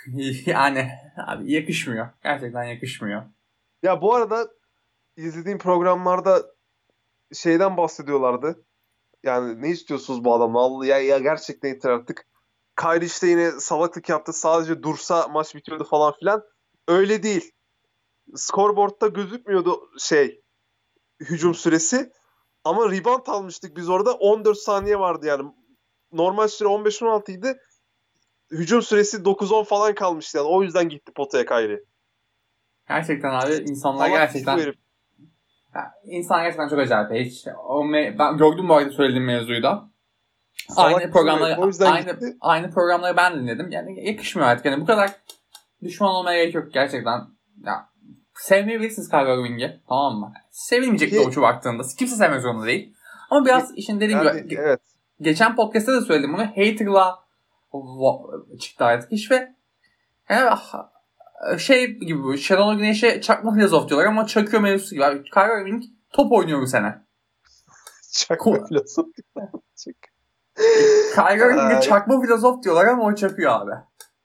yani 0.46 0.90
abi 1.28 1.52
yakışmıyor. 1.54 2.08
Gerçekten 2.24 2.64
yakışmıyor. 2.64 3.24
ya 3.84 4.02
bu 4.02 4.16
arada 4.16 4.48
izlediğim 5.18 5.58
programlarda 5.58 6.46
şeyden 7.34 7.78
bahsediyorlardı. 7.78 8.64
Yani 9.24 9.62
ne 9.62 9.70
istiyorsunuz 9.70 10.24
bu 10.24 10.34
adamla? 10.34 10.86
Ya, 10.86 11.00
ya 11.00 11.18
gerçekten 11.18 11.70
yeter 11.70 11.90
artık. 11.90 12.28
Kyrie 12.80 13.06
işte 13.06 13.28
yine 13.28 13.52
salaklık 13.52 14.10
yaptı. 14.10 14.34
Sadece 14.34 14.84
dursa 14.84 15.28
maç 15.28 15.56
bitiyordu 15.56 15.84
falan 15.84 16.14
filan. 16.20 16.44
Öyle 16.88 17.24
değil. 17.24 17.52
Scoreboard'da 18.36 19.08
gözükmüyordu 19.08 19.90
şey 20.00 20.42
hücum 21.20 21.56
süresi. 21.56 22.12
Ama 22.64 22.92
rebound 22.92 23.28
almıştık 23.28 23.78
biz 23.78 23.90
orada. 23.90 24.14
14 24.14 24.58
saniye 24.58 25.00
vardı 25.00 25.26
yani. 25.26 25.52
Normal 26.12 26.48
süre 26.48 26.70
15-16 26.70 27.32
idi. 27.32 27.60
Hücum 28.52 28.82
süresi 28.82 29.18
9-10 29.18 29.66
falan 29.66 29.96
kalmıştı 29.96 30.38
yani. 30.38 30.48
O 30.48 30.64
yüzden 30.64 30.90
gitti 30.90 31.12
potaya 31.16 31.46
Kyrie. 31.46 31.84
Gerçekten 32.88 33.30
abi 33.30 33.54
insanlar 33.54 34.08
Salak 34.08 34.12
gerçekten 34.12 34.74
bu 35.74 35.80
herif. 35.80 35.86
Ya, 35.86 35.92
insan 36.06 36.44
gerçekten 36.44 36.68
çok 36.68 36.80
acayip. 36.80 37.26
Hiç, 37.26 37.48
o 37.68 37.86
me- 37.86 38.20
ben 38.20 38.38
gördüm 38.38 38.70
bu 38.70 38.76
arada 38.76 38.90
söylediğim 38.90 39.26
mevzuyu 39.26 39.64
da. 39.64 39.90
Salak 40.70 41.02
aynı 41.02 41.12
programları 41.12 41.58
aynı, 41.86 42.12
gitti. 42.12 42.38
aynı 42.42 42.72
programları 42.72 43.18
ben 43.18 43.36
dinledim. 43.36 43.72
Yani 43.72 44.08
yakışmıyor 44.08 44.50
artık. 44.50 44.66
Yani 44.66 44.82
bu 44.82 44.86
kadar 44.86 45.12
düşman 45.84 46.10
olmaya 46.10 46.42
gerek 46.44 46.56
yok 46.56 46.74
gerçekten. 46.74 47.22
Ya 47.66 47.90
sevmeyebilirsiniz 48.34 49.10
Kyrie 49.10 49.34
Irving'i. 49.34 49.82
Tamam 49.90 50.20
mı? 50.20 50.34
Sevilmeyecek 50.52 51.10
Ki- 51.10 51.20
oyuncu 51.20 51.42
baktığında. 51.42 51.84
Kimse 52.00 52.16
sevmek 52.16 52.42
zorunda 52.42 52.66
değil. 52.66 52.94
Ama 53.30 53.46
biraz 53.46 53.78
işin 53.78 54.00
dediğim 54.00 54.24
Yani, 54.24 54.48
gibi 54.48 54.62
evet. 54.62 54.80
geçen 55.22 55.56
podcast'ta 55.56 55.94
da 55.94 56.02
söyledim 56.02 56.34
bunu. 56.34 56.46
Hater'la 56.46 57.20
çıktı 58.60 58.86
artık 58.86 59.12
iş 59.12 59.32
ve 59.32 59.54
yani, 60.30 60.50
ah, 60.50 60.90
şey 61.58 61.88
gibi. 61.88 62.38
Şenol 62.38 62.76
Güneş'e 62.78 63.22
çakma 63.22 63.54
filozof 63.54 63.90
diyorlar 63.90 64.08
ama 64.08 64.28
çakıyor 64.28 64.62
mevzusu 64.62 64.96
gibi. 64.96 65.06
Abi, 65.06 65.24
Kyrie 65.24 65.62
Irving 65.62 65.84
top 66.14 66.32
oynuyor 66.32 66.62
bu 66.62 66.68
sene. 66.68 66.96
Çakma 68.12 68.52
Ko- 68.52 68.68
filozof. 68.68 69.06
Kyrie 71.16 71.46
Irving'e 71.46 71.82
çakma 71.82 72.22
filozof 72.22 72.64
diyorlar 72.64 72.86
ama 72.86 73.04
o 73.04 73.16
çakıyor 73.16 73.52
abi. 73.52 73.72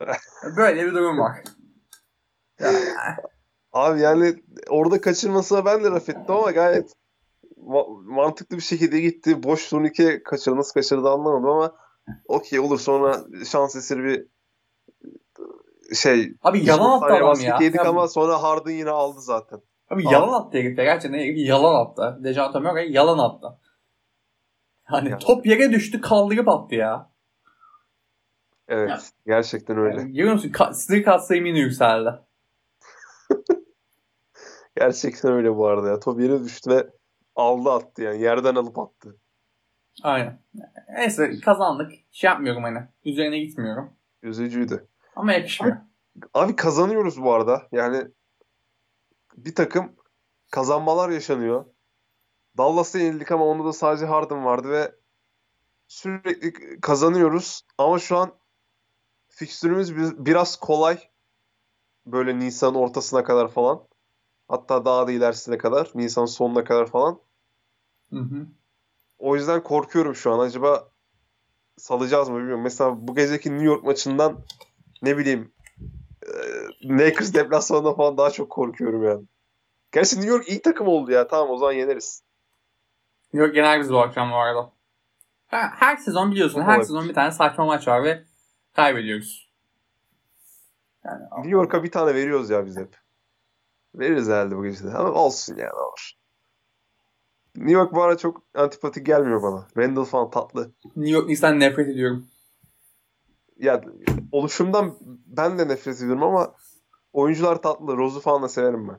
Böyle 0.56 0.86
bir 0.86 0.92
durum 0.92 1.18
var. 1.18 1.38
Abi 3.72 4.00
yani 4.00 4.42
orada 4.68 5.00
kaçırmasına 5.00 5.64
ben 5.64 5.84
de 5.84 5.88
laf 5.88 6.08
ettim 6.08 6.24
ama 6.34 6.50
gayet 6.50 6.92
ma- 7.56 8.14
mantıklı 8.14 8.56
bir 8.56 8.62
şekilde 8.62 9.00
gitti. 9.00 9.42
Boş 9.42 9.68
turnike 9.68 10.22
kaçırdı. 10.22 10.56
Nasıl 10.56 10.72
kaçırdı 10.72 11.08
anlamadım 11.10 11.48
ama 11.48 11.76
okey 12.28 12.60
olur 12.60 12.78
sonra 12.80 13.20
şans 13.46 13.76
eseri 13.76 14.04
bir 14.04 14.26
şey 15.94 16.34
abi 16.42 16.64
yalan 16.64 16.90
attı 16.96 17.06
saniye 17.08 17.22
adam 17.22 17.40
ya. 17.40 17.58
yedik 17.60 17.80
Ya, 17.80 17.88
ama 17.88 18.08
sonra 18.08 18.42
Harden 18.42 18.70
yine 18.72 18.90
aldı 18.90 19.20
zaten. 19.20 19.60
Abi 19.90 20.04
yalan 20.12 20.32
attı 20.40 20.58
herif 20.58 20.78
ya. 20.78 20.84
Gerçekten 20.84 21.18
herif 21.18 21.48
yalan 21.48 21.84
attı. 21.84 22.18
Dejounte 22.24 22.58
Murray 22.58 22.92
yalan 22.92 23.18
attı. 23.18 23.58
Hani 24.84 25.10
Ya. 25.10 25.18
top 25.18 25.46
yere 25.46 25.72
düştü 25.72 26.00
kaldırıp 26.00 26.48
attı 26.48 26.74
ya. 26.74 27.10
Evet. 28.68 28.90
Ya. 28.90 28.98
Gerçekten 29.26 29.78
öyle. 29.78 30.00
Yani, 30.00 30.12
görüyor 30.12 30.34
musun? 30.34 30.48
Ka- 30.50 30.74
Sneak 30.74 31.20
sayımı 31.22 31.48
yine 31.48 31.58
yükseldi. 31.58 32.10
Gerçekten 34.76 35.32
öyle 35.32 35.56
bu 35.56 35.66
arada 35.66 35.88
ya. 35.88 36.00
Top 36.00 36.20
yere 36.20 36.44
düştü 36.44 36.70
ve 36.70 36.86
aldı 37.36 37.70
attı 37.70 38.02
yani. 38.02 38.22
Yerden 38.22 38.54
alıp 38.54 38.78
attı. 38.78 39.16
Aynen. 40.02 40.38
Neyse 40.96 41.40
kazandık. 41.44 41.92
Şey 42.12 42.28
yapmıyorum 42.28 42.62
hani. 42.62 42.78
Üzerine 43.04 43.38
gitmiyorum. 43.38 43.90
Üzücüydü. 44.22 44.88
Ama 45.16 45.32
yakışmıyor. 45.32 45.76
Abi 46.34 46.56
kazanıyoruz 46.56 47.22
bu 47.22 47.32
arada. 47.32 47.68
Yani 47.72 48.08
bir 49.36 49.54
takım 49.54 49.96
kazanmalar 50.50 51.10
yaşanıyor. 51.10 51.64
Dallas'a 52.58 52.98
yenildik 52.98 53.32
ama 53.32 53.44
onda 53.44 53.64
da 53.64 53.72
sadece 53.72 54.06
Harden 54.06 54.44
vardı 54.44 54.70
ve 54.70 54.94
sürekli 55.88 56.80
kazanıyoruz. 56.80 57.66
Ama 57.78 57.98
şu 57.98 58.16
an 58.16 58.34
fikstürümüz 59.28 59.96
bir- 59.96 60.26
biraz 60.26 60.56
kolay. 60.56 60.98
Böyle 62.06 62.38
Nisan 62.38 62.74
ortasına 62.74 63.24
kadar 63.24 63.48
falan. 63.48 63.82
Hatta 64.48 64.84
daha 64.84 65.06
da 65.06 65.12
ilerisine 65.12 65.58
kadar. 65.58 65.90
Nisan 65.94 66.26
sonuna 66.26 66.64
kadar 66.64 66.86
falan. 66.86 67.20
Hı 68.10 68.18
hı. 68.18 68.46
O 69.18 69.36
yüzden 69.36 69.62
korkuyorum 69.62 70.14
şu 70.14 70.32
an. 70.32 70.38
Acaba 70.38 70.88
salacağız 71.76 72.28
mı 72.28 72.38
bilmiyorum. 72.38 72.62
Mesela 72.62 73.08
bu 73.08 73.14
geceki 73.14 73.50
New 73.50 73.64
York 73.66 73.84
maçından 73.84 74.40
ne 75.02 75.18
bileyim 75.18 75.52
e, 76.22 76.32
Lakers 76.88 77.34
deplasmanında 77.34 77.94
falan 77.94 78.16
daha 78.16 78.30
çok 78.30 78.50
korkuyorum 78.50 79.04
yani. 79.04 79.24
Gerçi 79.92 80.16
New 80.16 80.30
York 80.30 80.48
iyi 80.48 80.62
takım 80.62 80.88
oldu 80.88 81.12
ya. 81.12 81.28
Tamam 81.28 81.50
o 81.50 81.56
zaman 81.56 81.72
yeneriz. 81.72 82.22
Yok 83.32 83.54
genel 83.54 83.80
biz 83.80 83.90
bu 83.92 83.98
akşam 83.98 84.30
bu 84.30 84.36
arada. 84.36 84.72
Her, 85.46 85.68
her 85.68 85.96
sezon 85.96 86.30
biliyorsun 86.30 86.60
her 86.62 86.66
Olabilir. 86.68 86.86
sezon 86.86 87.08
bir 87.08 87.14
tane 87.14 87.30
saçma 87.30 87.66
maç 87.66 87.88
var 87.88 88.04
ve 88.04 88.22
kaybediyoruz. 88.72 89.52
Yani, 91.04 91.22
New 91.36 91.50
York'a 91.50 91.84
bir 91.84 91.90
tane 91.90 92.14
veriyoruz 92.14 92.50
ya 92.50 92.66
biz 92.66 92.76
hep. 92.76 92.96
Veririz 93.94 94.28
herhalde 94.28 94.56
bu 94.56 94.64
gece 94.64 94.84
de. 94.84 94.90
Ama 94.92 95.10
olsun 95.10 95.56
yani 95.56 95.72
olur. 95.72 96.12
New 97.56 97.72
York 97.72 97.94
bu 97.94 98.02
ara 98.02 98.18
çok 98.18 98.42
antipatik 98.54 99.06
gelmiyor 99.06 99.42
bana. 99.42 99.66
Randall 99.76 100.04
falan 100.04 100.30
tatlı. 100.30 100.70
New 100.96 101.10
York 101.12 101.24
Knicks'ten 101.24 101.60
nefret 101.60 101.88
ediyorum. 101.88 102.26
Ya 103.62 103.80
oluşumdan 104.32 104.94
ben 105.26 105.58
de 105.58 105.68
nefret 105.68 105.96
ediyorum 105.96 106.22
ama 106.22 106.54
oyuncular 107.12 107.62
tatlı. 107.62 107.96
Rose'u 107.96 108.20
falan 108.20 108.42
da 108.42 108.48
severim 108.48 108.88
ben. 108.88 108.98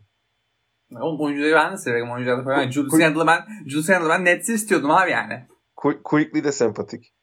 Oğlum 1.01 1.21
oyuncuları 1.21 1.53
ben 1.55 1.73
de 1.73 1.77
severim. 1.77 2.11
Oyuncuları 2.11 2.39
da 2.39 2.43
falan. 2.43 2.71
Julius 2.71 2.99
Randle'ı 2.99 3.27
ben, 3.27 3.45
Julius 3.69 3.89
Randle'ı 3.89 4.09
ben 4.09 4.25
Nets'i 4.25 4.53
istiyordum 4.53 4.91
abi 4.91 5.11
yani. 5.11 5.47
Qu- 5.77 6.03
Quickly 6.03 6.43
de 6.43 6.51
sempatik. 6.51 7.13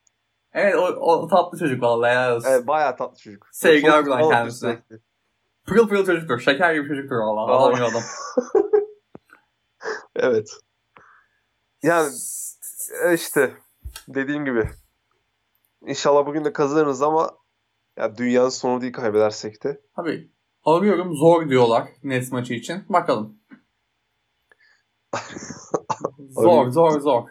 Evet 0.53 0.75
o, 0.75 0.81
o 0.87 1.29
tatlı 1.29 1.59
çocuk 1.59 1.83
vallahi 1.83 2.15
ya. 2.15 2.39
Evet, 2.47 2.67
bayağı 2.67 2.97
tatlı 2.97 3.19
çocuk. 3.19 3.47
Sevgiler 3.53 4.07
buradan 4.07 4.29
kendisine. 4.31 4.71
sürekli. 4.73 5.01
Pırıl 5.67 5.89
pırıl 5.89 6.07
çocuktur. 6.07 6.41
Şeker 6.41 6.75
gibi 6.75 6.89
çocuktur 6.89 7.17
valla. 7.17 7.57
Adam 7.57 7.75
gibi 7.75 7.85
adam. 7.85 8.03
Evet. 10.17 10.51
Yani 11.83 12.11
e, 13.05 13.15
işte 13.15 13.53
dediğim 14.09 14.45
gibi. 14.45 14.71
İnşallah 15.87 16.27
bugün 16.27 16.45
de 16.45 16.53
kazanırız 16.53 17.03
ama 17.03 17.31
ya 17.97 18.17
dünyanın 18.17 18.49
sonu 18.49 18.81
değil 18.81 18.93
kaybedersek 18.93 19.65
de. 19.65 19.81
Abi 19.95 20.31
arıyorum 20.65 21.17
zor 21.17 21.49
diyorlar 21.49 21.89
Nets 22.03 22.33
maçı 22.33 22.55
için. 22.55 22.85
Bakalım. 22.89 23.39
zor 26.31 26.71
zor 26.71 27.01
zor. 27.01 27.29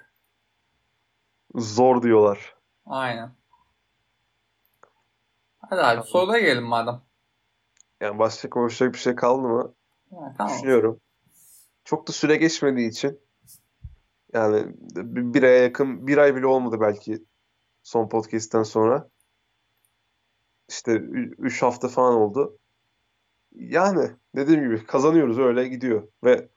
Zor 1.56 2.02
diyorlar. 2.02 2.56
Aynen. 2.86 3.36
Hadi 5.60 5.82
abi 5.82 6.08
sorulara 6.08 6.40
gelelim 6.40 6.64
madem. 6.64 7.02
Yani 8.02 8.20
başka 8.20 8.50
konuşacak 8.50 8.94
bir 8.94 9.00
şey 9.00 9.16
kaldı 9.16 9.48
mı? 9.48 9.74
Ha, 10.12 10.34
tamam. 10.38 10.54
Düşünüyorum. 10.54 11.00
Çok 11.84 12.08
da 12.08 12.12
süre 12.12 12.36
geçmediği 12.36 12.90
için 12.90 13.20
yani 14.34 14.66
bir, 14.96 15.34
bir 15.34 15.44
aya 15.44 15.64
yakın 15.64 16.08
bir 16.08 16.18
ay 16.18 16.36
bile 16.36 16.48
olmadı 16.48 16.78
belki 16.82 17.26
son 17.84 18.10
podcast'ten 18.10 18.64
sonra. 18.64 19.10
İşte 20.70 20.92
3 20.92 21.62
hafta 21.62 21.88
falan 21.88 22.14
oldu. 22.14 22.58
Yani 23.56 24.10
dediğim 24.36 24.64
gibi 24.64 24.86
kazanıyoruz 24.86 25.40
öyle 25.40 25.68
gidiyor. 25.68 26.08
Ve 26.24 26.50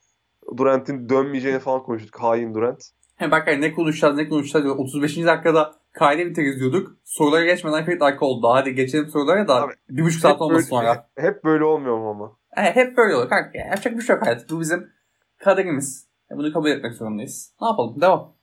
Durant'in 0.57 1.09
dönmeyeceğini 1.09 1.59
falan 1.59 1.83
konuştuk. 1.83 2.21
Hain 2.23 2.55
Durant. 2.55 2.83
He 3.17 3.31
bak 3.31 3.47
hani 3.47 3.61
ne 3.61 3.73
konuşacağız 3.73 4.17
ne 4.17 4.29
konuşacağız 4.29 4.65
diyor. 4.65 4.77
35. 4.79 5.17
dakikada 5.17 5.75
kaydı 5.93 6.31
biteriz 6.31 6.61
diyorduk. 6.61 6.97
Sorulara 7.05 7.45
geçmeden 7.45 7.85
40 7.85 8.01
dakika 8.01 8.27
oldu. 8.27 8.49
Hadi 8.53 8.75
geçelim 8.75 9.09
sorulara 9.09 9.49
da 9.49 9.63
Abi, 9.63 9.73
bir 9.91 10.03
buçuk 10.03 10.21
saat 10.21 10.41
olmasın 10.41 10.69
sonra. 10.69 11.09
hep 11.19 11.45
böyle 11.45 11.65
olmuyor 11.65 11.99
mu 11.99 12.09
ama? 12.11 12.37
He, 12.51 12.75
hep 12.75 12.97
böyle 12.97 13.17
olur 13.17 13.29
kanka. 13.29 13.59
Ya, 13.59 13.65
Yapacak 13.65 13.97
bir 13.97 14.03
şey 14.03 14.17
yok 14.17 14.27
hayat. 14.27 14.51
Bu 14.51 14.61
bizim 14.61 14.91
kaderimiz. 15.39 16.09
Bunu 16.31 16.53
kabul 16.53 16.71
etmek 16.71 16.95
zorundayız. 16.95 17.55
Ne 17.61 17.67
yapalım? 17.67 18.01
Devam. 18.01 18.35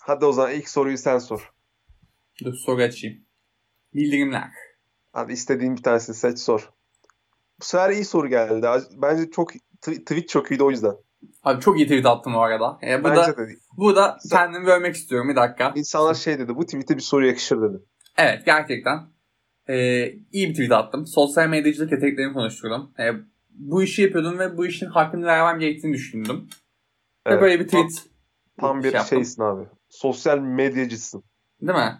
Hadi 0.00 0.24
o 0.24 0.32
zaman 0.32 0.52
ilk 0.52 0.68
soruyu 0.68 0.98
sen 0.98 1.18
sor. 1.18 1.52
Dur 2.44 2.54
soru 2.54 2.82
açayım. 2.82 3.24
Bildirimler. 3.94 4.50
Hadi 5.12 5.32
istediğin 5.32 5.76
bir 5.76 5.82
tanesini 5.82 6.16
seç 6.16 6.38
sor. 6.38 6.70
Bu 7.60 7.64
sefer 7.64 7.90
iyi 7.90 8.04
soru 8.04 8.28
geldi. 8.28 8.66
Bence 9.02 9.30
çok 9.30 9.54
tw- 9.54 10.00
tweet 10.04 10.28
çok 10.28 10.50
iyiydi 10.50 10.62
o 10.62 10.70
yüzden. 10.70 10.94
Abi 11.42 11.60
çok 11.60 11.78
iyi 11.78 11.86
tweet 11.86 12.06
attım 12.06 12.34
o 12.34 12.40
arada. 12.40 12.78
E, 12.82 13.04
bu 13.04 13.08
da, 13.08 13.34
bu 13.76 13.96
da 13.96 14.18
kendimi 14.30 14.70
övmek 14.70 14.94
istiyorum 14.96 15.28
bir 15.28 15.36
dakika. 15.36 15.72
İnsanlar 15.76 16.14
şey 16.14 16.38
dedi. 16.38 16.56
Bu 16.56 16.64
tweet'e 16.66 16.96
bir 16.96 17.02
soru 17.02 17.26
yakışır 17.26 17.62
dedi. 17.62 17.82
Evet 18.18 18.46
gerçekten. 18.46 18.98
e, 19.68 20.06
iyi 20.32 20.48
bir 20.48 20.52
tweet 20.52 20.72
attım. 20.72 21.06
Sosyal 21.06 21.48
medyacılık 21.48 21.92
yeteneklerini 21.92 22.32
konuşturdum. 22.32 22.92
E, 22.98 23.04
bu 23.50 23.82
işi 23.82 24.02
yapıyordum 24.02 24.38
ve 24.38 24.56
bu 24.56 24.66
işin 24.66 24.86
hakkını 24.86 25.26
vermem 25.26 25.60
gerektiğini 25.60 25.92
düşündüm. 25.94 26.48
Evet, 27.26 27.38
ve 27.38 27.42
böyle 27.42 27.60
bir 27.60 27.64
tweet 27.64 27.90
Tam, 28.60 28.68
tam 28.70 28.82
bir 28.82 28.90
şey 28.92 29.00
şeysin 29.00 29.42
abi. 29.42 29.64
Sosyal 29.88 30.38
medyacısın. 30.38 31.24
Değil 31.62 31.78
mi? 31.78 31.98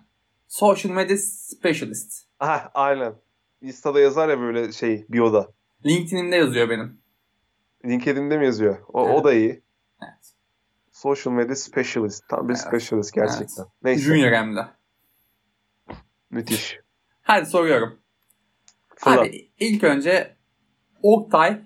Social 0.49 0.93
media 0.95 1.17
specialist. 1.17 2.25
Ha, 2.39 2.71
aynen. 2.75 3.15
Insta'da 3.61 4.01
yazar 4.01 4.29
ya 4.29 4.41
böyle 4.41 4.73
şey 4.73 5.07
bio'da. 5.09 5.49
LinkedIn'imde 5.87 6.37
yazıyor 6.37 6.71
benim. 6.71 7.01
LinkedIn'de 7.85 8.39
mi 8.39 8.45
yazıyor? 8.45 8.79
O, 8.89 9.07
evet. 9.07 9.21
o 9.21 9.25
da 9.25 9.33
iyi. 9.33 9.63
Evet. 10.03 10.35
Social 10.93 11.35
media 11.35 11.55
specialist. 11.55 12.29
Tam 12.29 12.49
bir 12.49 12.55
evet. 12.55 12.63
specialist 12.63 13.15
gerçekten. 13.15 13.63
Evet. 13.63 13.73
Neyse. 13.83 14.03
Junior 14.03 14.33
hem 14.33 14.57
de. 14.57 14.67
Müthiş. 16.31 16.79
Hadi 17.23 17.47
soruyorum. 17.47 17.99
Fırlat. 18.97 19.19
Abi 19.19 19.51
ilk 19.59 19.85
önce 19.85 20.37
Oktay 21.03 21.61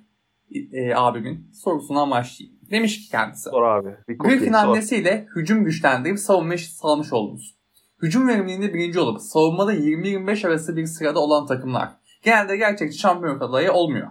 e, 0.73 0.95
abimin 0.95 1.51
sorusundan 1.53 2.11
başlayayım. 2.11 2.59
Demiş 2.71 3.05
ki 3.05 3.11
kendisi. 3.11 3.43
Sor 3.43 3.63
abi. 3.63 3.97
Griffin 4.19 4.53
hamlesiyle 4.53 5.27
hücum 5.37 5.65
güçlendirip 5.65 6.19
savunma 6.19 6.57
sağlamış 6.59 7.13
oldunuz. 7.13 7.62
Hücum 8.03 8.29
verimliliğinde 8.29 8.75
birinci 8.75 9.01
olup 9.01 9.21
savunmada 9.21 9.75
20-25 9.75 10.47
arası 10.47 10.77
bir 10.77 10.87
sırada 10.87 11.21
olan 11.21 11.47
takımlar 11.47 11.93
genelde 12.23 12.57
gerçekçi 12.57 12.99
şampiyon 12.99 13.41
adayı 13.41 13.73
olmuyor. 13.73 14.09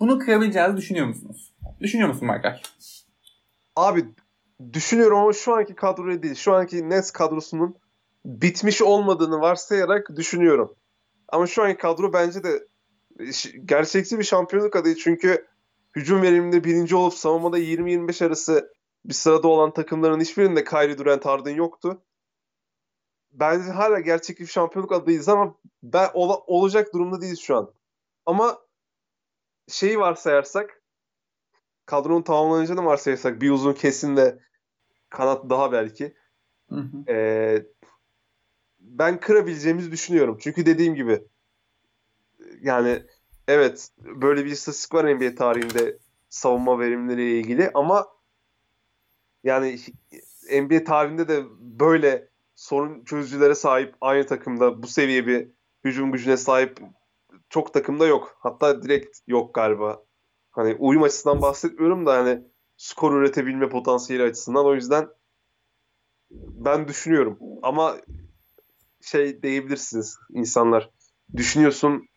Bunu 0.00 0.18
kırabileceğinizi 0.18 0.76
düşünüyor 0.76 1.06
musunuz? 1.06 1.54
Düşünüyor 1.80 2.08
musun 2.08 2.26
Markay? 2.26 2.60
Abi 3.76 4.04
düşünüyorum 4.72 5.18
ama 5.18 5.32
şu 5.32 5.54
anki 5.54 5.74
kadroya 5.74 6.22
değil. 6.22 6.34
Şu 6.34 6.54
anki 6.54 6.90
Nets 6.90 7.10
kadrosunun 7.10 7.76
bitmiş 8.24 8.82
olmadığını 8.82 9.40
varsayarak 9.40 10.16
düşünüyorum. 10.16 10.74
Ama 11.28 11.46
şu 11.46 11.62
anki 11.62 11.76
kadro 11.76 12.12
bence 12.12 12.44
de 12.44 12.66
gerçekçi 13.64 14.18
bir 14.18 14.24
şampiyonluk 14.24 14.76
adayı. 14.76 14.94
Çünkü 14.94 15.46
hücum 15.96 16.22
veriminde 16.22 16.64
birinci 16.64 16.96
olup 16.96 17.14
savunmada 17.14 17.58
20-25 17.58 18.26
arası 18.26 18.72
bir 19.04 19.14
sırada 19.14 19.48
olan 19.48 19.72
takımların 19.72 20.20
hiçbirinde 20.20 20.64
Kyrie 20.64 20.98
Durant 20.98 21.24
Harden 21.24 21.54
yoktu. 21.54 22.02
Bence 23.40 23.70
hala 23.70 24.00
gerçek 24.00 24.40
bir 24.40 24.46
şampiyonluk 24.46 24.92
adayız 24.92 25.28
ama 25.28 25.54
ben 25.82 26.10
ol, 26.14 26.40
olacak 26.46 26.94
durumda 26.94 27.20
değiliz 27.20 27.40
şu 27.40 27.56
an. 27.56 27.72
Ama 28.26 28.58
şeyi 29.68 29.98
varsayarsak 29.98 30.82
kadronun 31.86 32.22
tamamlanacağını 32.22 32.84
varsayarsak 32.84 33.40
bir 33.40 33.50
uzun 33.50 33.72
kesin 33.72 34.16
de 34.16 34.38
kanat 35.08 35.50
daha 35.50 35.72
belki. 35.72 36.14
Hı 36.68 36.76
hı. 36.76 37.12
E, 37.12 37.66
ben 38.80 39.20
kırabileceğimizi 39.20 39.92
düşünüyorum. 39.92 40.38
Çünkü 40.40 40.66
dediğim 40.66 40.94
gibi 40.94 41.22
yani 42.60 43.02
evet 43.48 43.90
böyle 43.98 44.44
bir 44.44 44.50
istatistik 44.50 44.94
var 44.94 45.14
NBA 45.14 45.34
tarihinde 45.34 45.98
savunma 46.28 46.78
verimleriyle 46.78 47.38
ilgili 47.38 47.70
ama 47.74 48.08
yani 49.44 49.78
NBA 50.52 50.84
tarihinde 50.84 51.28
de 51.28 51.44
böyle 51.60 52.28
sorun 52.56 53.04
çözücülere 53.04 53.54
sahip 53.54 53.94
aynı 54.00 54.26
takımda 54.26 54.82
bu 54.82 54.86
seviye 54.86 55.26
bir 55.26 55.48
hücum 55.84 56.12
gücüne 56.12 56.36
sahip 56.36 56.80
çok 57.48 57.74
takımda 57.74 58.06
yok. 58.06 58.36
Hatta 58.40 58.82
direkt 58.82 59.18
yok 59.26 59.54
galiba. 59.54 60.04
Hani 60.50 60.76
uyum 60.78 61.02
açısından 61.02 61.42
bahsetmiyorum 61.42 62.06
da 62.06 62.14
hani 62.14 62.42
skor 62.76 63.14
üretebilme 63.20 63.68
potansiyeli 63.68 64.22
açısından 64.22 64.66
o 64.66 64.74
yüzden 64.74 65.08
ben 66.30 66.88
düşünüyorum. 66.88 67.38
Ama 67.62 67.96
şey 69.00 69.42
diyebilirsiniz 69.42 70.18
insanlar. 70.30 70.90
Düşünüyorsun 71.36 72.08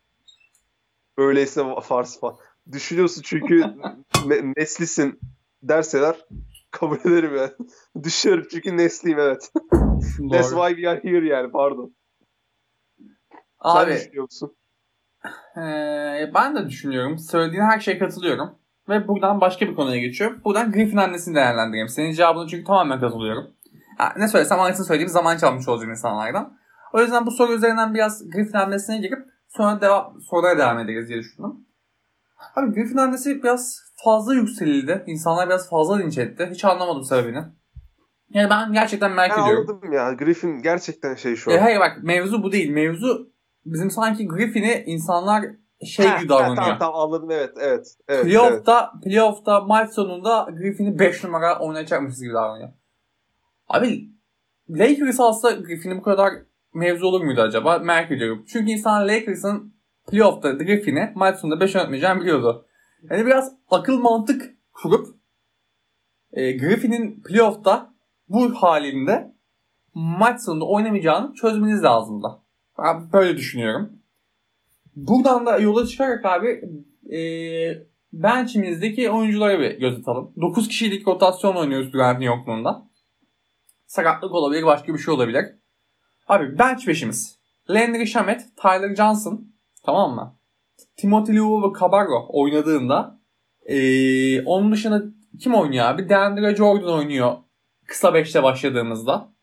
öyleyse 1.18 1.64
fars 1.84 2.20
falan. 2.20 2.38
Düşünüyorsun 2.72 3.22
çünkü 3.26 3.64
ne, 4.26 4.54
neslisin 4.58 5.20
derseler 5.64 6.26
kabul 6.72 6.98
ederim 6.98 7.36
yani. 7.36 7.52
Düşüyorum 8.04 8.48
çünkü 8.52 8.78
nesliyim 8.78 9.20
evet. 9.20 9.52
That's 10.32 10.50
why 10.50 10.76
we 10.76 10.90
are 10.90 11.04
here 11.04 11.28
yani 11.28 11.52
pardon. 11.52 11.96
Abi, 13.60 13.92
Sen 13.92 13.98
düşünüyor 13.98 14.24
musun? 14.24 14.56
Ee, 15.58 16.32
ben 16.36 16.56
de 16.56 16.68
düşünüyorum. 16.68 17.18
Söylediğin 17.20 17.64
her 17.64 17.80
şeye 17.80 18.00
katılıyorum. 18.00 18.60
Ve 18.90 19.08
buradan 19.08 19.42
başka 19.42 19.68
bir 19.68 19.76
konuya 19.76 19.98
geçiyorum. 19.98 20.42
Buradan 20.46 20.72
Griffin 20.72 20.98
annesini 20.98 21.36
değerlendireyim. 21.36 21.88
Senin 21.88 22.12
cevabını 22.12 22.48
çünkü 22.48 22.64
tamamen 22.64 23.00
katılıyorum. 23.00 23.48
Yani 24.00 24.12
ne 24.18 24.28
söylesem 24.28 24.60
aynısını 24.60 24.86
söyleyeyim 24.86 25.10
zaman 25.10 25.38
çalmış 25.38 25.68
olacağım 25.68 25.92
insanlardan. 25.92 26.58
O 26.94 27.02
yüzden 27.02 27.26
bu 27.26 27.32
soru 27.32 27.54
üzerinden 27.54 27.94
biraz 27.94 28.30
Griffin 28.30 28.58
hamlesine 28.58 28.98
girip 28.98 29.20
sonra 29.48 29.82
devam, 29.82 30.22
sorulara 30.22 30.58
devam 30.58 30.80
ederiz 30.80 31.10
diye 31.10 31.20
düşündüm. 31.20 31.66
Abi 32.56 32.74
Griffin 32.74 32.98
hamlesi 32.98 33.44
biraz 33.44 33.82
fazla 34.04 34.34
yükselildi. 34.34 35.04
İnsanlar 35.08 35.48
biraz 35.50 35.70
fazla 35.70 35.96
linç 35.96 36.18
etti. 36.18 36.50
Hiç 36.52 36.66
anlamadım 36.66 37.04
sebebini. 37.04 37.44
Yani 38.30 38.50
ben 38.50 38.74
gerçekten 38.74 39.12
merak 39.12 39.38
ben 39.38 39.44
ediyorum. 39.44 39.66
Anladım 39.70 39.92
ya. 39.92 40.14
Griffin 40.14 40.62
gerçekten 40.62 41.16
şey 41.16 41.36
şu 41.36 41.52
e, 41.52 41.54
an. 41.54 41.58
E, 41.58 41.62
hayır 41.62 41.80
bak 41.80 41.98
mevzu 42.04 42.44
bu 42.44 42.52
değil. 42.52 42.70
Mevzu 42.70 43.32
bizim 43.66 43.92
sanki 43.92 44.28
Griffin'i 44.28 44.84
insanlar 44.86 45.46
şey 45.86 46.06
gibi 46.18 46.30
davranıyor. 46.30 46.56
tamam 46.56 46.80
tamam 46.80 47.02
anladım 47.02 47.32
evet 47.32 47.54
evet. 47.60 47.88
evet 48.08 48.24
playoff'ta, 48.24 48.92
evet. 48.94 49.04
playoff'ta 49.04 49.62
maç 49.62 49.94
sonunda 49.94 50.48
Griffin'i 50.58 51.00
5 51.00 51.24
numara 51.24 51.60
oynayacakmışız 51.60 52.22
gibi 52.22 52.34
davranıyor. 52.34 52.70
Abi 53.68 54.10
Lakers 54.70 55.20
alsa 55.20 55.52
Griffin'i 55.52 55.98
bu 55.98 56.02
kadar 56.02 56.34
mevzu 56.74 57.06
olur 57.06 57.22
muydu 57.22 57.42
acaba? 57.42 57.80
Merak 57.80 58.12
ediyorum. 58.12 58.46
Çünkü 58.48 58.72
insan 58.72 59.08
Lakers'ın 59.08 59.79
playoff'ta 60.10 60.52
Griffin'i 60.52 61.12
maç 61.16 61.40
sonunda 61.40 61.60
5 61.60 61.76
oynatmayacağını 61.76 62.22
biliyordu. 62.22 62.66
Yani 63.10 63.26
biraz 63.26 63.56
akıl 63.70 64.00
mantık 64.00 64.56
kurup 64.74 65.08
e, 66.34 66.52
Griffin'in 66.52 67.24
playoff'ta 67.24 67.94
bu 68.30 68.54
halinde 68.54 69.36
maç 69.94 70.42
sonunda 70.42 70.66
oynamayacağını 70.66 71.34
çözmeniz 71.34 71.84
lazımdı. 71.84 72.28
Ben 72.78 73.14
böyle 73.14 73.38
düşünüyorum. 73.38 74.00
Buradan 74.96 75.46
da 75.46 75.58
yola 75.58 75.86
çıkarak 75.86 76.26
abi 76.26 76.62
e, 77.16 77.20
bench'imizdeki 78.14 79.10
oyunculara 79.10 79.60
bir 79.60 79.80
göz 79.80 80.00
atalım. 80.00 80.34
9 80.42 80.68
kişilik 80.68 81.08
rotasyon 81.08 81.56
oynuyoruz 81.56 81.94
Durant'in 81.94 82.26
yokluğunda. 82.26 82.90
Sakatlık 83.88 84.32
olabilir, 84.32 84.64
başka 84.64 84.94
bir 84.94 85.00
şey 85.00 85.14
olabilir. 85.14 85.46
Abi 86.28 86.60
bench 86.60 86.88
beşimiz. 86.88 87.40
Landry 87.70 88.08
Shamet, 88.08 88.58
Tyler 88.58 88.96
Johnson. 88.96 89.50
Tamam 89.86 90.16
mı? 90.16 90.40
Timothy 90.98 91.38
Luo 91.38 91.70
ve 91.70 91.80
Cabarro 91.80 92.28
oynadığında 92.30 93.20
ee, 93.66 94.42
onun 94.42 94.72
dışında 94.72 95.04
kim 95.40 95.56
oynuyor 95.56 95.86
abi? 95.86 96.10
DeAndre 96.10 96.56
Jordan 96.56 96.94
oynuyor 96.94 97.38
kısa 97.88 98.08
5'te 98.10 98.44
başladığımızda. 98.44 99.34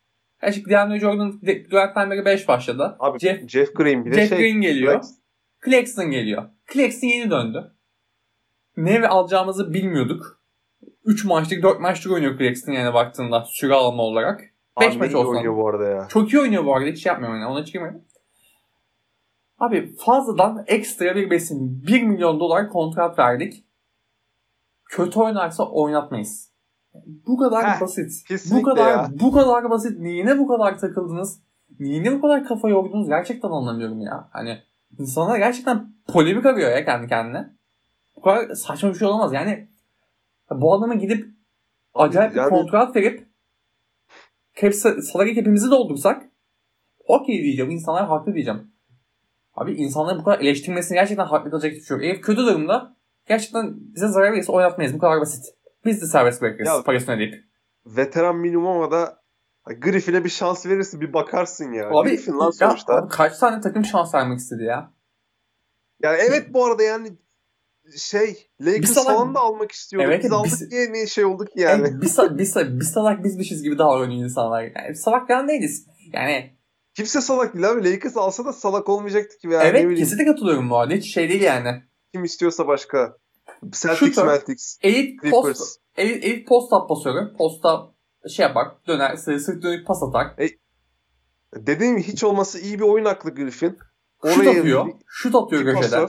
Gerçi 0.43 0.64
DeAndre 0.64 1.01
Jordan 1.01 1.41
Durant'tan 1.70 2.11
beri 2.11 2.24
5 2.24 2.49
başladı. 2.49 2.97
Abi 2.99 3.18
Jeff, 3.18 3.49
Jeff 3.49 3.74
Green 3.74 4.05
bir 4.05 4.11
de 4.11 4.14
Jeff 4.14 4.28
şey, 4.28 4.39
Green 4.39 4.61
geliyor. 4.61 4.93
Flex. 4.93 5.18
Claxton 5.64 6.11
geliyor. 6.11 6.43
Claxton 6.72 7.09
yeni 7.09 7.30
döndü. 7.30 7.72
Ne 8.76 9.09
alacağımızı 9.09 9.74
bilmiyorduk. 9.74 10.43
3 11.05 11.24
maçlık 11.24 11.62
4 11.62 11.80
maçlık 11.80 12.12
oynuyor 12.12 12.39
Claxton 12.39 12.72
yani 12.72 12.95
baktığında 12.95 13.45
süre 13.49 13.74
alma 13.74 14.03
olarak. 14.03 14.41
5 14.80 14.97
maç 14.97 15.14
olsun. 15.14 15.34
oynuyor 15.34 15.57
bu 15.57 15.68
arada 15.68 15.84
ya. 15.84 16.09
Çok 16.09 16.32
iyi 16.32 16.41
oynuyor 16.41 16.64
bu 16.64 16.76
arada. 16.76 16.91
Hiç 16.91 17.03
şey 17.03 17.11
yapmıyorum 17.11 17.41
yani. 17.41 17.51
Ona 17.51 17.64
çıkmıyorum. 17.64 18.05
Abi 19.59 19.96
fazladan 19.96 20.64
ekstra 20.66 21.16
bir 21.16 21.30
besin 21.30 21.82
1 21.86 22.02
milyon 22.02 22.40
dolar 22.40 22.68
kontrat 22.68 23.18
verdik. 23.18 23.64
Kötü 24.84 25.20
oynarsa 25.20 25.68
oynatmayız. 25.70 26.52
Bu 27.26 27.36
kadar 27.36 27.64
Heh, 27.64 27.80
basit. 27.80 28.24
Bu 28.50 28.62
kadar 28.62 28.90
ya. 28.90 29.09
bu 29.20 29.32
kadar 29.32 29.70
basit. 29.70 29.98
Neyine 29.98 30.38
bu 30.38 30.48
kadar 30.48 30.78
takıldınız? 30.78 31.40
Neyine 31.80 32.12
bu 32.12 32.20
kadar 32.20 32.44
kafa 32.44 32.68
yordunuz? 32.68 33.09
Gerçekten 33.09 33.48
anlamıyorum 33.48 34.00
ya. 34.00 34.28
Hani 34.32 34.59
insanlar 34.98 35.38
gerçekten 35.38 35.92
polemik 36.09 36.46
arıyor 36.46 36.70
ya 36.70 36.84
kendi 36.84 37.09
kendine. 37.09 37.50
Bu 38.16 38.22
kadar 38.22 38.54
saçma 38.54 38.88
bir 38.88 38.98
şey 38.98 39.09
olamaz. 39.09 39.32
Yani 39.32 39.68
bu 40.50 40.74
adama 40.74 40.94
gidip 40.94 41.28
acayip 41.94 42.36
yani... 42.36 42.46
bir 42.46 42.50
kontrat 42.50 42.96
verip 42.96 43.28
cap, 44.61 44.74
salary 45.02 45.34
cap'imizi 45.34 45.70
doldursak 45.70 46.22
okey 47.07 47.42
diyeceğim. 47.42 47.70
İnsanlar 47.70 48.07
haklı 48.07 48.34
diyeceğim. 48.34 48.76
Abi 49.57 49.72
insanların 49.72 50.18
bu 50.18 50.24
kadar 50.24 50.40
eleştirmesini 50.40 50.94
gerçekten 50.94 51.26
haklı 51.26 51.50
kalacak 51.50 51.72
hiçbir 51.72 51.84
şey 51.84 51.96
yok. 51.96 52.04
Eğer 52.04 52.20
kötü 52.20 52.40
durumda 52.40 52.96
gerçekten 53.28 53.74
bize 53.94 54.09
zarar 54.09 54.32
verirse 54.32 54.52
oynatmayız. 54.52 54.94
Bu 54.94 54.98
kadar 54.98 55.20
basit. 55.20 55.44
Biz 55.84 56.02
de 56.02 56.07
serbest 56.07 56.42
bırakırız 56.42 56.68
ya, 56.68 56.82
parasını 56.82 57.14
ödeyip. 57.14 57.44
Veteran 57.86 58.36
minimuma 58.36 58.90
da 58.90 59.22
Griffin'e 59.78 60.24
bir 60.24 60.28
şans 60.28 60.66
verirsin 60.66 61.00
bir 61.00 61.12
bakarsın 61.12 61.72
ya. 61.72 61.90
Abi, 61.90 62.09
Griffin 62.09 62.32
lan 62.32 62.50
sonuçta. 62.50 62.92
Ya, 62.92 62.98
abi 62.98 63.09
kaç 63.09 63.38
tane 63.38 63.61
takım 63.61 63.84
şans 63.84 64.14
vermek 64.14 64.38
istedi 64.38 64.62
ya? 64.62 64.92
Yani 66.02 66.18
evet 66.28 66.54
bu 66.54 66.64
arada 66.64 66.82
yani 66.82 67.09
şey 67.96 68.50
Lakers 68.61 68.92
salak, 68.92 69.16
falan 69.16 69.34
da 69.34 69.40
almak 69.40 69.72
istiyorduk. 69.72 70.11
Evet, 70.11 70.24
biz 70.24 70.32
aldık 70.32 70.52
biz, 70.52 70.70
diye 70.70 70.92
ne 70.92 71.07
şey 71.07 71.24
olduk 71.24 71.48
yani. 71.54 71.82
yani 71.82 72.02
bir, 72.02 72.07
bir, 72.07 72.38
bir, 72.38 72.80
bir 72.80 72.84
salak 72.84 73.24
bizmişiz 73.24 73.62
gibi 73.62 73.78
davranıyor 73.78 74.24
insanlar. 74.24 74.62
Yani 74.62 74.96
salak 74.96 75.28
falan 75.28 75.48
değiliz. 75.48 75.86
Yani 76.12 76.57
Kimse 76.97 77.20
salak 77.20 77.55
değil 77.55 77.70
abi. 77.70 77.92
Lakers 77.92 78.16
alsa 78.16 78.44
da 78.44 78.53
salak 78.53 78.88
olmayacaktı 78.88 79.38
ki. 79.38 79.49
Yani. 79.49 79.64
Evet 79.64 79.99
kesinlikle 79.99 80.24
katılıyorum 80.24 80.70
bu 80.70 80.76
arada. 80.76 80.94
Hiç 80.94 81.14
şey 81.14 81.28
değil 81.28 81.42
yani. 81.42 81.82
Kim 82.12 82.24
istiyorsa 82.24 82.66
başka. 82.66 83.16
Celtics, 83.70 84.14
Celtics. 84.14 84.78
Elit 84.82 85.30
post, 85.30 85.80
elit, 85.97 86.24
elit 86.24 86.49
post 86.49 86.72
up 86.72 86.90
basıyorum. 86.90 87.36
Posta 87.38 87.94
şey 88.36 88.47
yapar. 88.47 88.68
Döner. 88.86 89.16
Sırt, 89.16 89.62
dönük 89.62 89.86
pas 89.86 90.03
atar. 90.03 90.26
E, 90.38 90.49
dediğim 91.57 91.99
hiç 91.99 92.24
olması 92.24 92.61
iyi 92.61 92.78
bir 92.78 92.84
oyun 92.84 93.05
aklı 93.05 93.34
Griffin. 93.34 93.78
Şut 94.34 94.47
atıyor. 94.47 94.86
Şut 95.07 95.34
atıyor 95.34 95.64
köşeden. 95.64 96.09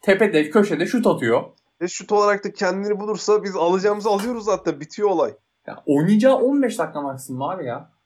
Tepede, 0.00 0.50
köşede 0.50 0.86
şut 0.86 1.06
atıyor. 1.06 1.42
Ve 1.80 1.88
şut 1.88 2.12
olarak 2.12 2.44
da 2.44 2.52
kendini 2.52 3.00
bulursa 3.00 3.44
biz 3.44 3.56
alacağımızı 3.56 4.08
alıyoruz 4.08 4.44
zaten. 4.44 4.80
Bitiyor 4.80 5.08
olay. 5.08 5.34
Ya 5.66 5.82
oynayacağı 5.86 6.36
15 6.36 6.78
dakika 6.78 7.00
maksimum 7.00 7.42
abi 7.42 7.64
ya. 7.64 7.97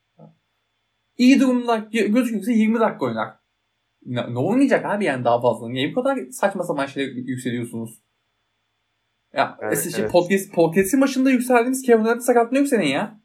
İyi 1.23 1.41
durumda 1.41 1.77
gözükürse 1.93 2.53
20 2.53 2.81
dakika 2.81 3.05
oynar. 3.05 3.29
Ne, 4.07 4.35
ne 4.35 4.39
oynayacak 4.39 4.85
abi 4.85 5.05
yani 5.05 5.25
daha 5.25 5.41
fazla? 5.41 5.69
Niye 5.69 5.91
bu 5.91 5.95
kadar 5.95 6.19
saçma 6.31 6.65
sapan 6.65 6.87
şeyler 6.87 7.13
yükseliyorsunuz? 7.13 8.03
Ya 9.33 9.59
evet, 9.61 9.93
şey, 9.93 10.01
evet. 10.01 10.13
podcast, 10.13 10.55
podcast'in 10.55 11.01
başında 11.01 11.31
yükseldiğimiz 11.31 11.83
Kevin 11.83 12.05
Durant 12.05 12.23
sakatlığı 12.23 12.59
yok 12.59 12.69
senin 12.69 12.87
ya. 12.87 13.21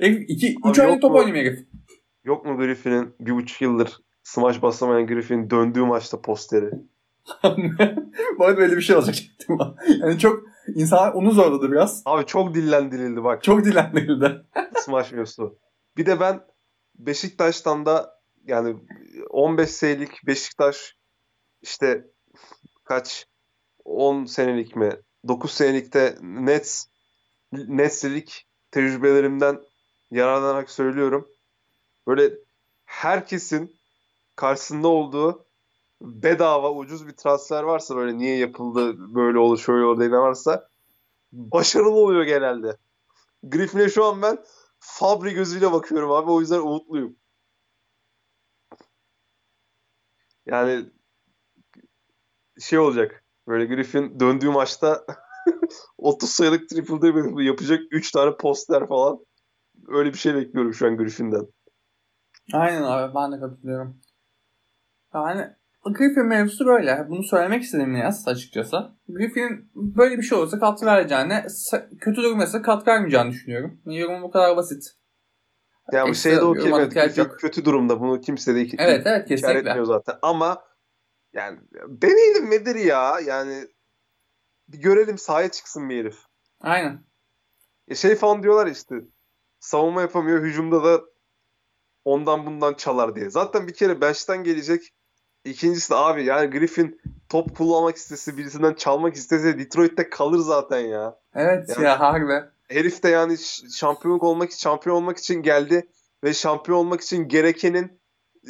2-3 0.00 0.82
aylık 0.82 1.02
top 1.02 1.14
oynamıyor 1.14 1.44
herif. 1.44 1.68
Yok 2.24 2.46
mu 2.46 2.56
Griffin'in 2.56 3.14
bir 3.20 3.32
buçuk 3.32 3.62
yıldır 3.62 3.96
smash 4.22 4.62
basamayan 4.62 5.06
Griffin 5.06 5.50
döndüğü 5.50 5.84
maçta 5.84 6.20
posteri? 6.20 6.70
Bu 8.38 8.44
arada 8.44 8.56
böyle 8.56 8.76
bir 8.76 8.82
şey 8.82 8.96
olacak. 8.96 9.16
yani 10.00 10.18
çok 10.18 10.42
insan 10.74 11.16
onu 11.16 11.30
zorladı 11.30 11.72
biraz. 11.72 12.02
Abi 12.06 12.26
çok 12.26 12.54
dillendirildi 12.54 13.24
bak. 13.24 13.42
Çok 13.42 13.64
dillendirildi. 13.64 14.42
smash 14.76 15.12
mevzusu. 15.12 15.58
Bir 15.96 16.06
de 16.06 16.20
ben 16.20 16.40
Beşiktaş'tan 16.98 17.86
da 17.86 18.20
yani 18.44 18.76
15 19.30 19.70
senelik 19.70 20.26
Beşiktaş 20.26 20.96
işte 21.62 22.10
kaç 22.84 23.26
10 23.84 24.24
senelik 24.24 24.76
mi 24.76 24.90
9 25.28 25.52
senelikte 25.52 26.18
Nets 26.22 26.86
Nets'lik 27.52 28.46
tecrübelerimden 28.70 29.60
yararlanarak 30.10 30.70
söylüyorum. 30.70 31.28
Böyle 32.06 32.34
herkesin 32.84 33.76
karşısında 34.36 34.88
olduğu 34.88 35.44
bedava 36.00 36.72
ucuz 36.72 37.06
bir 37.06 37.12
transfer 37.12 37.62
varsa 37.62 37.96
böyle 37.96 38.18
niye 38.18 38.36
yapıldı 38.36 38.94
böyle 39.14 39.38
olur 39.38 39.58
şöyle 39.58 39.84
olur 39.84 40.00
diye 40.00 40.10
varsa 40.10 40.68
başarılı 41.32 41.94
oluyor 41.94 42.22
genelde. 42.22 42.76
Griffin'e 43.42 43.88
şu 43.88 44.04
an 44.04 44.22
ben 44.22 44.38
Fabri 44.88 45.34
gözüyle 45.34 45.72
bakıyorum 45.72 46.10
abi. 46.10 46.30
O 46.30 46.40
yüzden 46.40 46.60
umutluyum. 46.60 47.16
Yani 50.46 50.90
şey 52.60 52.78
olacak. 52.78 53.24
Böyle 53.48 53.74
Griffin 53.74 54.20
döndüğü 54.20 54.50
maçta 54.50 55.06
30 55.98 56.30
sayılık 56.30 56.68
triple 56.68 57.00
double 57.02 57.44
yapacak 57.44 57.80
3 57.90 58.10
tane 58.10 58.36
poster 58.36 58.88
falan. 58.88 59.26
Öyle 59.88 60.12
bir 60.12 60.18
şey 60.18 60.34
bekliyorum 60.34 60.74
şu 60.74 60.86
an 60.86 60.96
Griffin'den. 60.96 61.46
Aynen 62.52 62.82
abi 62.82 63.14
ben 63.14 63.32
de 63.32 63.40
katılıyorum. 63.40 64.00
Yani 65.14 65.56
Griffin 65.92 66.26
mevzusu 66.26 66.66
böyle. 66.66 67.06
Bunu 67.08 67.22
söylemek 67.22 67.62
istedim 67.62 67.94
biraz 67.94 68.28
açıkçası. 68.28 68.76
Griffin 69.08 69.70
böyle 69.74 70.18
bir 70.18 70.22
şey 70.22 70.38
olursa 70.38 70.58
katkı 70.58 70.86
vereceğine, 70.86 71.46
kötü 72.00 72.22
durumda 72.22 72.62
katkı 72.62 72.90
vermeyeceğini 72.90 73.30
düşünüyorum. 73.30 73.80
Yorumum 73.86 74.22
bu 74.22 74.30
kadar 74.30 74.56
basit. 74.56 74.84
Ya 75.92 76.08
bu 76.08 76.14
şey 76.14 76.36
de 76.36 76.42
okey. 76.42 76.72
Evet, 76.96 77.36
kötü 77.38 77.64
durumda. 77.64 78.00
Bunu 78.00 78.20
kimse 78.20 78.54
de 78.54 78.60
iki, 78.60 78.76
evet, 78.80 79.02
evet, 79.06 79.28
kesinlikle. 79.28 79.84
zaten. 79.84 80.14
Ama 80.22 80.64
yani 81.32 81.58
deneyelim 81.88 82.50
nedir 82.50 82.74
ya? 82.74 83.20
Yani 83.26 83.68
bir 84.68 84.78
görelim 84.78 85.18
sahaya 85.18 85.50
çıksın 85.50 85.88
bir 85.88 85.96
herif. 85.96 86.16
Aynen. 86.60 87.04
E 87.88 87.94
şey 87.94 88.14
falan 88.14 88.42
diyorlar 88.42 88.66
işte 88.66 88.94
savunma 89.60 90.00
yapamıyor 90.00 90.42
hücumda 90.42 90.84
da 90.84 91.00
ondan 92.04 92.46
bundan 92.46 92.74
çalar 92.74 93.14
diye. 93.14 93.30
Zaten 93.30 93.68
bir 93.68 93.74
kere 93.74 94.00
bench'ten 94.00 94.44
gelecek 94.44 94.95
İkincisi 95.46 95.90
de 95.90 95.94
abi 95.94 96.24
yani 96.24 96.50
Griffin 96.50 97.00
top 97.28 97.56
kullanmak 97.56 97.96
istese 97.96 98.36
birisinden 98.36 98.74
çalmak 98.74 99.14
istese 99.14 99.58
Detroit'te 99.58 100.10
kalır 100.10 100.38
zaten 100.38 100.80
ya. 100.80 101.16
Evet 101.34 101.68
yani, 101.68 101.84
ya 101.84 102.00
harbi. 102.00 102.46
Herif 102.68 103.02
de 103.02 103.08
yani 103.08 103.36
şampiyonluk 103.76 104.22
olmak 104.22 104.52
şampiyon 104.52 104.96
olmak 104.96 105.18
için 105.18 105.42
geldi 105.42 105.86
ve 106.24 106.34
şampiyon 106.34 106.78
olmak 106.78 107.00
için 107.00 107.28
gerekenin 107.28 108.00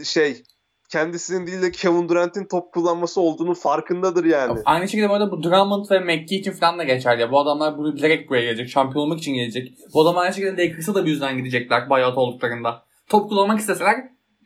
şey 0.05 0.43
kendisinin 0.89 1.47
değil 1.47 1.63
de 1.63 1.71
Kevin 1.71 2.09
Durant'in 2.09 2.45
top 2.45 2.73
kullanması 2.73 3.21
olduğunu 3.21 3.55
farkındadır 3.55 4.25
yani. 4.25 4.61
Aynı 4.65 4.89
şekilde 4.89 5.09
bu 5.09 5.15
arada 5.15 5.31
bu 5.31 5.43
Drummond 5.43 5.91
ve 5.91 6.01
McGee 6.01 6.39
için 6.39 6.53
falan 6.53 6.79
da 6.79 6.85
geçerli. 6.85 7.21
Ya. 7.21 7.31
Bu 7.31 7.41
adamlar 7.41 7.79
bunu 7.79 7.97
bilerek 7.97 8.31
buraya 8.31 8.43
gelecek. 8.43 8.69
Şampiyon 8.69 9.05
olmak 9.05 9.19
için 9.19 9.35
gelecek. 9.35 9.73
Bu 9.95 10.03
adamlar 10.03 10.23
aynı 10.23 10.35
şekilde 10.35 10.63
Lakers'a 10.63 10.95
da 10.95 11.05
bir 11.05 11.11
yüzden 11.11 11.37
gidecekler 11.37 11.91
buyout 11.91 12.19
olduklarında. 12.19 12.83
Top 13.09 13.29
kullanmak 13.29 13.61
isteseler 13.61 13.97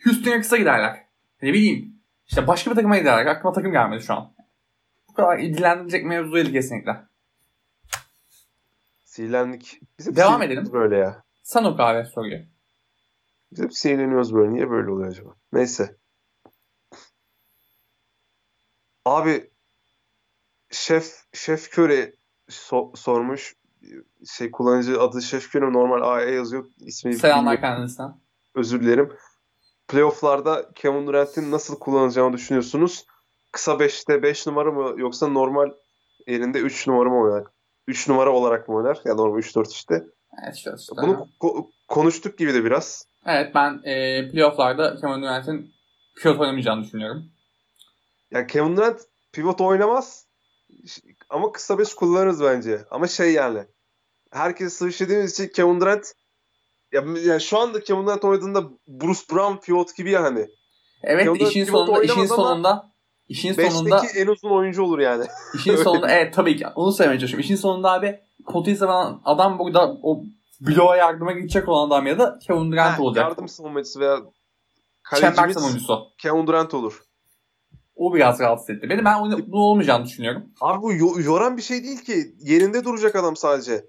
Houston'a 0.04 0.40
kısa 0.40 0.56
giderler. 0.56 0.96
Ne 1.42 1.52
bileyim 1.52 1.99
işte 2.30 2.46
başka 2.46 2.70
bir 2.70 2.76
takıma 2.76 2.98
giderek 2.98 3.28
aklıma 3.28 3.52
takım 3.52 3.72
gelmedi 3.72 4.02
şu 4.02 4.14
an. 4.14 4.32
Bu 5.08 5.14
kadar 5.14 5.38
ilgilendirecek 5.38 6.04
mevzu 6.04 6.32
değil 6.34 6.52
kesinlikle. 6.52 6.96
Sinirlendik. 9.04 9.80
Biz 9.98 10.16
Devam 10.16 10.42
edelim. 10.42 10.72
Böyle 10.72 10.96
ya. 10.96 11.22
Sen 11.42 11.64
o 11.64 11.76
kahve 11.76 12.04
soruyu. 12.04 12.38
Biz 13.52 13.64
hep 13.64 13.74
sinirleniyoruz 13.74 14.34
böyle. 14.34 14.52
Niye 14.54 14.70
böyle 14.70 14.90
oluyor 14.90 15.08
acaba? 15.08 15.30
Neyse. 15.52 15.96
Abi 19.04 19.50
Şef 20.70 21.24
Şef 21.32 21.70
Köre 21.70 22.12
so- 22.48 22.96
sormuş. 22.96 23.56
Şey 24.26 24.50
kullanıcı 24.50 25.00
adı 25.00 25.22
Şef 25.22 25.50
Köre 25.50 25.72
normal 25.72 26.16
AE 26.16 26.30
yazıyor. 26.30 26.66
İsmini 26.80 27.14
Selamlar 27.14 27.60
kendisine. 27.60 28.06
Özür 28.54 28.80
dilerim 28.82 29.12
playofflarda 29.90 30.70
Kevin 30.74 31.06
Durant'in 31.06 31.50
nasıl 31.50 31.78
kullanacağını 31.78 32.32
düşünüyorsunuz? 32.32 33.06
Kısa 33.52 33.72
5'te 33.72 34.22
5 34.22 34.46
numara 34.46 34.72
mı 34.72 35.00
yoksa 35.00 35.28
normal 35.28 35.70
yerinde 36.26 36.58
3 36.58 36.86
numara 36.86 37.08
mı 37.08 37.20
oynar? 37.20 37.44
3 37.86 38.08
numara 38.08 38.30
olarak 38.32 38.68
mı 38.68 38.74
oynar? 38.74 38.98
Ya 39.04 39.14
normal 39.14 39.38
3-4 39.38 39.70
işte. 39.70 40.04
Evet 40.44 40.56
işte. 40.56 40.70
Bunu 41.02 41.28
ko- 41.40 41.66
konuştuk 41.88 42.38
gibi 42.38 42.54
de 42.54 42.64
biraz. 42.64 43.06
Evet 43.26 43.54
ben 43.54 43.80
e, 43.84 44.28
playofflarda 44.30 44.96
Kevin 45.00 45.22
Durant'in 45.22 45.74
pivot 46.22 46.40
oynamayacağını 46.40 46.84
düşünüyorum. 46.84 47.24
Ya 48.30 48.46
Kevin 48.46 48.76
Durant 48.76 49.00
pivot 49.32 49.60
oynamaz 49.60 50.26
ama 51.30 51.52
kısa 51.52 51.78
5 51.78 51.94
kullanırız 51.94 52.42
bence. 52.42 52.84
Ama 52.90 53.08
şey 53.08 53.32
yani 53.32 53.64
herkes 54.32 54.72
sıvışladığımız 54.72 55.32
için 55.32 55.48
Kevin 55.48 55.80
Durant 55.80 56.12
ya, 56.92 57.04
yani 57.24 57.40
şu 57.40 57.58
anda 57.58 57.80
Kevin 57.80 58.06
Durant 58.06 58.24
oynadığında 58.24 58.62
Bruce 58.88 59.20
Brown 59.32 59.56
pivot 59.56 59.96
gibi 59.96 60.10
ya 60.10 60.22
hani. 60.22 60.46
Evet 61.02 61.24
Kevin 61.24 61.46
işin 61.46 61.64
sonunda 61.64 62.02
işin 62.02 62.26
sonunda 62.26 62.90
işin 63.28 63.52
sonunda 63.52 64.02
en 64.16 64.26
uzun 64.26 64.50
oyuncu 64.50 64.82
olur 64.82 64.98
yani. 64.98 65.24
İşin 65.54 65.76
sonunda 65.84 66.10
evet 66.10 66.34
tabii 66.34 66.56
ki 66.56 66.66
onu 66.74 66.92
söylemeye 66.92 67.20
çalışıyorum. 67.20 67.44
İşin 67.44 67.56
sonunda 67.56 67.92
abi 67.92 68.20
poteyi 68.46 68.76
savunan 68.76 69.22
adam 69.24 69.58
burada 69.58 69.96
o 70.02 70.22
bloğa 70.60 70.96
yardıma 70.96 71.32
gidecek 71.32 71.68
olan 71.68 71.86
adam 71.86 72.06
ya 72.06 72.18
da 72.18 72.38
Kevin 72.46 72.72
Durant 72.72 72.98
ha, 72.98 73.02
olacak. 73.02 73.24
Yardım 73.24 73.48
savunmacısı 73.48 74.00
veya 74.00 74.18
Çember 75.20 75.48
savunucusu. 75.48 76.08
Kevin 76.18 76.46
Durant 76.46 76.74
olur. 76.74 77.02
O 77.94 78.14
biraz 78.14 78.40
rahatsız 78.40 78.70
etti 78.70 78.90
beni. 78.90 79.04
Ben 79.04 79.20
bunu 79.22 79.62
olmayacağını 79.62 80.04
düşünüyorum. 80.04 80.42
Abi 80.60 80.82
bu 80.82 81.20
yoran 81.20 81.56
bir 81.56 81.62
şey 81.62 81.82
değil 81.82 82.04
ki. 82.04 82.34
Yerinde 82.38 82.84
duracak 82.84 83.16
adam 83.16 83.36
sadece. 83.36 83.84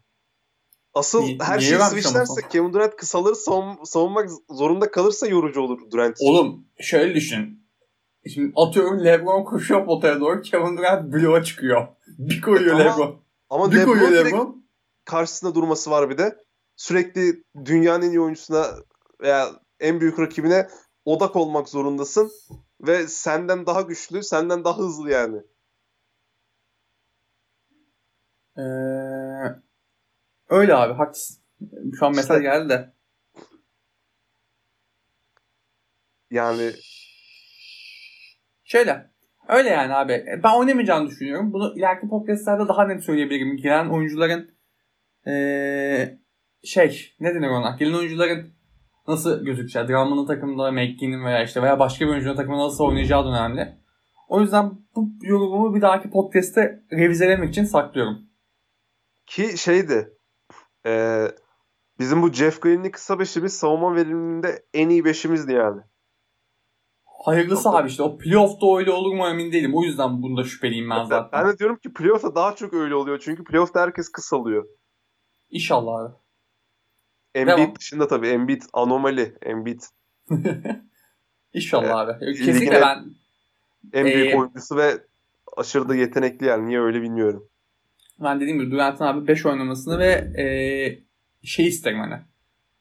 Asıl 0.93 1.21
Niye, 1.23 1.37
her 1.41 1.59
şeyi 1.59 1.79
switchlerse 1.79 2.47
Kevin 2.49 2.73
Durant 2.73 2.95
kısaları 2.95 3.35
savun, 3.35 3.83
savunmak 3.83 4.29
zorunda 4.49 4.91
kalırsa 4.91 5.27
yorucu 5.27 5.61
olur 5.61 5.91
Durant 5.91 6.17
için. 6.17 6.25
Oğlum 6.25 6.65
şöyle 6.79 7.15
düşün. 7.15 7.67
Şimdi 8.33 8.53
atıyorum 8.55 9.05
Lebron 9.05 9.43
koşuyor 9.43 9.85
potaya 9.85 10.19
doğru 10.19 10.41
Kevin 10.41 10.77
Durant 10.77 11.13
bloğa 11.13 11.43
çıkıyor. 11.43 11.87
Bir 12.07 12.41
koyuyor 12.41 12.79
ama, 12.79 12.83
Lebron. 12.83 13.21
Ama 13.49 13.71
bir 13.71 13.77
Lebron 13.77 13.99
koyuyor 13.99 14.25
Lebron. 14.25 14.65
karşısında 15.05 15.55
durması 15.55 15.91
var 15.91 16.09
bir 16.09 16.17
de. 16.17 16.37
Sürekli 16.75 17.43
dünyanın 17.65 18.05
en 18.05 18.09
iyi 18.09 18.21
oyuncusuna 18.21 18.65
veya 19.21 19.49
en 19.79 20.01
büyük 20.01 20.19
rakibine 20.19 20.67
odak 21.05 21.35
olmak 21.35 21.69
zorundasın. 21.69 22.31
Ve 22.81 23.07
senden 23.07 23.65
daha 23.65 23.81
güçlü, 23.81 24.23
senden 24.23 24.63
daha 24.63 24.77
hızlı 24.77 25.11
yani. 25.11 25.37
Ee, 28.57 28.61
Öyle 30.52 30.76
abi 30.76 30.93
haklısın. 30.93 31.38
Şu 31.99 32.06
an 32.06 32.16
mesaj 32.16 32.41
geldi 32.41 32.70
de. 32.70 32.93
Yani 36.32 36.72
şöyle. 38.64 39.12
Öyle 39.47 39.70
yani 39.70 39.93
abi. 39.93 40.26
Ben 40.43 40.60
oynamayacağını 40.60 41.10
düşünüyorum. 41.10 41.54
Bunu 41.54 41.78
ileriki 41.78 42.08
podcastlerde 42.08 42.68
daha 42.68 42.88
net 42.88 43.04
söyleyebilirim. 43.04 43.58
Giren 43.58 43.89
oyuncuların 43.89 44.52
ee, 45.28 46.20
şey 46.64 47.16
ne 47.20 47.36
denir 47.36 47.47
ona? 47.47 47.76
Gelen 47.80 47.93
oyuncuların 47.93 48.54
nasıl 49.08 49.45
gözükeceği, 49.45 49.88
Drummond'un 49.88 50.28
takımında 50.28 50.72
McGinn'in 50.72 51.26
veya 51.26 51.43
işte 51.43 51.62
veya 51.62 51.80
başka 51.80 52.06
bir 52.06 52.12
oyuncunun 52.12 52.36
takımında 52.36 52.64
nasıl 52.64 52.84
oynayacağı 52.84 53.28
önemli. 53.28 53.78
O 54.28 54.41
yüzden 54.41 54.72
bu 54.95 55.10
yorumumu 55.22 55.76
bir 55.76 55.82
dahaki 55.82 56.10
podcast'te 56.10 56.84
revizelemek 56.91 57.49
için 57.49 57.64
saklıyorum. 57.64 58.18
Ki 59.26 59.58
şeydi 59.58 60.20
e, 60.86 61.25
bizim 61.99 62.21
bu 62.21 62.34
Jeff 62.34 62.61
Green'li 62.61 62.91
kısa 62.91 63.19
beşimiz 63.19 63.53
savunma 63.53 63.95
veriminde 63.95 64.65
en 64.73 64.89
iyi 64.89 65.05
beşimizdi 65.05 65.53
yani. 65.53 65.82
Hayırlısı 67.25 67.69
abi 67.69 67.89
işte 67.89 68.03
o 68.03 68.17
playoff'ta 68.17 68.77
öyle 68.77 68.91
olur 68.91 69.15
mu 69.15 69.27
emin 69.27 69.51
değilim. 69.51 69.75
O 69.75 69.84
yüzden 69.84 70.21
bunda 70.21 70.43
şüpheliyim 70.43 70.89
ben 70.89 71.03
zaten. 71.03 71.29
Ben 71.32 71.53
de 71.53 71.57
diyorum 71.57 71.77
ki 71.77 71.93
playoff'ta 71.93 72.36
daha 72.36 72.55
çok 72.55 72.73
öyle 72.73 72.95
oluyor. 72.95 73.19
Çünkü 73.19 73.43
playoff'ta 73.43 73.82
herkes 73.82 74.09
kısalıyor. 74.09 74.65
İnşallah 75.49 75.99
abi. 75.99 76.13
Embiid 77.36 77.57
Devam. 77.57 77.75
dışında 77.75 78.07
tabii. 78.07 78.27
Embiid 78.27 78.61
anomali. 78.73 79.38
Embiid. 79.41 79.82
İnşallah 81.53 81.89
ee, 81.89 81.93
abi. 81.93 82.36
Kesinlikle 82.38 82.82
ben 82.82 83.05
en 83.93 84.05
büyük 84.05 84.34
ee, 84.34 84.38
oyuncusu 84.38 84.77
ve 84.77 85.03
aşırı 85.57 85.89
da 85.89 85.95
yetenekli 85.95 86.45
yani. 86.45 86.67
Niye 86.67 86.79
öyle 86.79 87.01
bilmiyorum. 87.01 87.49
Ben 88.24 88.41
dediğim 88.41 88.59
gibi 88.59 88.72
Durant'ın 88.72 89.05
abi 89.05 89.28
5 89.28 89.45
oynamasını 89.45 89.99
ve 89.99 90.11
e, 90.41 90.45
şey 91.43 91.67
isterim 91.67 91.99
hani. 91.99 92.22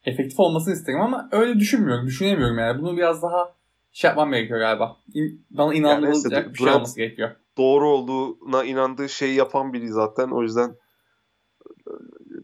Efektif 0.05 0.41
olmasını 0.41 0.75
isterim 0.75 1.01
ama 1.01 1.29
öyle 1.33 1.61
düşünmüyorum. 1.61 2.07
Düşünemiyorum 2.07 2.59
yani. 2.59 2.83
Bunu 2.83 2.97
biraz 2.97 3.23
daha 3.23 3.55
şey 3.93 4.09
yapmam 4.09 4.33
gerekiyor 4.33 4.59
galiba. 4.61 4.97
İn, 5.15 5.47
bana 5.51 5.75
inandırılacak 5.75 6.33
yani 6.33 6.55
bir 6.55 6.59
şey 6.59 6.73
olması 6.73 6.97
gerekiyor. 6.97 7.31
Doğru 7.59 7.89
olduğuna 7.89 8.65
inandığı 8.65 9.09
şeyi 9.09 9.35
yapan 9.35 9.73
biri 9.73 9.89
zaten. 9.89 10.29
O 10.29 10.43
yüzden 10.43 10.77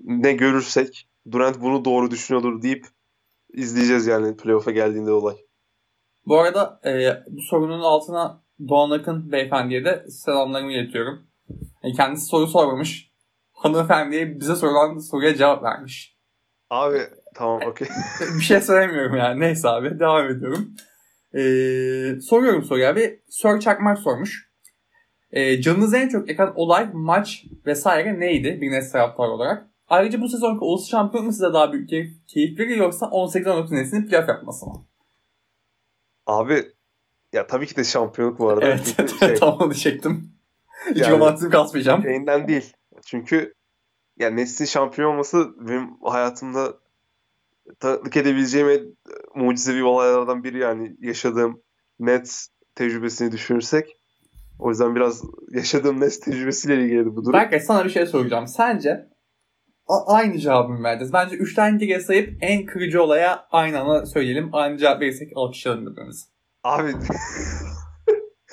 ne 0.05 0.33
görürsek 0.33 1.09
Durant 1.33 1.61
bunu 1.61 1.85
doğru 1.85 2.11
düşünüyordur 2.11 2.63
deyip 2.63 2.87
izleyeceğiz 3.53 4.07
yani 4.07 4.37
playoff'a 4.37 4.71
geldiğinde 4.71 5.11
olay. 5.11 5.37
Bu 6.27 6.39
arada 6.39 6.81
e, 6.85 7.23
bu 7.31 7.41
sorunun 7.41 7.81
altına 7.81 8.43
Doğan 8.69 8.91
Akın 8.91 9.33
beyefendiye 9.33 9.85
de 9.85 10.07
selamlarımı 10.11 10.73
iletiyorum. 10.73 11.26
Yani 11.83 11.95
kendisi 11.97 12.27
soru 12.27 12.47
sormamış. 12.47 13.11
Hanımefendiye 13.53 14.41
bize 14.41 14.57
sorulan 14.57 14.99
soruya 14.99 15.35
cevap 15.37 15.63
vermiş. 15.63 16.17
Abi 16.71 16.99
tamam 17.35 17.61
okey. 17.67 17.89
bir 18.39 18.45
şey 18.45 18.61
söylemiyorum 18.61 19.17
yani. 19.17 19.41
Neyse 19.41 19.69
abi 19.69 20.01
devam 20.01 20.31
ediyorum. 20.31 20.75
Ee, 21.35 22.21
soruyorum 22.21 22.63
soruyu 22.65 22.87
abi. 22.87 23.21
Sir 23.29 23.61
Çakmak 23.61 23.99
sormuş. 23.99 24.51
Ee, 25.31 25.61
canınızı 25.61 25.97
en 25.97 26.09
çok 26.09 26.29
yakan 26.29 26.53
olay, 26.57 26.91
maç 26.93 27.45
vesaire 27.67 28.21
neydi 28.21 28.59
bir 28.61 28.71
net 28.71 28.93
taraftar 28.93 29.29
olarak? 29.29 29.67
Ayrıca 29.89 30.21
bu 30.21 30.29
sezonki 30.29 30.65
Ulusal 30.65 30.87
Şampiyonluk 30.87 31.33
size 31.33 31.53
daha 31.53 31.73
büyük 31.73 31.89
keyif, 31.89 32.27
keyif 32.27 32.59
veriyor 32.59 32.79
yoksa 32.79 33.07
18-19 33.07 33.75
neslinin 33.75 34.09
playoff 34.09 34.29
yapması 34.29 34.67
mı? 34.67 34.87
Abi 36.27 36.73
ya 37.33 37.47
tabii 37.47 37.67
ki 37.67 37.77
de 37.77 37.85
şampiyonluk 37.85 38.39
bu 38.39 38.49
arada. 38.49 38.67
Evet, 38.67 38.97
şey, 39.21 39.35
tam 39.35 39.59
onu 39.61 39.75
çektim. 39.75 40.36
Hiç 40.91 40.99
yani, 40.99 41.13
romantizm 41.13 41.51
kasmayacağım. 41.51 42.03
Şeyinden 42.03 42.49
değil. 42.49 42.73
Çünkü 43.07 43.55
yani 44.19 44.37
Nets'in 44.37 44.65
şampiyon 44.65 45.13
olması 45.13 45.47
benim 45.69 45.91
hayatımda 46.03 46.75
tanıklık 47.81 48.17
edebileceğim 48.17 48.69
en 48.69 48.97
mucizevi 49.43 49.85
olaylardan 49.85 50.45
biri 50.45 50.59
yani 50.59 50.97
yaşadığım 51.01 51.63
Nets 51.99 52.49
tecrübesini 52.75 53.33
düşünürsek. 53.33 53.97
O 54.59 54.71
yüzden 54.71 54.95
biraz 54.95 55.23
yaşadığım 55.51 56.01
Nets 56.01 56.21
tecrübesiyle 56.21 56.85
ilgili 56.85 57.07
bu 57.07 57.25
durum. 57.25 57.33
Belki 57.33 57.61
sana 57.61 57.85
bir 57.85 57.91
şey 57.91 58.07
soracağım. 58.07 58.47
Sence 58.47 59.09
a- 59.87 60.15
aynı 60.15 60.39
cevabımı 60.39 60.83
verdiniz. 60.85 61.13
Bence 61.13 61.37
3 61.37 61.55
tane 61.55 61.79
geriye 61.79 62.01
sayıp 62.01 62.39
en 62.41 62.67
kırıcı 62.67 63.03
olaya 63.03 63.47
aynı 63.51 63.81
anda 63.81 64.07
söyleyelim. 64.07 64.49
Aynı 64.53 64.79
cevap 64.79 65.01
verirsek 65.01 65.33
alkışlayalım 65.35 65.87
birbirimizi. 65.87 66.27
Abi. 66.65 66.93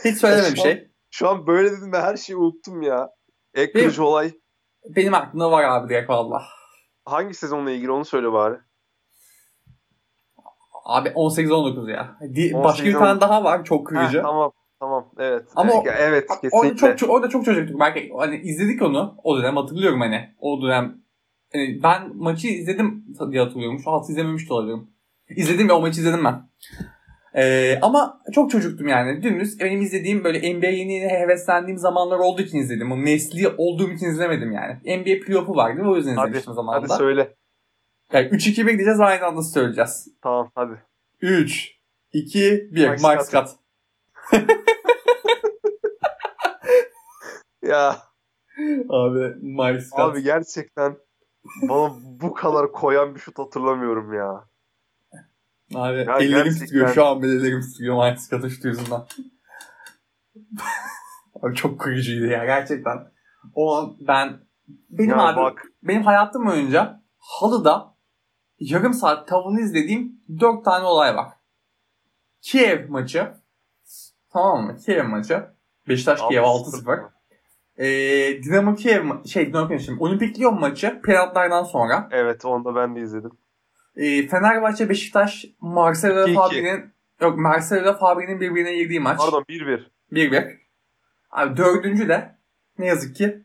Hiç 0.05 0.17
söyleme 0.17 0.51
bir 0.51 0.59
şey. 0.59 0.92
Şu 1.13 1.29
an 1.29 1.47
böyle 1.47 1.71
dedim 1.71 1.91
ben 1.91 2.01
her 2.01 2.17
şeyi 2.17 2.37
unuttum 2.37 2.81
ya. 2.81 3.09
En 3.55 3.71
kırıcı 3.71 3.97
benim, 3.97 4.09
olay. 4.09 4.31
Benim 4.95 5.13
aklımda 5.13 5.51
var 5.51 5.63
abi 5.63 5.89
direkt 5.89 6.09
valla. 6.09 6.43
Hangi 7.05 7.33
sezonla 7.33 7.71
ilgili 7.71 7.91
onu 7.91 8.05
söyle 8.05 8.31
bari. 8.31 8.55
Abi 10.85 11.09
18-19 11.09 11.91
ya. 11.91 12.17
Di- 12.21 12.55
18, 12.55 12.63
başka 12.63 12.85
bir 12.85 12.93
tane 12.93 13.21
daha 13.21 13.43
var 13.43 13.63
çok 13.63 13.87
kırıcı. 13.87 14.17
Heh, 14.17 14.23
tamam 14.23 14.51
tamam 14.79 15.09
evet. 15.17 15.45
Ama 15.55 15.71
evet, 15.73 15.95
evet 15.99 16.27
kesinlikle. 16.27 16.57
Orada 16.57 16.75
çok, 16.75 16.97
çok, 16.97 17.09
orada 17.09 17.29
çok 17.29 17.45
çocuktuk. 17.45 17.79
Belki 17.79 18.11
hani 18.17 18.37
izledik 18.37 18.81
onu 18.81 19.15
o 19.23 19.37
dönem 19.37 19.57
hatırlıyorum 19.57 20.01
hani. 20.01 20.35
O 20.39 20.61
dönem 20.61 20.97
yani 21.53 21.79
ben 21.83 22.17
maçı 22.17 22.47
izledim 22.47 23.05
diye 23.31 23.43
hatırlıyorum. 23.43 23.79
Şu 23.79 23.91
an 23.91 24.03
izlememiş 24.09 24.49
de 24.49 24.53
olabilirim. 24.53 24.87
İzledim 25.29 25.69
ya 25.69 25.75
o 25.75 25.81
maçı 25.81 25.99
izledim 25.99 26.23
ben. 26.25 26.49
Ee, 27.35 27.79
ama 27.81 28.21
çok 28.31 28.51
çocuktum 28.51 28.87
yani. 28.87 29.23
Dümdüz 29.23 29.59
benim 29.59 29.81
izlediğim 29.81 30.23
böyle 30.23 30.53
NBA 30.53 30.67
yeni 30.67 30.93
yeni 30.93 31.09
heveslendiğim 31.09 31.77
zamanlar 31.77 32.19
olduğu 32.19 32.41
için 32.41 32.57
izledim. 32.57 32.91
O 32.91 32.97
nesli 33.05 33.47
olduğum 33.57 33.91
için 33.91 34.05
izlemedim 34.05 34.51
yani. 34.51 34.73
NBA 34.99 35.25
playoff'u 35.25 35.55
vardı 35.55 35.81
o 35.85 35.95
yüzden 35.95 36.11
izlemiştim 36.11 36.43
hadi, 36.45 36.55
zamanında. 36.55 36.93
Hadi 36.93 36.97
söyle. 36.97 37.35
Yani 38.13 38.27
3-2-1 38.27 38.71
gideceğiz 38.71 38.99
aynı 38.99 39.25
anda 39.25 39.41
söyleyeceğiz. 39.41 40.07
Tamam 40.21 40.51
hadi. 40.55 40.81
3, 41.21 41.71
2, 42.13 42.69
1. 42.71 42.89
Mike, 42.89 43.07
Mike 43.09 43.23
Scott. 43.23 43.49
ya. 47.63 47.97
Abi 48.89 49.35
Mike 49.41 49.81
Scott. 49.81 49.99
Abi 49.99 50.23
gerçekten 50.23 50.97
bana 51.69 51.93
bu 52.21 52.33
kadar 52.33 52.71
koyan 52.71 53.15
bir 53.15 53.19
şut 53.19 53.39
hatırlamıyorum 53.39 54.13
ya. 54.13 54.45
Abi 55.75 55.97
ya 55.97 56.03
ellerim 56.03 56.29
gerçekten... 56.29 56.65
titriyor. 56.65 56.93
Şu 56.93 57.05
an 57.05 57.23
bile 57.23 57.31
ellerim 57.31 57.61
titriyor 57.61 58.15
Scott'ın 58.15 58.47
şutu 58.47 58.67
yüzünden. 58.67 59.01
abi 61.41 61.55
çok 61.55 61.79
kırıcıydı 61.79 62.27
ya 62.27 62.45
gerçekten. 62.45 63.11
O 63.55 63.75
an 63.75 63.97
ben 64.07 64.39
benim 64.89 65.09
ya 65.09 65.27
abi 65.27 65.41
bak. 65.41 65.63
benim 65.83 66.03
hayatım 66.03 66.45
boyunca 66.45 67.01
halıda 67.17 67.95
yarım 68.59 68.93
saat 68.93 69.27
tavanı 69.27 69.61
izlediğim 69.61 70.21
dört 70.39 70.65
tane 70.65 70.85
olay 70.85 71.15
var. 71.15 71.27
Kiev 72.41 72.89
maçı. 72.89 73.33
Tamam 74.33 74.65
mı? 74.65 74.77
Kiev 74.77 75.07
maçı. 75.07 75.45
Beşiktaş 75.87 76.19
Kiev 76.29 76.43
6-0. 76.43 77.09
Ee, 77.77 78.43
Dinamo 78.43 78.75
Kiev 78.75 79.03
şey 79.25 79.47
Dinamo 79.47 79.67
Kiev 79.67 79.79
şimdi 79.79 80.03
Olimpik 80.03 80.39
Lyon 80.39 80.59
maçı 80.59 81.01
penaltılardan 81.01 81.63
sonra. 81.63 82.07
Evet 82.11 82.45
onu 82.45 82.65
da 82.65 82.75
ben 82.75 82.95
de 82.95 83.01
izledim. 83.01 83.31
Ee, 83.95 84.27
Fenerbahçe 84.27 84.89
Beşiktaş 84.89 85.45
Marcelo 85.61 86.27
ile 86.27 86.33
Fabri'nin 86.33 86.93
yok 87.21 87.37
Marcelo 87.37 87.81
ile 87.81 87.93
Fabri'nin 87.93 88.39
birbirine 88.39 88.75
girdiği 88.75 88.99
maç. 88.99 89.17
Pardon 89.17 89.43
1-1. 89.49 89.83
1-1. 90.11 90.57
Abi 91.31 91.57
dördüncü 91.57 92.09
de 92.09 92.35
ne 92.77 92.85
yazık 92.85 93.15
ki 93.15 93.43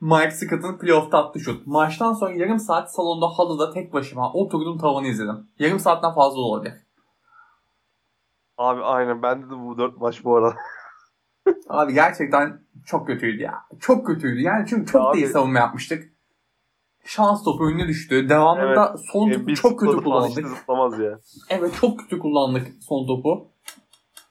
Mike 0.00 0.30
Scott'ın 0.30 0.78
playoff'ta 0.78 1.18
attığı 1.18 1.40
şut. 1.40 1.66
Maçtan 1.66 2.12
sonra 2.12 2.32
yarım 2.32 2.58
saat 2.58 2.94
salonda 2.94 3.26
halıda 3.26 3.72
tek 3.72 3.92
başıma 3.92 4.32
oturdum 4.32 4.78
tavanı 4.78 5.06
izledim. 5.06 5.46
Yarım 5.58 5.78
saatten 5.78 6.14
fazla 6.14 6.40
olabilir. 6.40 6.74
Abi 8.58 8.82
aynen 8.82 9.22
bende 9.22 9.46
de 9.46 9.50
bu 9.50 9.78
dört 9.78 9.96
maç 10.00 10.24
bu 10.24 10.36
arada. 10.36 10.56
Abi 11.68 11.94
gerçekten 11.94 12.60
çok 12.86 13.06
kötüydü 13.06 13.42
ya. 13.42 13.54
Çok 13.80 14.06
kötüydü. 14.06 14.40
Yani 14.40 14.66
çünkü 14.68 14.92
çok 14.92 15.14
değil 15.14 15.28
savunma 15.28 15.58
yapmıştık. 15.58 16.09
Şans 17.04 17.44
topu 17.44 17.64
önüne 17.64 17.88
düştü. 17.88 18.28
Devamında 18.28 18.88
evet. 18.88 19.04
son 19.12 19.30
topu 19.30 19.54
çok 19.54 19.80
kötü 19.80 19.96
kullandık. 19.96 20.48
Zıplamaz 20.48 20.98
ya. 20.98 21.18
Evet 21.48 21.74
çok 21.80 22.00
kötü 22.00 22.18
kullandık 22.18 22.68
son 22.80 23.06
topu. 23.06 23.48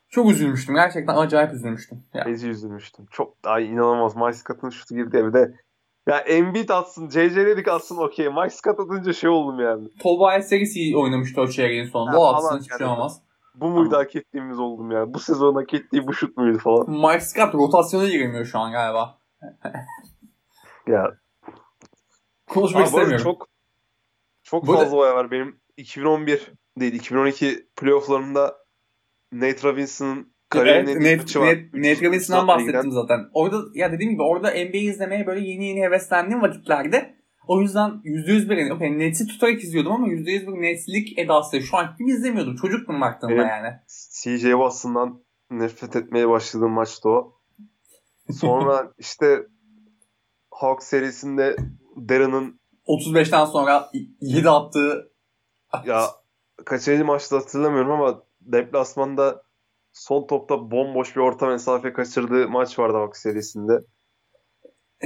Çok 0.09 0.31
üzülmüştüm. 0.31 0.75
Gerçekten 0.75 1.15
acayip 1.15 1.53
üzülmüştüm. 1.53 2.03
Yani. 2.13 2.31
Ezi 2.31 2.49
üzülmüştüm. 2.49 3.05
Çok 3.11 3.33
ay 3.43 3.65
inanılmaz. 3.65 4.15
Mike 4.15 4.33
Scott'ın 4.33 4.69
şutu 4.69 4.95
girdi 4.95 5.17
evde. 5.17 5.53
Ya 6.07 6.17
Embiid 6.17 6.69
atsın, 6.69 7.09
dedik 7.11 7.67
atsın 7.67 7.97
okey. 7.97 8.29
Mike 8.29 8.49
Scott 8.49 8.79
atınca 8.79 9.13
şey 9.13 9.29
oldum 9.29 9.59
yani. 9.59 9.87
Tobias 9.99 10.51
Harris 10.51 10.75
iyi 10.75 10.97
oynamıştı 10.97 11.41
o 11.41 11.47
çeyreğin 11.47 11.85
sonunda. 11.85 12.19
o 12.19 12.25
atsın 12.25 12.59
hiçbir 12.59 12.77
şey 12.77 12.87
olmaz. 12.87 13.21
Bu 13.55 13.69
muydu 13.69 13.97
hak 13.97 14.15
ettiğimiz 14.15 14.59
oldum 14.59 14.91
yani. 14.91 15.13
Bu 15.13 15.19
sezon 15.19 15.55
hak 15.55 15.73
ettiği 15.73 16.07
bu 16.07 16.13
şut 16.13 16.37
muydu 16.37 16.57
falan. 16.57 16.89
Mike 16.89 17.19
Scott 17.19 17.53
rotasyona 17.53 18.07
giremiyor 18.07 18.45
şu 18.45 18.59
an 18.59 18.71
galiba. 18.71 19.17
ya. 20.87 21.11
Konuşmak 22.49 22.81
Abi 22.81 22.87
istemiyorum. 22.87 23.23
Çok 23.23 23.49
çok 24.43 24.67
Burada... 24.67 24.83
fazla 24.83 24.97
olay 24.97 25.13
var. 25.13 25.31
Benim 25.31 25.61
2011 25.77 26.53
değil 26.79 26.93
2012 26.93 27.67
playofflarında 27.75 28.55
Nate 29.31 29.63
Robinson'ın 29.63 30.33
kariyerinin 30.49 31.01
evet, 31.01 31.19
Nate, 31.19 31.39
var. 31.39 31.47
Nate, 31.47 31.69
Nate 31.73 32.07
Robinson'dan 32.07 32.47
bahsettim 32.47 32.91
zaten. 32.91 33.19
Orada 33.33 33.61
ya 33.73 33.91
dediğim 33.91 34.11
gibi 34.11 34.21
orada 34.21 34.51
NBA 34.51 34.77
izlemeye 34.77 35.27
böyle 35.27 35.47
yeni 35.47 35.65
yeni 35.65 35.81
heveslendiğim 35.81 36.41
vakitlerde 36.41 37.19
o 37.47 37.61
yüzden 37.61 37.89
%100 37.89 38.49
bir 38.49 38.71
okay, 38.71 38.99
Nets'i 38.99 39.27
tutarak 39.27 39.63
izliyordum 39.63 39.91
ama 39.91 40.07
%100 40.07 40.25
bir 40.25 40.61
Nets'lik 40.61 41.19
edası 41.19 41.61
şu 41.61 41.77
an 41.77 41.95
kim 41.97 42.07
izlemiyordum. 42.07 42.55
Çocuktum 42.55 43.01
baktığımda 43.01 43.33
evet, 43.33 43.45
yani. 43.49 43.73
CJ 43.89 44.41
Watson'dan 44.41 45.23
nefret 45.51 45.95
etmeye 45.95 46.29
başladığım 46.29 46.71
maçtı 46.71 47.09
o. 47.09 47.33
Sonra 48.31 48.91
işte 48.97 49.39
Hawks 50.51 50.87
serisinde 50.87 51.55
Darren'ın 52.09 52.59
35'ten 52.87 53.45
sonra 53.45 53.91
7 54.21 54.49
attığı 54.49 55.11
ya 55.85 56.05
kaçıncı 56.65 57.05
maçta 57.05 57.37
hatırlamıyorum 57.37 57.91
ama 57.91 58.23
deplasmanda 58.41 59.43
son 59.93 60.27
topta 60.27 60.71
bomboş 60.71 61.15
bir 61.15 61.21
orta 61.21 61.47
mesafe 61.47 61.93
kaçırdığı 61.93 62.49
maç 62.49 62.79
vardı 62.79 62.93
bak 62.93 63.17
serisinde. 63.17 63.73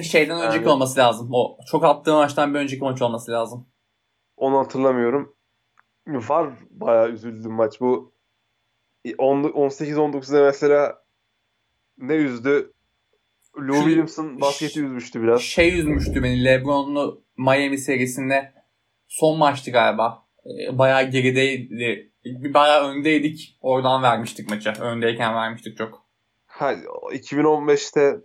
Şeyden 0.04 0.42
önceki 0.42 0.64
yani, 0.64 0.70
olması 0.70 1.00
lazım. 1.00 1.30
O 1.32 1.58
çok 1.72 1.84
attığı 1.84 2.14
maçtan 2.14 2.54
bir 2.54 2.60
önceki 2.60 2.84
maç 2.84 3.02
olması 3.02 3.32
lazım. 3.32 3.68
Onu 4.38 4.58
hatırlamıyorum. 4.58 5.36
Var 6.08 6.54
bayağı 6.70 7.10
üzüldüm 7.10 7.52
maç. 7.52 7.82
Bu 7.82 8.14
18-19'da 9.06 10.44
mesela 10.44 11.04
ne 11.98 12.14
üzdü? 12.16 12.74
Lou 13.58 13.76
Williams'ın 13.76 14.42
basketi 14.42 14.84
üzmüştü 14.84 15.22
biraz. 15.24 15.42
Şey 15.42 15.80
üzmüştü 15.80 16.24
beni. 16.24 16.46
LeBron'lu 16.46 17.24
Miami 17.38 17.78
serisinde 17.78 18.54
son 19.08 19.38
maçtı 19.38 19.72
galiba. 19.72 20.26
Ee, 20.46 20.78
bayağı 20.78 21.10
gerideydi. 21.12 22.12
Bayağı 22.54 22.90
öndeydik. 22.90 23.58
Oradan 23.62 24.04
vermiştik 24.04 24.50
maçı. 24.50 24.74
Öndeyken 24.82 25.36
vermiştik 25.36 25.78
çok. 25.78 26.04
Ha, 26.46 26.74
2015'te 26.74 28.22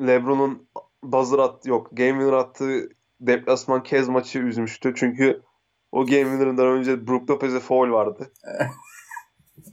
LeBron'un 0.00 0.68
buzzer 1.02 1.38
attı 1.38 1.68
yok. 1.68 1.88
Game 1.92 2.10
winner 2.10 2.32
attığı 2.32 2.88
deplasman 3.20 3.82
Kez 3.82 4.08
maçı 4.08 4.38
üzmüştü. 4.38 4.92
Çünkü 4.96 5.42
o 5.92 6.06
game 6.06 6.22
winner'ından 6.22 6.66
önce 6.66 7.06
Brook 7.06 7.30
Lopez'e 7.30 7.60
foul 7.60 7.90
vardı. 7.90 8.32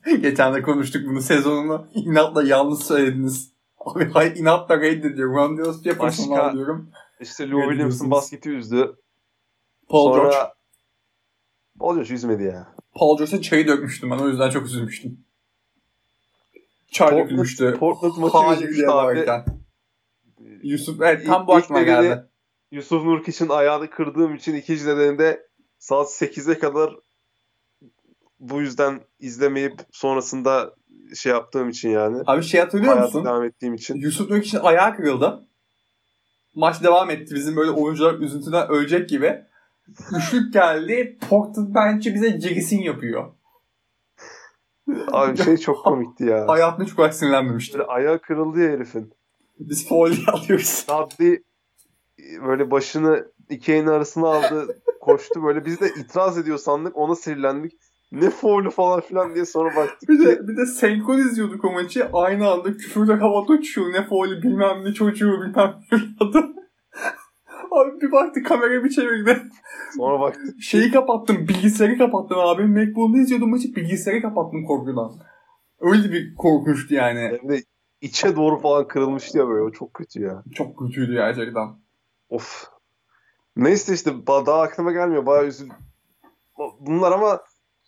Geçen 0.22 0.54
de 0.54 0.62
konuştuk 0.62 1.02
bunu. 1.10 1.22
Sezonunu 1.22 1.88
inatla 1.94 2.44
yanlış 2.44 2.80
söylediniz. 2.80 3.57
Abi 3.80 4.10
hayır 4.12 4.36
inatla 4.36 4.82
reddediyorum. 4.82 5.34
Grandios 5.34 5.84
Jefferson'u 5.84 6.30
Başka, 6.30 6.44
alıyorum. 6.44 6.90
İşte 7.20 7.50
Lou 7.50 7.62
Williams'ın 7.62 8.12
basketi 8.12 8.50
üzdü. 8.50 8.96
Paul 9.90 10.14
Sonra 10.14 10.32
George. 10.32 10.38
Paul 11.80 11.96
George 11.96 12.14
üzmedi 12.14 12.44
ya. 12.44 12.74
Paul 12.96 13.18
George'a 13.18 13.42
çayı 13.42 13.68
dökmüştüm 13.68 14.12
ben. 14.12 14.18
O 14.18 14.28
yüzden 14.28 14.50
çok 14.50 14.66
üzülmüştüm. 14.66 15.20
Çay 16.92 17.10
Portland, 17.10 17.26
dökülmüştü. 17.26 17.76
Portland 17.80 18.18
maçı 18.18 18.64
üzmüştü 18.64 18.88
abi. 18.88 19.26
Yusuf 20.64 21.02
evet 21.02 21.28
tam 21.28 21.48
bu 21.48 21.56
aklıma 21.56 21.82
geldi. 21.82 22.24
Yusuf 22.72 23.04
Nurkiç'in 23.04 23.50
ayağını 23.50 23.90
kırdığım 23.90 24.36
için 24.36 24.56
ikinci 24.56 24.86
nedeninde 24.86 25.48
saat 25.80 26.08
8'e 26.08 26.60
kadar 26.60 26.96
bu 28.40 28.62
yüzden 28.62 29.02
izlemeyip 29.20 29.82
sonrasında 29.92 30.76
şey 31.16 31.32
yaptığım 31.32 31.70
için 31.70 31.90
yani. 31.90 32.24
Abi 32.28 32.44
şey 32.44 32.62
hatırlıyor 32.62 33.02
musun? 33.02 33.26
devam 33.26 33.44
ettiğim 33.44 33.74
için. 33.74 33.96
Yusuf 33.96 34.30
Nurkiç'in 34.30 34.60
ayağı 34.60 34.96
kırıldı. 34.96 35.48
Maç 36.56 36.84
devam 36.84 37.10
etti. 37.10 37.36
Bizim 37.36 37.56
böyle 37.56 37.72
oyuncular 37.72 38.14
üzüntüden 38.20 38.70
ölecek 38.70 39.10
gibi. 39.10 39.42
Üçlük 40.18 40.54
geldi. 40.54 41.18
Portland 41.30 41.76
bence 41.76 42.14
bize 42.14 42.42
Jerisin 42.42 42.82
yapıyor. 42.82 43.32
Abi 45.12 45.38
şey 45.38 45.58
çok 45.58 45.84
komikti 45.84 46.26
ya. 46.26 46.48
Hayatında 46.48 46.86
çok 46.86 46.98
kadar 46.98 47.12
sinirlenmemişti. 47.12 47.84
Ayağı 47.84 48.20
kırıldı 48.20 48.60
ya 48.60 48.70
herifin. 48.70 49.14
Biz 49.60 49.88
foul 49.88 50.14
alıyoruz. 50.28 50.66
Saddi 50.88 51.44
böyle 52.46 52.72
başını 52.72 53.32
iki 53.50 53.74
elin 53.74 53.88
arasına 53.88 54.28
aldı 54.28 54.82
koştu 55.02 55.44
böyle 55.44 55.66
biz 55.66 55.82
de 55.82 55.90
itiraz 55.90 56.38
ediyor 56.38 56.58
sandık 56.58 56.98
ona 56.98 57.16
sinirlendik. 57.16 57.74
Ne 58.12 58.30
foul'u 58.30 58.70
falan 58.70 59.02
filan 59.02 59.36
diye 59.36 59.46
sonra 59.46 59.76
baktık. 59.76 60.10
Bir 60.10 60.20
de, 60.20 60.48
bir 60.48 60.58
de 60.58 60.66
senkron 60.66 61.18
izliyorduk 61.18 61.66
o 61.66 61.72
maçı. 61.72 62.10
Aynı 62.14 62.50
anda 62.50 62.78
küfürle 62.78 63.14
havada 63.14 63.54
uçuyor. 63.54 63.94
Ne 63.94 64.08
foul'ü 64.08 64.44
bilmem 64.44 64.84
ne 64.84 64.94
çocuğu 64.94 65.32
bilmem 65.32 65.76
ne 65.92 65.98
adı. 66.20 66.40
Abi 67.72 68.02
bir 68.02 68.12
baktı 68.12 68.44
kamera 68.44 68.84
bir 68.84 68.90
çevirdi. 68.90 69.42
Sonra 69.98 70.20
baktık. 70.20 70.62
Şeyi 70.62 70.92
kapattım. 70.92 71.48
Bilgisayarı 71.48 71.98
kapattım 71.98 72.40
abi. 72.40 72.66
Macbook'ta 72.66 73.20
izliyordum 73.20 73.50
maçı. 73.50 73.76
Bilgisayarı 73.76 74.22
kapattım 74.22 74.66
korkudan. 74.66 75.12
Öyle 75.80 76.12
bir 76.12 76.36
korkunçtu 76.36 76.94
yani. 76.94 77.20
Hem 77.20 77.50
de 77.50 77.64
içe 78.02 78.36
doğru 78.36 78.60
falan 78.60 78.88
kırılmıştı 78.88 79.38
ya 79.38 79.48
böyle. 79.48 79.64
O 79.64 79.72
çok 79.72 79.94
kötü 79.94 80.22
ya. 80.22 80.44
Çok 80.54 80.80
kötüydü 80.80 81.14
gerçekten. 81.14 81.68
Of. 82.30 82.68
Neyse 83.56 83.94
işte 83.94 84.12
daha 84.28 84.62
aklıma 84.62 84.92
gelmiyor. 84.92 85.26
Bayağı 85.26 85.46
üzül. 85.46 85.70
Bunlar 86.80 87.12
ama 87.12 87.40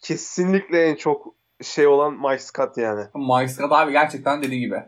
kesinlikle 0.02 0.90
en 0.90 0.96
çok 0.96 1.36
şey 1.62 1.88
olan 1.88 2.14
Mike 2.14 2.40
Scott 2.40 2.78
yani. 2.78 3.06
Mike 3.16 3.48
Scott 3.48 3.72
abi 3.72 3.92
gerçekten 3.92 4.44
dediği 4.44 4.60
gibi. 4.60 4.84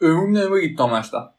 Ömrümle 0.00 0.40
ömür 0.40 0.62
gitti 0.62 0.82
o 0.82 0.88
maçta. 0.88 1.36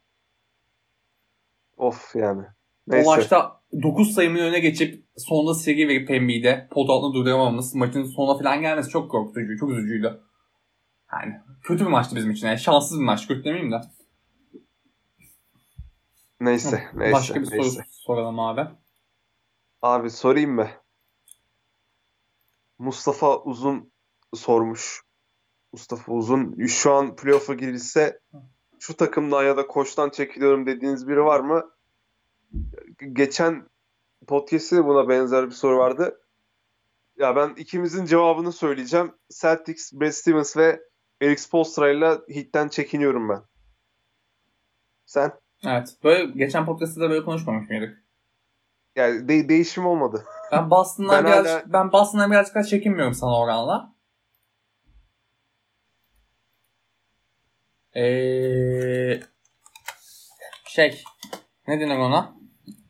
Of 1.76 2.16
yani. 2.16 2.42
Neyse. 2.86 3.08
O 3.08 3.16
maçta 3.16 3.60
9 3.82 4.14
sayımın 4.14 4.38
önüne 4.38 4.60
geçip 4.60 5.04
sonunda 5.16 5.54
seri 5.54 5.88
verip 5.88 6.10
Embiid'e 6.10 6.68
pot 6.70 6.90
altında 6.90 7.14
durduramamamız, 7.14 7.74
maçın 7.74 8.04
sonuna 8.04 8.38
falan 8.38 8.60
gelmesi 8.60 8.90
çok 8.90 9.10
korkutucu, 9.10 9.56
çok 9.58 9.70
üzücüydü. 9.70 10.20
Yani 11.12 11.40
kötü 11.62 11.84
bir 11.84 11.90
maçtı 11.90 12.16
bizim 12.16 12.30
için. 12.30 12.46
Yani 12.46 12.58
şanssız 12.58 12.98
bir 12.98 13.04
maç. 13.04 13.28
Kötü 13.28 13.44
demeyeyim 13.44 13.72
de. 13.72 13.80
Neyse. 16.40 16.82
neyse 16.94 17.12
Başka 17.12 17.42
bir 17.42 17.50
neyse. 17.50 17.70
soru 17.70 17.84
soralım 17.90 18.40
abi. 18.40 18.66
Abi 19.82 20.10
sorayım 20.10 20.54
mı? 20.54 20.68
Mustafa 22.78 23.42
Uzun 23.42 23.92
sormuş. 24.34 25.02
Mustafa 25.72 26.12
Uzun 26.12 26.66
şu 26.66 26.92
an 26.92 27.16
playoff'a 27.16 27.54
girilse 27.54 28.20
şu 28.78 28.96
takımda 28.96 29.42
ya 29.42 29.56
da 29.56 29.66
koçtan 29.66 30.10
çekiliyorum 30.10 30.66
dediğiniz 30.66 31.08
biri 31.08 31.24
var 31.24 31.40
mı? 31.40 31.70
Geçen 33.12 33.68
podcast'te 34.26 34.84
buna 34.84 35.08
benzer 35.08 35.46
bir 35.46 35.54
soru 35.54 35.78
vardı. 35.78 36.20
Ya 37.16 37.36
ben 37.36 37.54
ikimizin 37.56 38.04
cevabını 38.04 38.52
söyleyeceğim. 38.52 39.12
Celtics, 39.40 39.92
Brad 39.92 40.10
Stevens 40.10 40.56
ve 40.56 40.82
Eric 41.22 41.40
Spoelstra 41.42 41.90
ile 41.90 42.18
Heat'ten 42.28 42.68
çekiniyorum 42.68 43.28
ben. 43.28 43.42
Sen? 45.06 45.32
Evet. 45.64 45.96
Böyle 46.04 46.32
geçen 46.32 46.66
podcast'ta 46.66 47.00
da 47.00 47.10
böyle 47.10 47.24
konuşmamış 47.24 47.68
mıydık? 47.68 48.04
Yani 48.96 49.28
de- 49.28 49.48
değişim 49.48 49.86
olmadı. 49.86 50.24
Ben 50.52 50.70
Boston'dan 50.70 51.24
ben 51.24 51.32
biraz 51.32 51.46
hala... 51.46 51.72
ben 51.72 51.92
Boston'dan 51.92 52.30
birazcık 52.30 52.54
daha 52.54 52.64
çekinmiyorum 52.64 53.14
sana 53.14 53.38
oranla. 53.38 53.92
Ee, 57.96 59.20
şey 60.66 61.04
ne 61.68 61.80
denir 61.80 61.96
ona? 61.96 62.34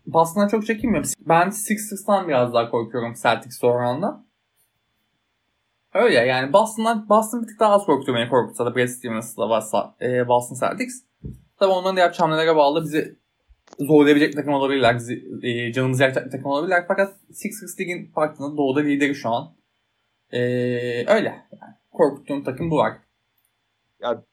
Boston'a 0.07 0.49
çok 0.49 0.67
çekinmiyorum. 0.67 1.11
Ben 1.21 1.51
Sixers'tan 1.51 2.29
biraz 2.29 2.55
daha 2.55 2.71
korkuyorum 2.71 3.15
Celtics 3.23 3.65
oranla. 3.65 4.25
Öyle 5.95 6.19
yani 6.19 6.53
Boston'dan 6.53 7.09
Boston 7.09 7.43
bir 7.43 7.47
tık 7.47 7.61
daha 7.61 7.73
az 7.73 7.87
korkutuyor 7.87 8.19
beni 8.19 8.29
korkutsa 8.29 8.67
da 8.67 8.77
Brad 8.77 8.87
Stevens'la 8.87 9.49
varsa 9.49 9.95
e, 10.01 10.29
Boston 10.29 10.69
Celtics. 10.69 10.95
Tabii 11.59 11.73
onların 11.73 11.97
da 11.97 12.01
yapacağım 12.01 12.31
nelere 12.31 12.57
bağlı 12.57 12.83
bizi 12.85 13.19
zorlayabilecek 13.79 14.35
takım 14.35 14.53
olabilirler. 14.53 15.01
E, 15.43 15.73
canımızı 15.73 16.03
yakacak 16.03 16.33
takım 16.33 16.47
olabilirler. 16.47 16.85
Fakat 16.89 17.17
Sixers 17.33 17.81
Lig'in 17.81 18.15
baktığında 18.17 18.57
doğuda 18.57 18.81
lideri 18.81 19.15
şu 19.15 19.29
an. 19.29 19.55
E, 20.33 20.41
öyle. 21.15 21.47
Yani 21.61 21.75
korkuttuğum 21.93 22.45
takım 22.45 22.71
bu 22.71 22.77
var. 22.77 22.99
Ya 24.01 24.25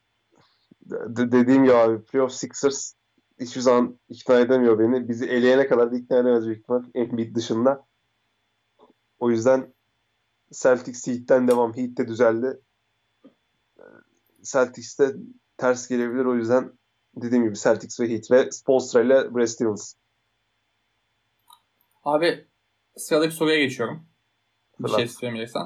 de- 0.86 1.32
dediğim 1.32 1.64
gibi 1.64 1.74
abi 1.74 2.04
Playoff 2.04 2.32
Sixers 2.32 2.94
hiçbir 3.40 3.62
zaman 3.62 4.00
ikna 4.10 4.40
edemiyor 4.40 4.80
beni. 4.80 5.10
Bizi 5.10 5.26
eleyene 5.26 5.68
kadar 5.68 5.92
da 5.92 5.96
ikna 5.96 6.20
edemez 6.20 6.46
büyük 6.46 6.60
ihtimal. 6.60 6.84
Embiid 6.96 7.36
dışında. 7.36 7.86
O 9.20 9.32
yüzden 9.32 9.74
Celtics 10.52 11.08
Heat'ten 11.08 11.48
devam. 11.48 11.78
Heat 11.78 11.98
de 11.98 12.08
düzeldi. 12.08 12.60
Celtics'te 14.42 15.16
ters 15.58 15.88
gelebilir. 15.88 16.26
O 16.26 16.36
yüzden 16.36 16.72
dediğim 17.16 17.44
gibi 17.44 17.56
Celtics 17.56 18.00
ve 18.00 18.10
Heat 18.10 18.32
ve 18.32 18.52
Spolstra 18.52 19.02
ile 19.02 19.36
Brad 19.36 19.46
Stevens. 19.46 19.94
Abi 22.04 22.48
sıradaki 22.98 23.36
soruya 23.36 23.58
geçiyorum. 23.58 24.08
Bir 24.80 24.90
şey 24.90 25.08
söylemeyeceksen. 25.08 25.62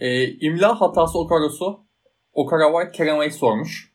Ee, 0.00 0.28
imla 0.28 0.80
hatası 0.80 1.18
Okarosu 1.18 1.84
Okara 2.32 2.72
White 2.72 2.92
Kerem 2.92 3.30
sormuş. 3.30 3.92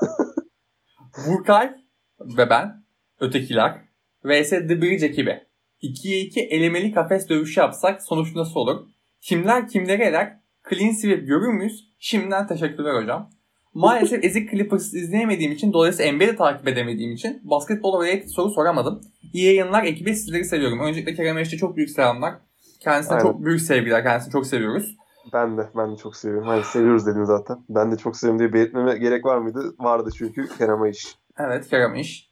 Burkay 1.26 1.74
ve 2.20 2.50
ben 2.50 2.84
ötekiler 3.20 3.80
vs 4.24 4.50
The 4.50 4.82
Bridge 4.82 5.06
ekibi. 5.06 5.46
2'ye 5.82 6.20
2 6.20 6.40
elemeli 6.40 6.92
kafes 6.92 7.28
dövüşü 7.28 7.60
yapsak 7.60 8.02
sonuç 8.02 8.34
nasıl 8.34 8.60
olur? 8.60 8.86
Kimler 9.20 9.68
kimleri 9.68 10.02
eder? 10.02 10.40
Clean 10.70 10.92
sweep 10.92 11.26
görür 11.26 11.52
müyüz? 11.52 11.92
Şimdiden 11.98 12.46
teşekkürler 12.46 13.02
hocam. 13.02 13.30
Maalesef 13.76 14.24
ezik 14.24 14.50
Clippers 14.50 14.94
izleyemediğim 14.94 15.52
için 15.52 15.72
dolayısıyla 15.72 16.12
NBA'de 16.12 16.36
takip 16.36 16.68
edemediğim 16.68 17.12
için 17.12 17.40
basketbol 17.44 18.04
related 18.04 18.28
soru 18.28 18.50
soramadım. 18.50 19.00
İyi 19.32 19.46
yayınlar 19.46 19.84
ekibi 19.84 20.14
sizleri 20.14 20.44
seviyorum. 20.44 20.80
Öncelikle 20.80 21.14
Kerem 21.14 21.38
Eş'te 21.38 21.56
çok 21.56 21.76
büyük 21.76 21.90
selamlar. 21.90 22.34
Kendisine 22.80 23.14
Aynen. 23.14 23.26
çok 23.26 23.44
büyük 23.44 23.60
sevgiler. 23.60 24.02
Kendisini 24.02 24.32
çok 24.32 24.46
seviyoruz. 24.46 24.96
Ben 25.32 25.58
de 25.58 25.68
ben 25.76 25.92
de 25.92 25.96
çok 25.96 26.16
seviyorum. 26.16 26.48
Hani 26.48 26.64
seviyoruz 26.64 27.06
dedim 27.06 27.24
zaten. 27.24 27.58
Ben 27.68 27.92
de 27.92 27.96
çok 27.96 28.16
seviyorum 28.16 28.38
diye 28.38 28.52
belirtmeme 28.52 28.98
gerek 28.98 29.24
var 29.24 29.38
mıydı? 29.38 29.74
Vardı 29.78 30.10
çünkü 30.18 30.48
Kerem 30.58 30.84
Eş. 30.84 31.16
Evet 31.38 31.68
Kerem 31.68 31.94
Eş. 31.94 32.30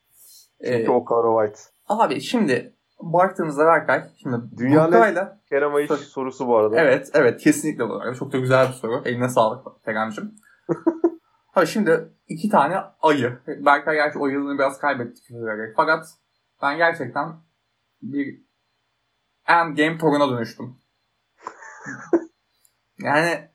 Çünkü 0.64 0.82
ee, 0.82 0.90
Okaro 0.90 1.40
White. 1.40 1.60
Abi 1.88 2.20
şimdi 2.20 2.74
baktığımızda 3.02 3.66
Berkay 3.66 4.02
şimdi 4.22 4.36
Dünyanın 4.58 4.92
Burkay'la 4.92 5.40
Kerem 5.48 5.74
Ayış 5.74 5.90
sorusu 5.90 6.46
bu 6.46 6.56
arada. 6.56 6.80
Evet, 6.80 7.10
evet 7.14 7.40
kesinlikle 7.40 7.88
bu. 7.88 8.00
Çok 8.18 8.32
da 8.32 8.38
güzel 8.38 8.68
bir 8.68 8.72
soru. 8.72 9.02
Eline 9.04 9.28
sağlık 9.28 9.84
Kerem'cim. 9.84 10.34
Hayır 11.54 11.68
şimdi 11.68 12.08
iki 12.28 12.48
tane 12.48 12.76
ayı. 13.02 13.38
Berkay 13.46 13.96
gerçi 13.96 14.18
o 14.18 14.26
yılını 14.26 14.58
biraz 14.58 14.78
kaybettik. 14.78 15.24
Fakat 15.76 16.06
ben 16.62 16.76
gerçekten 16.76 17.36
bir 18.02 18.40
endgame 19.48 19.98
toruna 19.98 20.30
dönüştüm. 20.30 20.76
yani 22.98 23.48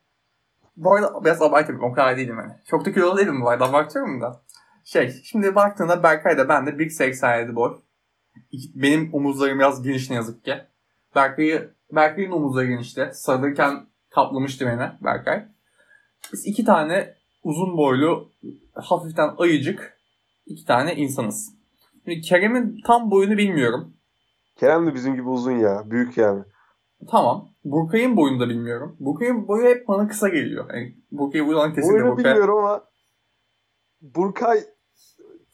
bu 0.76 0.94
arada 0.94 1.24
biraz 1.24 1.42
abartıyorum. 1.42 1.84
O 1.84 1.92
kadar 1.92 2.16
değilim 2.16 2.36
yani. 2.38 2.52
Çok 2.66 2.84
da 2.84 2.92
kilolu 2.92 3.18
değilim 3.18 3.40
bu 3.40 3.48
arada. 3.48 3.64
Abartıyorum 3.64 4.20
da. 4.20 4.42
Şey, 4.84 5.22
şimdi 5.24 5.54
baktığında 5.54 6.02
Berkay 6.02 6.38
da 6.38 6.48
ben 6.48 6.66
de 6.66 6.70
1.87 6.70 7.54
boy. 7.54 7.80
Benim 8.74 9.14
omuzlarım 9.14 9.58
biraz 9.58 9.82
geniş 9.82 10.10
ne 10.10 10.16
yazık 10.16 10.44
ki. 10.44 10.54
Berkay'ı, 11.14 11.74
Berkay'ın 11.92 12.32
omuzları 12.32 12.66
genişti. 12.66 13.10
Sarılırken 13.12 13.86
kaplamıştı 14.10 14.66
beni 14.66 15.04
Berkay. 15.04 15.48
Biz 16.32 16.46
iki 16.46 16.64
tane 16.64 17.19
uzun 17.42 17.76
boylu, 17.76 18.30
hafiften 18.74 19.30
ayıcık 19.38 19.98
iki 20.46 20.64
tane 20.64 20.94
insanız. 20.94 21.54
Şimdi 22.04 22.20
Kerem'in 22.20 22.80
tam 22.86 23.10
boyunu 23.10 23.36
bilmiyorum. 23.36 23.94
Kerem 24.56 24.86
de 24.86 24.94
bizim 24.94 25.14
gibi 25.14 25.28
uzun 25.28 25.52
ya. 25.58 25.90
Büyük 25.90 26.16
yani. 26.16 26.44
Tamam. 27.10 27.48
Burkay'ın 27.64 28.16
boyunu 28.16 28.40
da 28.40 28.48
bilmiyorum. 28.48 28.96
Burkay'ın 29.00 29.48
boyu 29.48 29.66
hep 29.68 29.88
bana 29.88 30.08
kısa 30.08 30.28
geliyor. 30.28 30.74
Yani 30.74 30.96
Burkay'ı 31.12 31.46
buradan 31.46 31.74
kesinlikle 31.74 32.02
Boyunu 32.02 32.16
Burkay. 32.16 32.24
bilmiyorum 32.24 32.58
ama 32.58 32.84
Burkay 34.00 34.64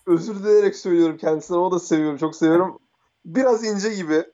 özür 0.07 0.34
dileyerek 0.34 0.76
söylüyorum 0.76 1.16
kendisine. 1.16 1.57
O 1.57 1.72
da 1.72 1.78
seviyorum. 1.78 2.16
Çok 2.16 2.37
seviyorum. 2.37 2.78
Biraz 3.24 3.64
ince 3.64 3.95
gibi. 3.95 4.24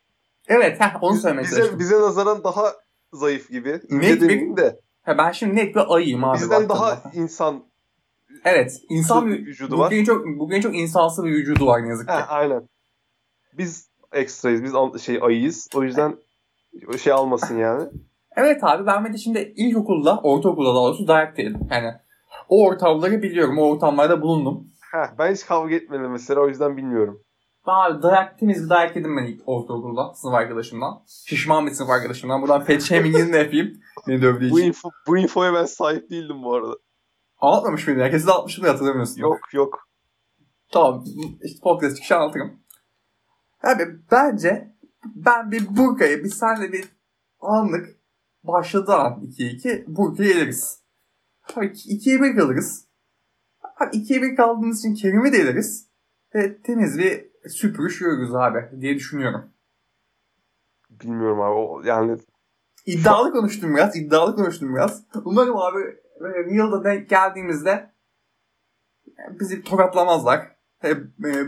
Evet 0.48 0.80
heh, 0.80 1.02
onu 1.02 1.16
söylemek 1.16 1.44
bize, 1.44 1.60
istedim. 1.60 1.78
bize 1.78 2.00
nazaran 2.00 2.44
daha 2.44 2.72
zayıf 3.12 3.50
gibi. 3.50 3.80
İnce 3.88 4.20
demeyeyim 4.20 4.56
de. 4.56 4.80
Ha, 5.02 5.18
ben 5.18 5.32
şimdi 5.32 5.56
net 5.56 5.74
bir 5.74 5.94
ayıyım 5.94 6.24
abi. 6.24 6.38
Bizden 6.38 6.68
daha 6.68 6.90
baktığında. 6.90 7.14
insan 7.14 7.64
Evet. 8.44 8.80
insan 8.88 9.26
bir 9.26 9.46
vücudu 9.46 9.78
var. 9.78 9.86
Bugün 9.86 10.04
çok, 10.04 10.26
bugün 10.26 10.60
çok 10.60 10.76
insansı 10.76 11.24
bir 11.24 11.30
vücudu 11.30 11.66
var 11.66 11.84
ne 11.84 11.88
yazık 11.88 12.08
ki. 12.08 12.14
Heh, 12.14 12.32
aynen. 12.32 12.68
Biz 13.58 13.90
ekstrayız. 14.12 14.62
Biz 14.62 15.02
şey 15.02 15.18
ayıyız. 15.22 15.68
O 15.74 15.82
yüzden 15.82 16.16
o 16.88 16.98
şey 16.98 17.12
almasın 17.12 17.58
yani. 17.58 17.88
Evet 18.36 18.64
abi 18.64 18.86
ben 18.86 19.12
de 19.12 19.18
şimdi 19.18 19.52
ilkokulda, 19.56 20.20
ortaokulda 20.22 20.68
daha 20.68 20.84
doğrusu 20.84 21.08
dayak 21.08 21.38
yedim. 21.38 21.60
Yani 21.70 21.94
o 22.48 22.66
ortamları 22.66 23.22
biliyorum. 23.22 23.58
O 23.58 23.62
ortamlarda 23.62 24.22
bulundum. 24.22 24.68
Heh, 24.92 25.18
ben 25.18 25.34
hiç 25.34 25.46
kavga 25.46 25.74
etmedim 25.74 26.10
mesela. 26.10 26.40
O 26.40 26.48
yüzden 26.48 26.76
bilmiyorum. 26.76 27.22
Ben 27.66 27.72
abi 27.72 28.02
dayak 28.02 28.38
temiz 28.38 28.64
bir 28.64 28.68
dayak 28.70 28.96
yedim 28.96 29.16
ben 29.16 29.24
ilk 29.24 29.42
ortaokulda 29.46 30.14
sınıf 30.14 30.34
arkadaşımdan. 30.34 31.02
Şişman 31.06 31.66
bir 31.66 31.70
sınıf 31.70 31.90
arkadaşımdan. 31.90 32.42
Buradan 32.42 32.64
pet 32.64 32.82
shaming'ini 32.82 33.32
de 33.32 33.38
yapayım. 33.38 33.80
Beni 34.08 34.22
dövdüğü 34.22 34.50
Bu, 34.50 34.58
için. 34.58 34.68
info, 34.68 34.90
bu 35.06 35.18
infoya 35.18 35.54
ben 35.54 35.64
sahip 35.64 36.10
değildim 36.10 36.42
bu 36.42 36.54
arada. 36.54 36.76
Anlatmamış 37.40 37.86
mıydın? 37.86 38.00
Herkese 38.02 38.26
de 38.26 38.32
atmışım 38.32 38.64
da 38.64 38.68
hatırlamıyorsun. 38.68 39.20
Yok 39.20 39.38
yok. 39.52 39.88
Tamam. 40.72 41.04
İşte 41.42 41.60
podcast 41.62 41.96
çıkışı 41.96 42.16
anlatırım. 42.16 42.60
Abi 43.62 43.82
bence 44.10 44.74
ben 45.04 45.50
bir 45.50 45.76
Burka'yı 45.76 46.24
bir 46.24 46.30
senle 46.30 46.72
bir 46.72 46.84
anlık 47.40 47.88
başladığı 48.44 48.94
an 48.94 49.20
2-2 49.38 49.84
Burka'yı 49.86 50.30
eleriz. 50.30 50.82
Abi 51.56 51.66
2'ye 51.66 52.20
1 52.20 52.36
kalırız. 52.36 52.88
Abi 53.80 53.96
2'ye 53.96 54.22
1 54.22 54.36
kaldığımız 54.36 54.78
için 54.78 54.94
Kerim'i 54.94 55.32
de 55.32 55.36
eleriz. 55.36 55.88
Ve 56.34 56.62
temiz 56.62 56.98
bir 56.98 57.31
süpürüş 57.48 58.00
yürürüz 58.00 58.34
abi 58.34 58.80
diye 58.80 58.94
düşünüyorum. 58.94 59.44
Bilmiyorum 60.90 61.40
abi. 61.40 61.54
O, 61.54 61.82
yani 61.84 62.18
İddialı 62.86 63.32
konuştum 63.32 63.74
biraz. 63.76 63.96
iddialı 63.96 64.36
konuştum 64.36 64.74
biraz. 64.74 65.04
Umarım 65.24 65.56
abi 65.56 65.78
yılda 66.50 66.84
denk 66.84 67.08
geldiğimizde 67.08 67.92
bizi 69.40 69.62
tokatlamazlar. 69.62 70.52
E, 70.84 70.96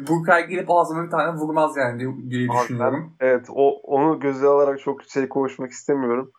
Burkay 0.09 0.49
gelip 0.49 0.71
ağzıma 0.71 1.05
bir 1.05 1.11
tane 1.11 1.39
vurmaz 1.39 1.77
yani 1.77 2.01
diye, 2.01 2.31
diye 2.31 2.49
düşünüyorum. 2.49 3.17
evet 3.21 3.47
o 3.51 3.81
onu 3.81 4.21
göze 4.21 4.47
alarak 4.47 4.81
çok 4.81 5.03
şey 5.05 5.29
konuşmak 5.29 5.71
istemiyorum. 5.71 6.33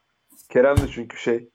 Kerem 0.50 0.78
de 0.78 0.88
çünkü 0.92 1.18
şey 1.18 1.50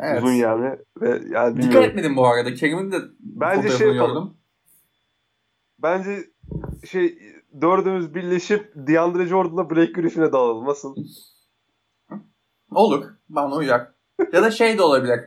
Evet. 0.00 0.22
uzun 0.22 0.32
yani 0.32 0.78
ve 1.00 1.20
yani 1.28 1.62
Dikkat 1.62 1.84
etmedim 1.84 2.16
bu 2.16 2.26
arada. 2.26 2.54
Kerim'in 2.54 2.92
de 2.92 2.96
Bence 3.20 3.68
şey 3.68 3.88
yapalım. 3.92 4.24
gördüm. 4.24 4.37
Bence 5.82 6.24
şey 6.90 7.18
dördümüz 7.60 8.14
birleşip 8.14 8.72
DeAndre 8.74 9.26
Jordan'la 9.26 9.70
Blake 9.70 9.92
Griffin'e 9.92 10.32
dağılalım. 10.32 10.66
Nasıl? 10.66 10.96
Olur. 12.70 13.04
Bana 13.28 13.54
uyar. 13.54 13.92
ya 14.32 14.42
da 14.42 14.50
şey 14.50 14.78
de 14.78 14.82
olabilir. 14.82 15.20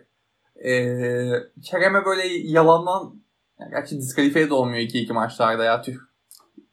Ee, 0.65 1.31
Kerem'e 1.63 2.05
böyle 2.05 2.27
yalandan 2.27 3.21
yani 3.59 3.71
gerçi 3.71 3.97
diskalifiye 3.97 4.49
de 4.49 4.53
olmuyor 4.53 4.81
2-2 4.81 5.13
maçlarda 5.13 5.63
ya 5.63 5.81
tüh. 5.81 5.95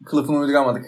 Kılıfını 0.06 0.38
uyduramadık. 0.38 0.84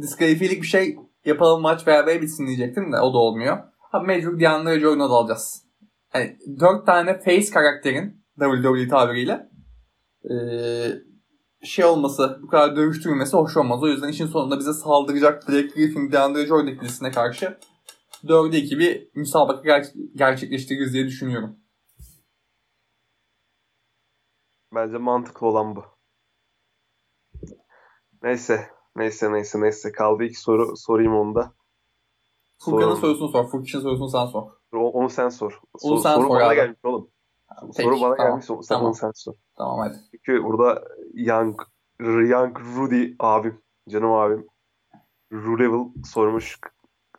Diskalifiyelik 0.00 0.62
bir 0.62 0.66
şey 0.66 0.96
yapalım 1.24 1.62
maç 1.62 1.86
beraber 1.86 2.22
bitsin 2.22 2.46
diyecektim 2.46 2.92
de 2.92 3.00
o 3.00 3.14
da 3.14 3.18
olmuyor. 3.18 3.58
Ha 3.78 4.00
mecbur 4.00 4.40
DeAndre 4.40 4.80
Jordan'a 4.80 5.10
da 5.10 5.14
alacağız. 5.14 5.62
Yani 6.14 6.38
4 6.60 6.86
tane 6.86 7.18
face 7.18 7.50
karakterin 7.50 8.22
WWE 8.38 8.88
tabiriyle 8.88 9.48
ee, 10.30 11.06
şey 11.66 11.84
olması, 11.84 12.38
bu 12.42 12.46
kadar 12.46 12.76
dövüştürülmesi 12.76 13.36
hoş 13.36 13.56
olmaz. 13.56 13.82
O 13.82 13.86
yüzden 13.86 14.08
işin 14.08 14.26
sonunda 14.26 14.58
bize 14.58 14.72
saldıracak 14.72 15.48
Blake 15.48 15.66
Griffin, 15.68 16.12
DeAndre 16.12 16.46
Jordan 16.46 16.66
ikilisine 16.66 17.10
karşı 17.10 17.58
4'e 18.24 18.58
2 18.58 18.78
bir 18.78 19.10
müsabaka 19.14 19.68
ger- 19.68 20.16
gerçekleştiririz 20.16 20.92
diye 20.92 21.06
düşünüyorum. 21.06 21.56
Bence 24.74 24.98
mantıklı 24.98 25.46
olan 25.46 25.76
bu. 25.76 25.84
Neyse. 28.22 28.70
Neyse 28.96 29.32
neyse 29.32 29.60
neyse. 29.60 29.92
Kaldı 29.92 30.24
iki 30.24 30.40
soru. 30.40 30.76
Sorayım 30.76 31.14
onu 31.14 31.34
da. 31.34 31.52
Furkan'ın 32.58 32.94
sorusunu 32.94 33.28
sor. 33.28 33.44
Furkan'ın 33.50 33.82
sorusunu 33.82 34.08
sen 34.08 34.26
sor. 34.26 34.42
O- 34.72 34.90
Onu 34.90 35.10
sen 35.10 35.28
sor. 35.28 35.60
Onu 35.82 35.96
Sor- 35.96 36.02
sen 36.02 36.14
soru 36.14 36.26
sor 36.28 36.34
bana 36.34 36.48
abi. 36.48 36.54
gelmiş 36.54 36.78
oğlum. 36.84 37.10
Peki, 37.76 37.82
soru 37.88 38.00
bana 38.00 38.16
tamam, 38.16 38.30
gelmiş. 38.40 38.46
Sen 38.46 38.74
tamam. 38.74 38.86
onu 38.86 38.94
sen 38.94 39.10
sor. 39.14 39.34
Tamam 39.58 39.78
hadi. 39.78 39.96
Çünkü 40.10 40.44
burada 40.44 40.84
Young, 41.16 41.60
Young 42.00 42.60
Rudy 42.60 43.14
abim, 43.18 43.62
canım 43.88 44.12
abim 44.12 44.46
Rulevel 45.32 45.84
sormuş. 46.04 46.58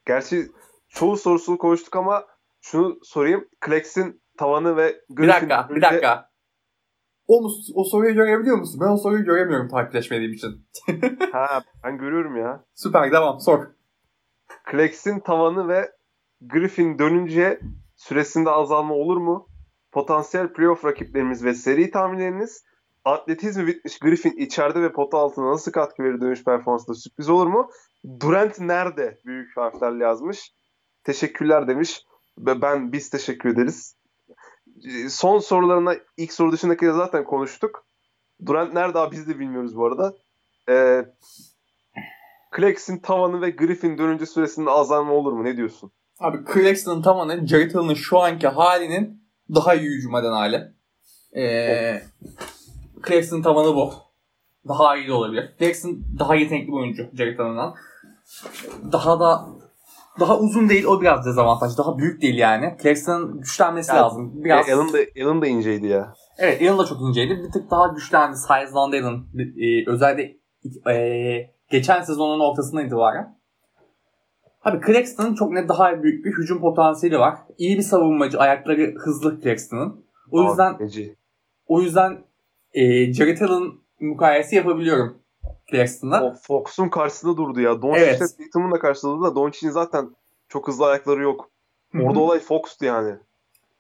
Gerçi 0.06 0.48
çoğu 0.90 1.18
sorusunu 1.18 1.58
konuştuk 1.58 1.96
ama 1.96 2.26
şunu 2.62 3.00
sorayım. 3.04 3.48
Klex'in 3.60 4.22
tavanı 4.38 4.78
ve 4.78 4.96
Bir 5.10 5.28
dakika, 5.28 5.70
bir 5.76 5.82
dakika. 5.82 6.30
O, 7.28 7.42
mu- 7.42 7.52
o 7.76 7.84
soruyu 7.84 8.14
görebiliyor 8.14 8.58
musun? 8.58 8.82
Ben 8.84 8.92
o 8.92 8.98
soruyu 8.98 9.26
göremiyorum 9.26 9.68
takipleşmediğim 9.68 10.34
için. 10.34 10.68
Ha 11.32 11.64
ben 11.84 11.98
görüyorum 11.98 12.36
ya. 12.38 12.66
Süper, 12.74 13.12
devam, 13.12 13.40
sor. 13.40 13.68
Klex'in 14.66 15.20
tavanı 15.20 15.68
ve 15.68 15.92
Griffin 16.42 17.00
dönünce 17.00 17.60
süresinde 17.96 18.50
azalma 18.50 18.94
olur 18.94 19.18
mu? 19.18 19.48
Potansiyel 19.92 20.54
playoff 20.54 20.86
rakiplerimiz 20.86 21.46
ve 21.46 21.54
seri 21.54 21.92
tahminleriniz 21.92 22.64
atletizmi 23.08 23.68
bitmiş 23.68 24.00
Griffin 24.00 24.38
içeride 24.38 24.82
ve 24.82 24.92
pota 24.92 25.18
altına 25.18 25.52
nasıl 25.52 25.72
katkı 25.72 26.04
verir 26.04 26.22
dönüş 26.22 26.44
performansında 26.44 26.96
sürpriz 26.96 27.30
olur 27.30 27.48
mu? 27.48 27.70
Durant 28.20 28.60
nerede? 28.60 29.20
Büyük 29.26 29.58
harflerle 29.58 30.04
yazmış. 30.04 30.54
Teşekkürler 31.04 31.68
demiş. 31.68 32.04
Ve 32.38 32.62
ben 32.62 32.92
biz 32.92 33.10
teşekkür 33.10 33.50
ederiz. 33.50 33.96
Son 35.10 35.40
sorularına 35.40 35.96
ilk 36.18 36.34
soru 36.34 36.52
dışındakileri 36.52 36.94
zaten 36.94 37.24
konuştuk. 37.24 37.86
Durant 38.46 38.74
nerede 38.74 39.00
abi 39.00 39.16
biz 39.16 39.28
de 39.28 39.40
bilmiyoruz 39.40 39.78
bu 39.78 39.86
arada. 39.86 40.16
Ee, 40.70 41.06
Klex'in 42.52 42.98
tavanı 42.98 43.42
ve 43.42 43.50
Griffin 43.50 43.98
dönünce 43.98 44.26
süresinde 44.26 44.70
azalma 44.70 45.14
olur 45.14 45.34
mu? 45.34 45.44
Ne 45.44 45.58
diyorsun? 45.58 45.92
Abi 46.20 46.38
Claxton'ın 46.54 47.02
tamamen 47.02 47.46
Jared 47.46 47.76
Allen'ın 47.76 47.94
şu 47.94 48.20
anki 48.20 48.48
halinin 48.48 49.24
daha 49.56 49.76
iyi 49.76 49.90
hücum 49.90 50.16
eden 50.16 50.32
hali. 50.32 50.74
Ee, 51.36 52.02
Claxton'ın 53.08 53.42
tavanı 53.42 53.76
bu. 53.76 53.94
Daha 54.68 54.98
iyi 54.98 55.08
de 55.08 55.14
olabilir. 55.14 55.56
Claxton 55.60 55.98
daha 56.20 56.36
yetenekli 56.36 56.68
bir 56.68 56.74
oyuncu 56.74 57.10
Jared 57.14 57.40
Allen'dan. 57.40 57.76
Daha 58.92 59.20
da 59.20 59.46
daha 60.20 60.40
uzun 60.40 60.70
değil 60.70 60.86
o 60.86 61.02
biraz 61.02 61.26
dezavantaj. 61.26 61.78
Daha 61.78 61.98
büyük 61.98 62.22
değil 62.22 62.38
yani. 62.38 62.78
Claxton'ın 62.84 63.42
güçlenmesi 63.42 63.92
Yani, 63.92 64.00
lazım. 64.00 64.44
Biraz... 64.44 64.70
E, 64.70 64.74
Allen 64.74 64.94
da, 64.94 64.98
Allen 65.24 65.42
da 65.42 65.48
inceydi 65.48 65.88
ya. 65.88 66.14
Evet 66.38 66.62
Allen 66.62 66.78
da 66.78 66.86
çok 66.86 67.02
inceydi. 67.02 67.44
Bir 67.44 67.52
tık 67.52 67.72
daha 67.72 67.88
güçlendi. 67.88 68.38
Size'landı 68.38 68.98
Allen. 68.98 69.24
Ee, 69.58 69.90
özellikle 69.92 70.38
ee, 70.92 71.52
geçen 71.70 72.02
sezonun 72.02 72.40
ortasından 72.40 72.86
itibaren. 72.86 73.38
Abi 74.64 74.86
Claxton'ın 74.86 75.36
çok 75.36 75.52
net 75.52 75.70
daha 75.70 76.04
büyük 76.04 76.26
bir 76.26 76.32
hücum 76.32 76.62
potansiyeli 76.62 77.20
var. 77.20 77.36
İyi 77.58 77.78
bir 77.78 77.84
savunmacı. 77.84 78.40
Ayakları 78.40 78.96
hızlı 78.98 79.42
Claxton'ın. 79.42 80.06
O 80.32 80.44
yüzden 80.44 80.74
Abi, 80.74 80.78
feci. 80.78 81.16
o 81.68 81.82
yüzden 81.82 82.27
e, 82.78 83.14
Jared 83.14 83.42
Allen 83.42 83.72
mukayese 84.00 84.56
yapabiliyorum 84.56 85.22
Claxton'da. 85.72 86.24
O 86.26 86.34
Fox'un 86.48 86.90
karşısında 86.90 87.38
durdu 87.38 87.62
ya. 87.62 87.82
Doncic'le 87.82 88.04
Evet. 88.04 88.20
Tatum'un 88.20 88.72
da 88.72 88.80
karşısında 88.80 89.12
durdu 89.12 89.24
da 89.24 89.36
Doncic'in 89.36 89.72
zaten 89.72 90.10
çok 90.48 90.68
hızlı 90.68 90.86
ayakları 90.86 91.24
yok. 91.24 91.52
Orada 92.02 92.20
olay 92.20 92.40
Fox'tu 92.40 92.86
yani. 92.86 93.16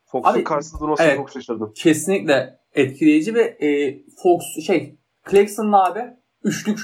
Fox'un 0.05 0.33
Abi, 0.33 0.43
karşısında 0.43 0.79
durmasına 0.79 1.07
evet. 1.07 1.17
çok 1.17 1.29
şaşırdım. 1.29 1.73
kesinlikle 1.75 2.59
etkileyici 2.73 3.33
ve 3.33 3.41
e, 3.41 3.99
Fox 4.23 4.43
şey 4.65 4.99
Claxton'ın 5.31 5.73
abi 5.73 6.03
üçlük 6.43 6.79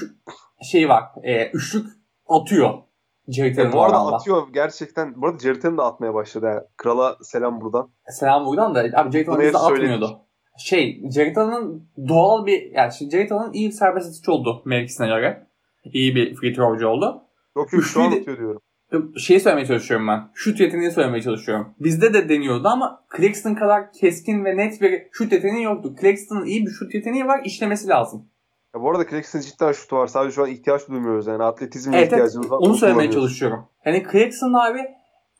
şey 0.62 0.88
var. 0.88 1.04
E, 1.22 1.50
üçlük 1.50 1.86
atıyor. 2.28 2.74
Jared 3.28 3.56
Ya 3.56 3.62
Allen'ın 3.62 3.72
bu 3.76 3.82
arada 3.82 4.02
oranda. 4.02 4.16
atıyor 4.16 4.48
gerçekten. 4.52 5.22
Bu 5.22 5.26
arada 5.26 5.38
Jared 5.38 5.62
Allen 5.62 5.78
de 5.78 5.82
atmaya 5.82 6.14
başladı. 6.14 6.46
Yani. 6.46 6.60
Krala 6.76 7.16
selam 7.22 7.60
buradan. 7.60 7.90
Selam 8.08 8.46
buradan 8.46 8.74
da 8.74 8.80
abi 8.80 9.12
Jared 9.12 9.54
atmıyordu. 9.54 10.23
Şey 10.58 11.02
Jared 11.14 11.36
Allen'ın 11.36 11.88
doğal 12.08 12.46
bir 12.46 12.70
yani 12.70 12.92
Jared 13.12 13.30
Allen 13.30 13.52
iyi 13.52 13.68
bir 13.68 13.72
serbest 13.74 14.08
atışçı 14.08 14.32
oldu 14.32 14.62
mevkisine 14.64 15.06
göre. 15.06 15.46
İyi 15.84 16.14
bir 16.14 16.34
free 16.34 16.52
throwcu 16.52 16.88
oldu. 16.88 17.22
Yok 17.56 17.72
yok 17.72 17.84
şu 17.84 18.02
an 18.02 18.12
atıyor 18.12 18.38
diyorum. 18.38 18.62
Şeyi 19.18 19.40
söylemeye 19.40 19.66
çalışıyorum 19.66 20.08
ben. 20.08 20.28
Şut 20.34 20.60
yeteneğini 20.60 20.92
söylemeye 20.92 21.22
çalışıyorum. 21.22 21.74
Bizde 21.80 22.14
de 22.14 22.28
deniyordu 22.28 22.68
ama 22.68 23.04
Claxton 23.16 23.54
kadar 23.54 23.92
keskin 23.92 24.44
ve 24.44 24.56
net 24.56 24.80
bir 24.80 25.02
şut 25.12 25.32
yeteneği 25.32 25.64
yoktu. 25.64 25.94
Claxton'ın 26.00 26.46
iyi 26.46 26.66
bir 26.66 26.70
şut 26.70 26.94
yeteneği 26.94 27.26
var. 27.26 27.40
işlemesi 27.44 27.88
lazım. 27.88 28.26
Ya 28.74 28.80
bu 28.82 28.90
arada 28.90 29.08
Claxton 29.08 29.40
cidden 29.40 29.72
şutu 29.72 29.96
var. 29.96 30.06
Sadece 30.06 30.34
şu 30.34 30.42
an 30.42 30.50
ihtiyaç 30.50 30.88
duymuyoruz 30.88 31.26
yani. 31.26 31.42
Atletizme 31.42 31.96
Evet, 31.96 32.06
ihtiyacımız 32.12 32.50
var. 32.50 32.58
onu 32.60 32.74
söylemeye 32.74 33.10
çalışıyorum. 33.10 33.64
Yani 33.86 34.04
Claxton 34.12 34.52
abi 34.52 34.80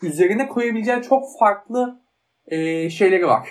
üzerine 0.02 0.48
koyabileceği 0.48 1.02
çok 1.02 1.24
farklı 1.38 2.00
e, 2.46 2.90
şeyleri 2.90 3.26
var. 3.26 3.48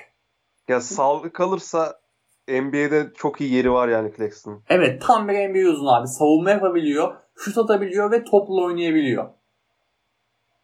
Ya 0.67 0.81
sağlıklı 0.81 1.33
kalırsa 1.33 1.99
NBA'de 2.47 3.11
çok 3.15 3.41
iyi 3.41 3.53
yeri 3.53 3.71
var 3.71 3.87
yani 3.87 4.11
Claxton'ın. 4.17 4.63
Evet 4.69 5.01
tam 5.01 5.27
bir 5.27 5.33
NBA 5.49 5.69
uzun 5.71 5.87
abi. 5.87 6.07
Savunma 6.07 6.49
yapabiliyor, 6.49 7.15
şut 7.35 7.57
atabiliyor 7.57 8.11
ve 8.11 8.23
topla 8.23 8.63
oynayabiliyor. 8.63 9.29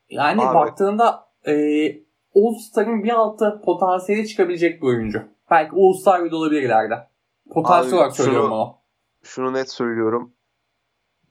Yani 0.09 0.41
Abi. 0.41 0.55
baktığında 0.55 1.27
e, 1.47 1.53
All-Star'ın 2.35 3.03
bir 3.03 3.09
altı 3.09 3.61
potansiyeli 3.65 4.27
çıkabilecek 4.27 4.81
bir 4.81 4.87
oyuncu. 4.87 5.23
Belki 5.51 5.71
All-Star 5.75 6.23
bile 6.23 6.35
olabilir 6.35 6.61
ileride. 6.61 7.07
Potansiyel 7.51 7.93
Abi, 7.93 7.95
olarak 7.99 8.15
söylüyorum 8.15 8.47
şunu- 8.49 8.55
onu. 8.61 8.75
Şunu 9.23 9.53
net 9.53 9.71
söylüyorum. 9.71 10.33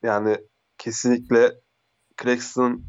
Yani 0.03 0.37
kesinlikle 0.79 1.53
Claxton 2.23 2.83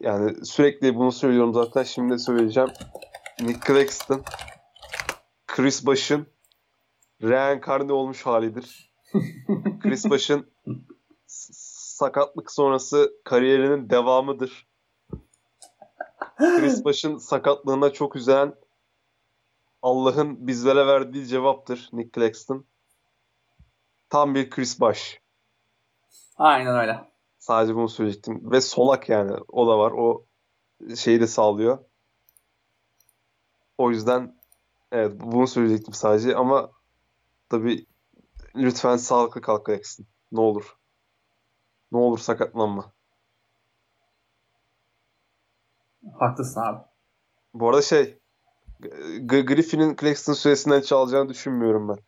yani 0.00 0.44
sürekli 0.46 0.94
bunu 0.94 1.12
söylüyorum 1.12 1.54
zaten 1.54 1.82
şimdi 1.82 2.18
söyleyeceğim. 2.18 2.68
Nick 3.40 3.66
Claxton 3.66 4.22
Chris 5.46 5.86
Bosh'ın 5.86 6.26
reenkarne 7.22 7.92
olmuş 7.92 8.26
halidir. 8.26 8.92
Chris 9.82 10.04
s- 11.26 11.52
sakatlık 11.96 12.50
sonrası 12.52 13.12
kariyerinin 13.24 13.90
devamıdır. 13.90 14.68
Chris 16.38 16.84
Bosh'ın 16.84 17.18
sakatlığına 17.18 17.92
çok 17.92 18.16
üzen 18.16 18.54
Allah'ın 19.82 20.46
bizlere 20.46 20.86
verdiği 20.86 21.26
cevaptır 21.26 21.88
Nick 21.92 22.20
Claxton. 22.20 22.64
Tam 24.10 24.34
bir 24.34 24.50
Chris 24.50 24.80
Bosh. 24.80 25.20
Aynen 26.36 26.76
öyle. 26.76 27.10
Sadece 27.38 27.74
bunu 27.74 27.88
söyleyecektim. 27.88 28.50
Ve 28.50 28.60
solak 28.60 29.08
yani. 29.08 29.32
O 29.48 29.66
da 29.66 29.78
var. 29.78 29.92
O 29.92 30.26
şeyi 30.96 31.20
de 31.20 31.26
sağlıyor. 31.26 31.78
O 33.80 33.90
yüzden 33.90 34.34
evet 34.92 35.12
bunu 35.20 35.46
söyleyecektim 35.46 35.94
sadece 35.94 36.36
ama 36.36 36.70
tabii 37.48 37.86
lütfen 38.56 38.96
sağlıklı 38.96 39.40
kalk 39.40 39.66
Jackson. 39.70 40.06
Ne 40.32 40.40
olur. 40.40 40.76
Ne 41.92 41.98
olur 41.98 42.18
sakatlanma. 42.18 42.92
Haklısın 46.18 46.60
abi. 46.60 46.78
Bu 47.54 47.68
arada 47.68 47.82
şey 47.82 48.18
G- 49.26 49.40
Griffin'in 49.40 49.96
Claxton 49.96 50.32
süresinden 50.32 50.80
çalacağını 50.80 51.28
düşünmüyorum 51.28 51.88
ben. 51.88 51.98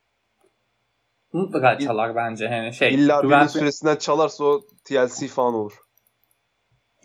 Mutlaka 1.33 1.79
çalar 1.79 2.17
bence. 2.17 2.45
Yani 2.45 2.75
şey, 2.75 2.95
İlla 2.95 3.23
birinin 3.23 3.47
süresinden 3.47 3.97
çalarsa 3.97 4.45
o 4.45 4.61
TLC 4.85 5.29
falan 5.29 5.55
olur. 5.55 5.79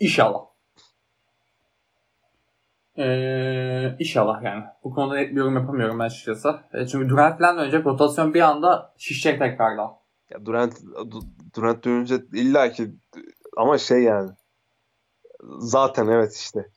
İnşallah. 0.00 0.47
Ee, 2.98 3.96
inşallah 3.98 4.42
yani. 4.42 4.64
Bu 4.84 4.94
konuda 4.94 5.14
net 5.14 5.30
bir 5.30 5.36
yorum 5.36 5.54
yapamıyorum 5.56 5.98
ben 5.98 6.04
açıkçası. 6.04 6.60
E, 6.74 6.86
çünkü 6.86 7.08
Durant 7.08 7.38
falan 7.38 7.58
dönecek. 7.58 7.86
Rotasyon 7.86 8.34
bir 8.34 8.40
anda 8.40 8.94
şişecek 8.98 9.38
tekrardan. 9.38 9.90
Ya 10.30 10.46
Durant 10.46 10.74
Du- 10.80 11.24
Durant 11.56 11.84
dönünce 11.84 12.16
illa 12.32 12.72
ki 12.72 12.90
ama 13.56 13.78
şey 13.78 14.02
yani 14.02 14.30
zaten 15.58 16.06
evet 16.06 16.36
işte 16.36 16.68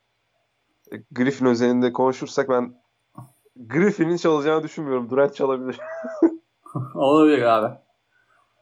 Griffin 1.11 1.45
özelinde 1.45 1.93
konuşursak 1.93 2.49
ben 2.49 2.82
Griffin'in 3.55 4.17
çalacağını 4.17 4.63
düşünmüyorum. 4.63 5.09
Durant 5.09 5.36
çalabilir. 5.36 5.80
Olabilir 6.95 7.41
abi. 7.41 7.78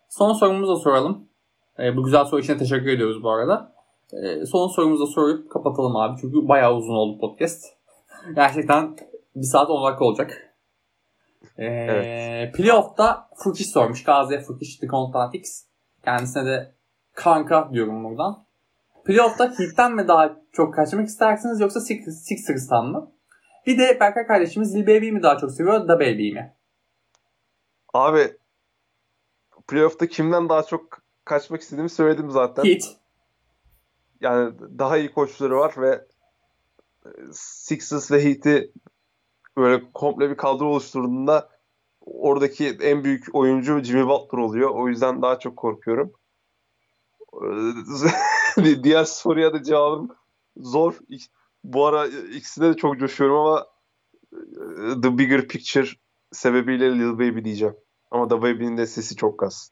Son 0.09 0.33
sorumuzu 0.33 0.73
da 0.73 0.79
soralım. 0.79 1.29
Ee, 1.79 1.97
bu 1.97 2.03
güzel 2.03 2.25
soru 2.25 2.41
için 2.41 2.57
teşekkür 2.57 2.87
ediyoruz 2.87 3.23
bu 3.23 3.31
arada. 3.31 3.78
Ee, 4.13 4.45
son 4.45 4.67
sorumuzu 4.67 5.03
da 5.03 5.07
sorup 5.07 5.51
kapatalım 5.51 5.95
abi. 5.95 6.21
Çünkü 6.21 6.47
bayağı 6.47 6.75
uzun 6.75 6.93
oldu 6.93 7.19
podcast. 7.19 7.65
Gerçekten 8.35 8.97
bir 9.35 9.45
saat 9.45 9.69
10 9.69 9.87
dakika 9.87 10.05
olacak. 10.05 10.55
Ee, 11.57 11.65
Evet. 11.65 12.55
Playoff'ta 12.55 13.29
Furkiş 13.35 13.71
sormuş. 13.71 14.03
Gazi 14.03 14.39
Furkiş 14.41 14.77
The 14.77 14.87
Constantix. 14.87 15.65
Kendisine 16.05 16.45
de 16.45 16.73
kanka 17.13 17.69
diyorum 17.73 18.03
buradan. 18.03 18.45
Playoff'ta 19.05 19.45
Heat'ten 19.59 19.95
mi 19.95 20.07
daha 20.07 20.35
çok 20.51 20.73
kaçmak 20.73 21.07
istersiniz 21.07 21.59
yoksa 21.59 21.79
Six- 21.79 22.11
Sixers'tan 22.11 22.85
mı? 22.85 23.11
Bir 23.67 23.77
de 23.79 23.97
Berkay 23.99 24.27
kardeşimiz 24.27 24.75
Lil 24.75 24.83
Baby'yi 24.87 25.11
mi 25.11 25.23
daha 25.23 25.37
çok 25.37 25.51
seviyor 25.51 25.87
Da 25.87 25.95
Baby'yi 25.99 26.33
mi? 26.33 26.53
Abi 27.93 28.31
playoff'ta 29.67 30.07
kimden 30.07 30.49
daha 30.49 30.63
çok 30.63 31.01
kaçmak 31.25 31.61
istediğimi 31.61 31.89
söyledim 31.89 32.31
zaten. 32.31 32.63
Heat. 32.63 32.81
Yani 34.21 34.53
daha 34.79 34.97
iyi 34.97 35.11
koçları 35.11 35.57
var 35.57 35.73
ve 35.77 36.05
e, 37.05 37.09
Sixers 37.33 38.11
ve 38.11 38.23
Heat'i 38.23 38.71
böyle 39.57 39.91
komple 39.93 40.29
bir 40.29 40.37
kadro 40.37 40.65
oluşturduğunda 40.65 41.49
oradaki 42.01 42.67
en 42.67 43.03
büyük 43.03 43.35
oyuncu 43.35 43.79
Jimmy 43.79 44.07
Butler 44.07 44.39
oluyor. 44.39 44.69
O 44.69 44.87
yüzden 44.87 45.21
daha 45.21 45.39
çok 45.39 45.57
korkuyorum. 45.57 46.13
Ee, 48.57 48.83
Diğer 48.83 49.03
soruya 49.03 49.53
da 49.53 49.63
cevabım 49.63 50.09
zor. 50.57 50.99
Bu 51.63 51.85
ara 51.85 52.07
ikisine 52.07 52.69
de 52.69 52.73
çok 52.73 52.99
coşuyorum 52.99 53.37
ama 53.37 53.67
e, 54.31 55.01
The 55.01 55.17
Bigger 55.17 55.47
Picture 55.47 55.87
sebebiyle 56.31 56.99
Lil 56.99 57.13
Baby 57.13 57.43
diyeceğim. 57.43 57.75
Ama 58.11 58.27
The 58.27 58.37
Baby'nin 58.37 58.77
de 58.77 58.85
sesi 58.85 59.15
çok 59.15 59.43
az. 59.43 59.71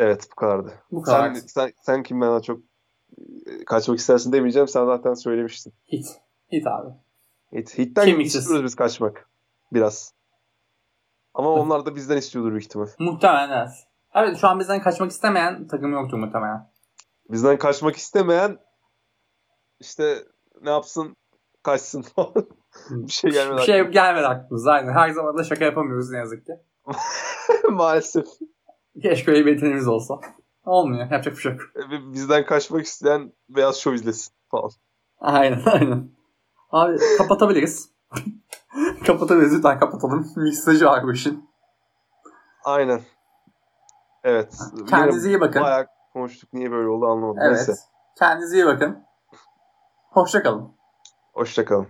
Evet 0.00 0.28
bu 0.32 0.34
kadardı. 0.34 0.72
Bu 0.90 1.02
kadar. 1.02 1.34
Sen, 1.34 1.46
sen, 1.46 1.72
sen 1.82 2.02
kimden 2.02 2.28
daha 2.28 2.40
çok 2.40 2.60
e, 3.46 3.64
kaçmak 3.64 3.98
istersin 3.98 4.32
demeyeceğim. 4.32 4.68
Sen 4.68 4.86
zaten 4.86 5.14
söylemiştin. 5.14 5.72
Hit. 5.92 6.06
Hit 6.52 6.66
abi. 6.66 6.90
Hit, 7.52 7.78
hitten 7.78 8.04
Kemiksiz. 8.04 8.40
istiyoruz 8.42 8.64
biz 8.64 8.74
kaçmak. 8.74 9.28
Biraz. 9.72 10.14
Ama 11.34 11.50
onlar 11.50 11.86
da 11.86 11.96
bizden 11.96 12.16
istiyordur 12.16 12.50
büyük 12.50 12.64
ihtimal. 12.64 12.86
Muhtemelen 12.98 13.50
evet. 13.50 13.70
Evet 14.14 14.38
şu 14.40 14.48
an 14.48 14.60
bizden 14.60 14.82
kaçmak 14.82 15.10
istemeyen 15.10 15.66
takım 15.68 15.92
yoktur 15.92 16.18
muhtemelen. 16.18 16.70
Bizden 17.30 17.58
kaçmak 17.58 17.96
istemeyen 17.96 18.58
işte 19.80 20.18
ne 20.62 20.70
yapsın 20.70 21.16
kaçsın 21.62 22.02
falan. 22.02 22.34
bir 22.90 23.12
şey 23.12 23.30
gelmedi. 23.30 23.58
Bir 23.58 23.62
şey 23.62 23.84
gelmedi 23.84 24.26
aklımıza. 24.26 24.72
Aynen. 24.72 24.92
Her 24.92 25.10
zaman 25.10 25.38
da 25.38 25.44
şaka 25.44 25.64
yapamıyoruz 25.64 26.10
ne 26.10 26.18
yazık 26.18 26.46
ki. 26.46 26.52
Maalesef. 27.70 28.26
Keşke 29.02 29.30
öyle 29.30 29.46
bir 29.46 29.52
yeteneğimiz 29.52 29.88
olsa. 29.88 30.20
Olmuyor. 30.64 31.00
Yapacak 31.00 31.36
bir 31.36 31.40
şey 31.40 31.52
yok. 31.52 31.60
E, 31.76 32.12
Bizden 32.12 32.46
kaçmak 32.46 32.84
isteyen 32.86 33.32
Beyaz 33.48 33.76
Show 33.76 33.96
izlesin 33.96 34.34
falan. 34.50 34.70
Aynen 35.20 35.62
aynen. 35.66 36.10
Abi 36.70 36.98
kapatabiliriz. 37.18 37.90
kapatabiliriz. 39.06 39.54
Lütfen 39.56 39.78
kapatalım. 39.78 40.26
Mesajı 40.36 40.86
var 40.86 41.04
bu 41.04 41.12
işin. 41.12 41.50
Aynen. 42.64 43.00
Evet. 44.24 44.58
Kendinize 44.88 45.28
iyi 45.28 45.40
bakın. 45.40 45.62
Bayağı 45.62 45.86
konuştuk. 46.12 46.52
Niye 46.52 46.70
böyle 46.70 46.88
oldu 46.88 47.06
anlamadım. 47.06 47.42
Evet. 47.42 47.56
Neyse. 47.56 47.74
Kendinize 48.18 48.56
iyi 48.56 48.66
bakın. 48.66 49.04
Hoşça 50.10 50.42
kalın. 50.42 50.72
Hoşçakalın. 51.32 51.88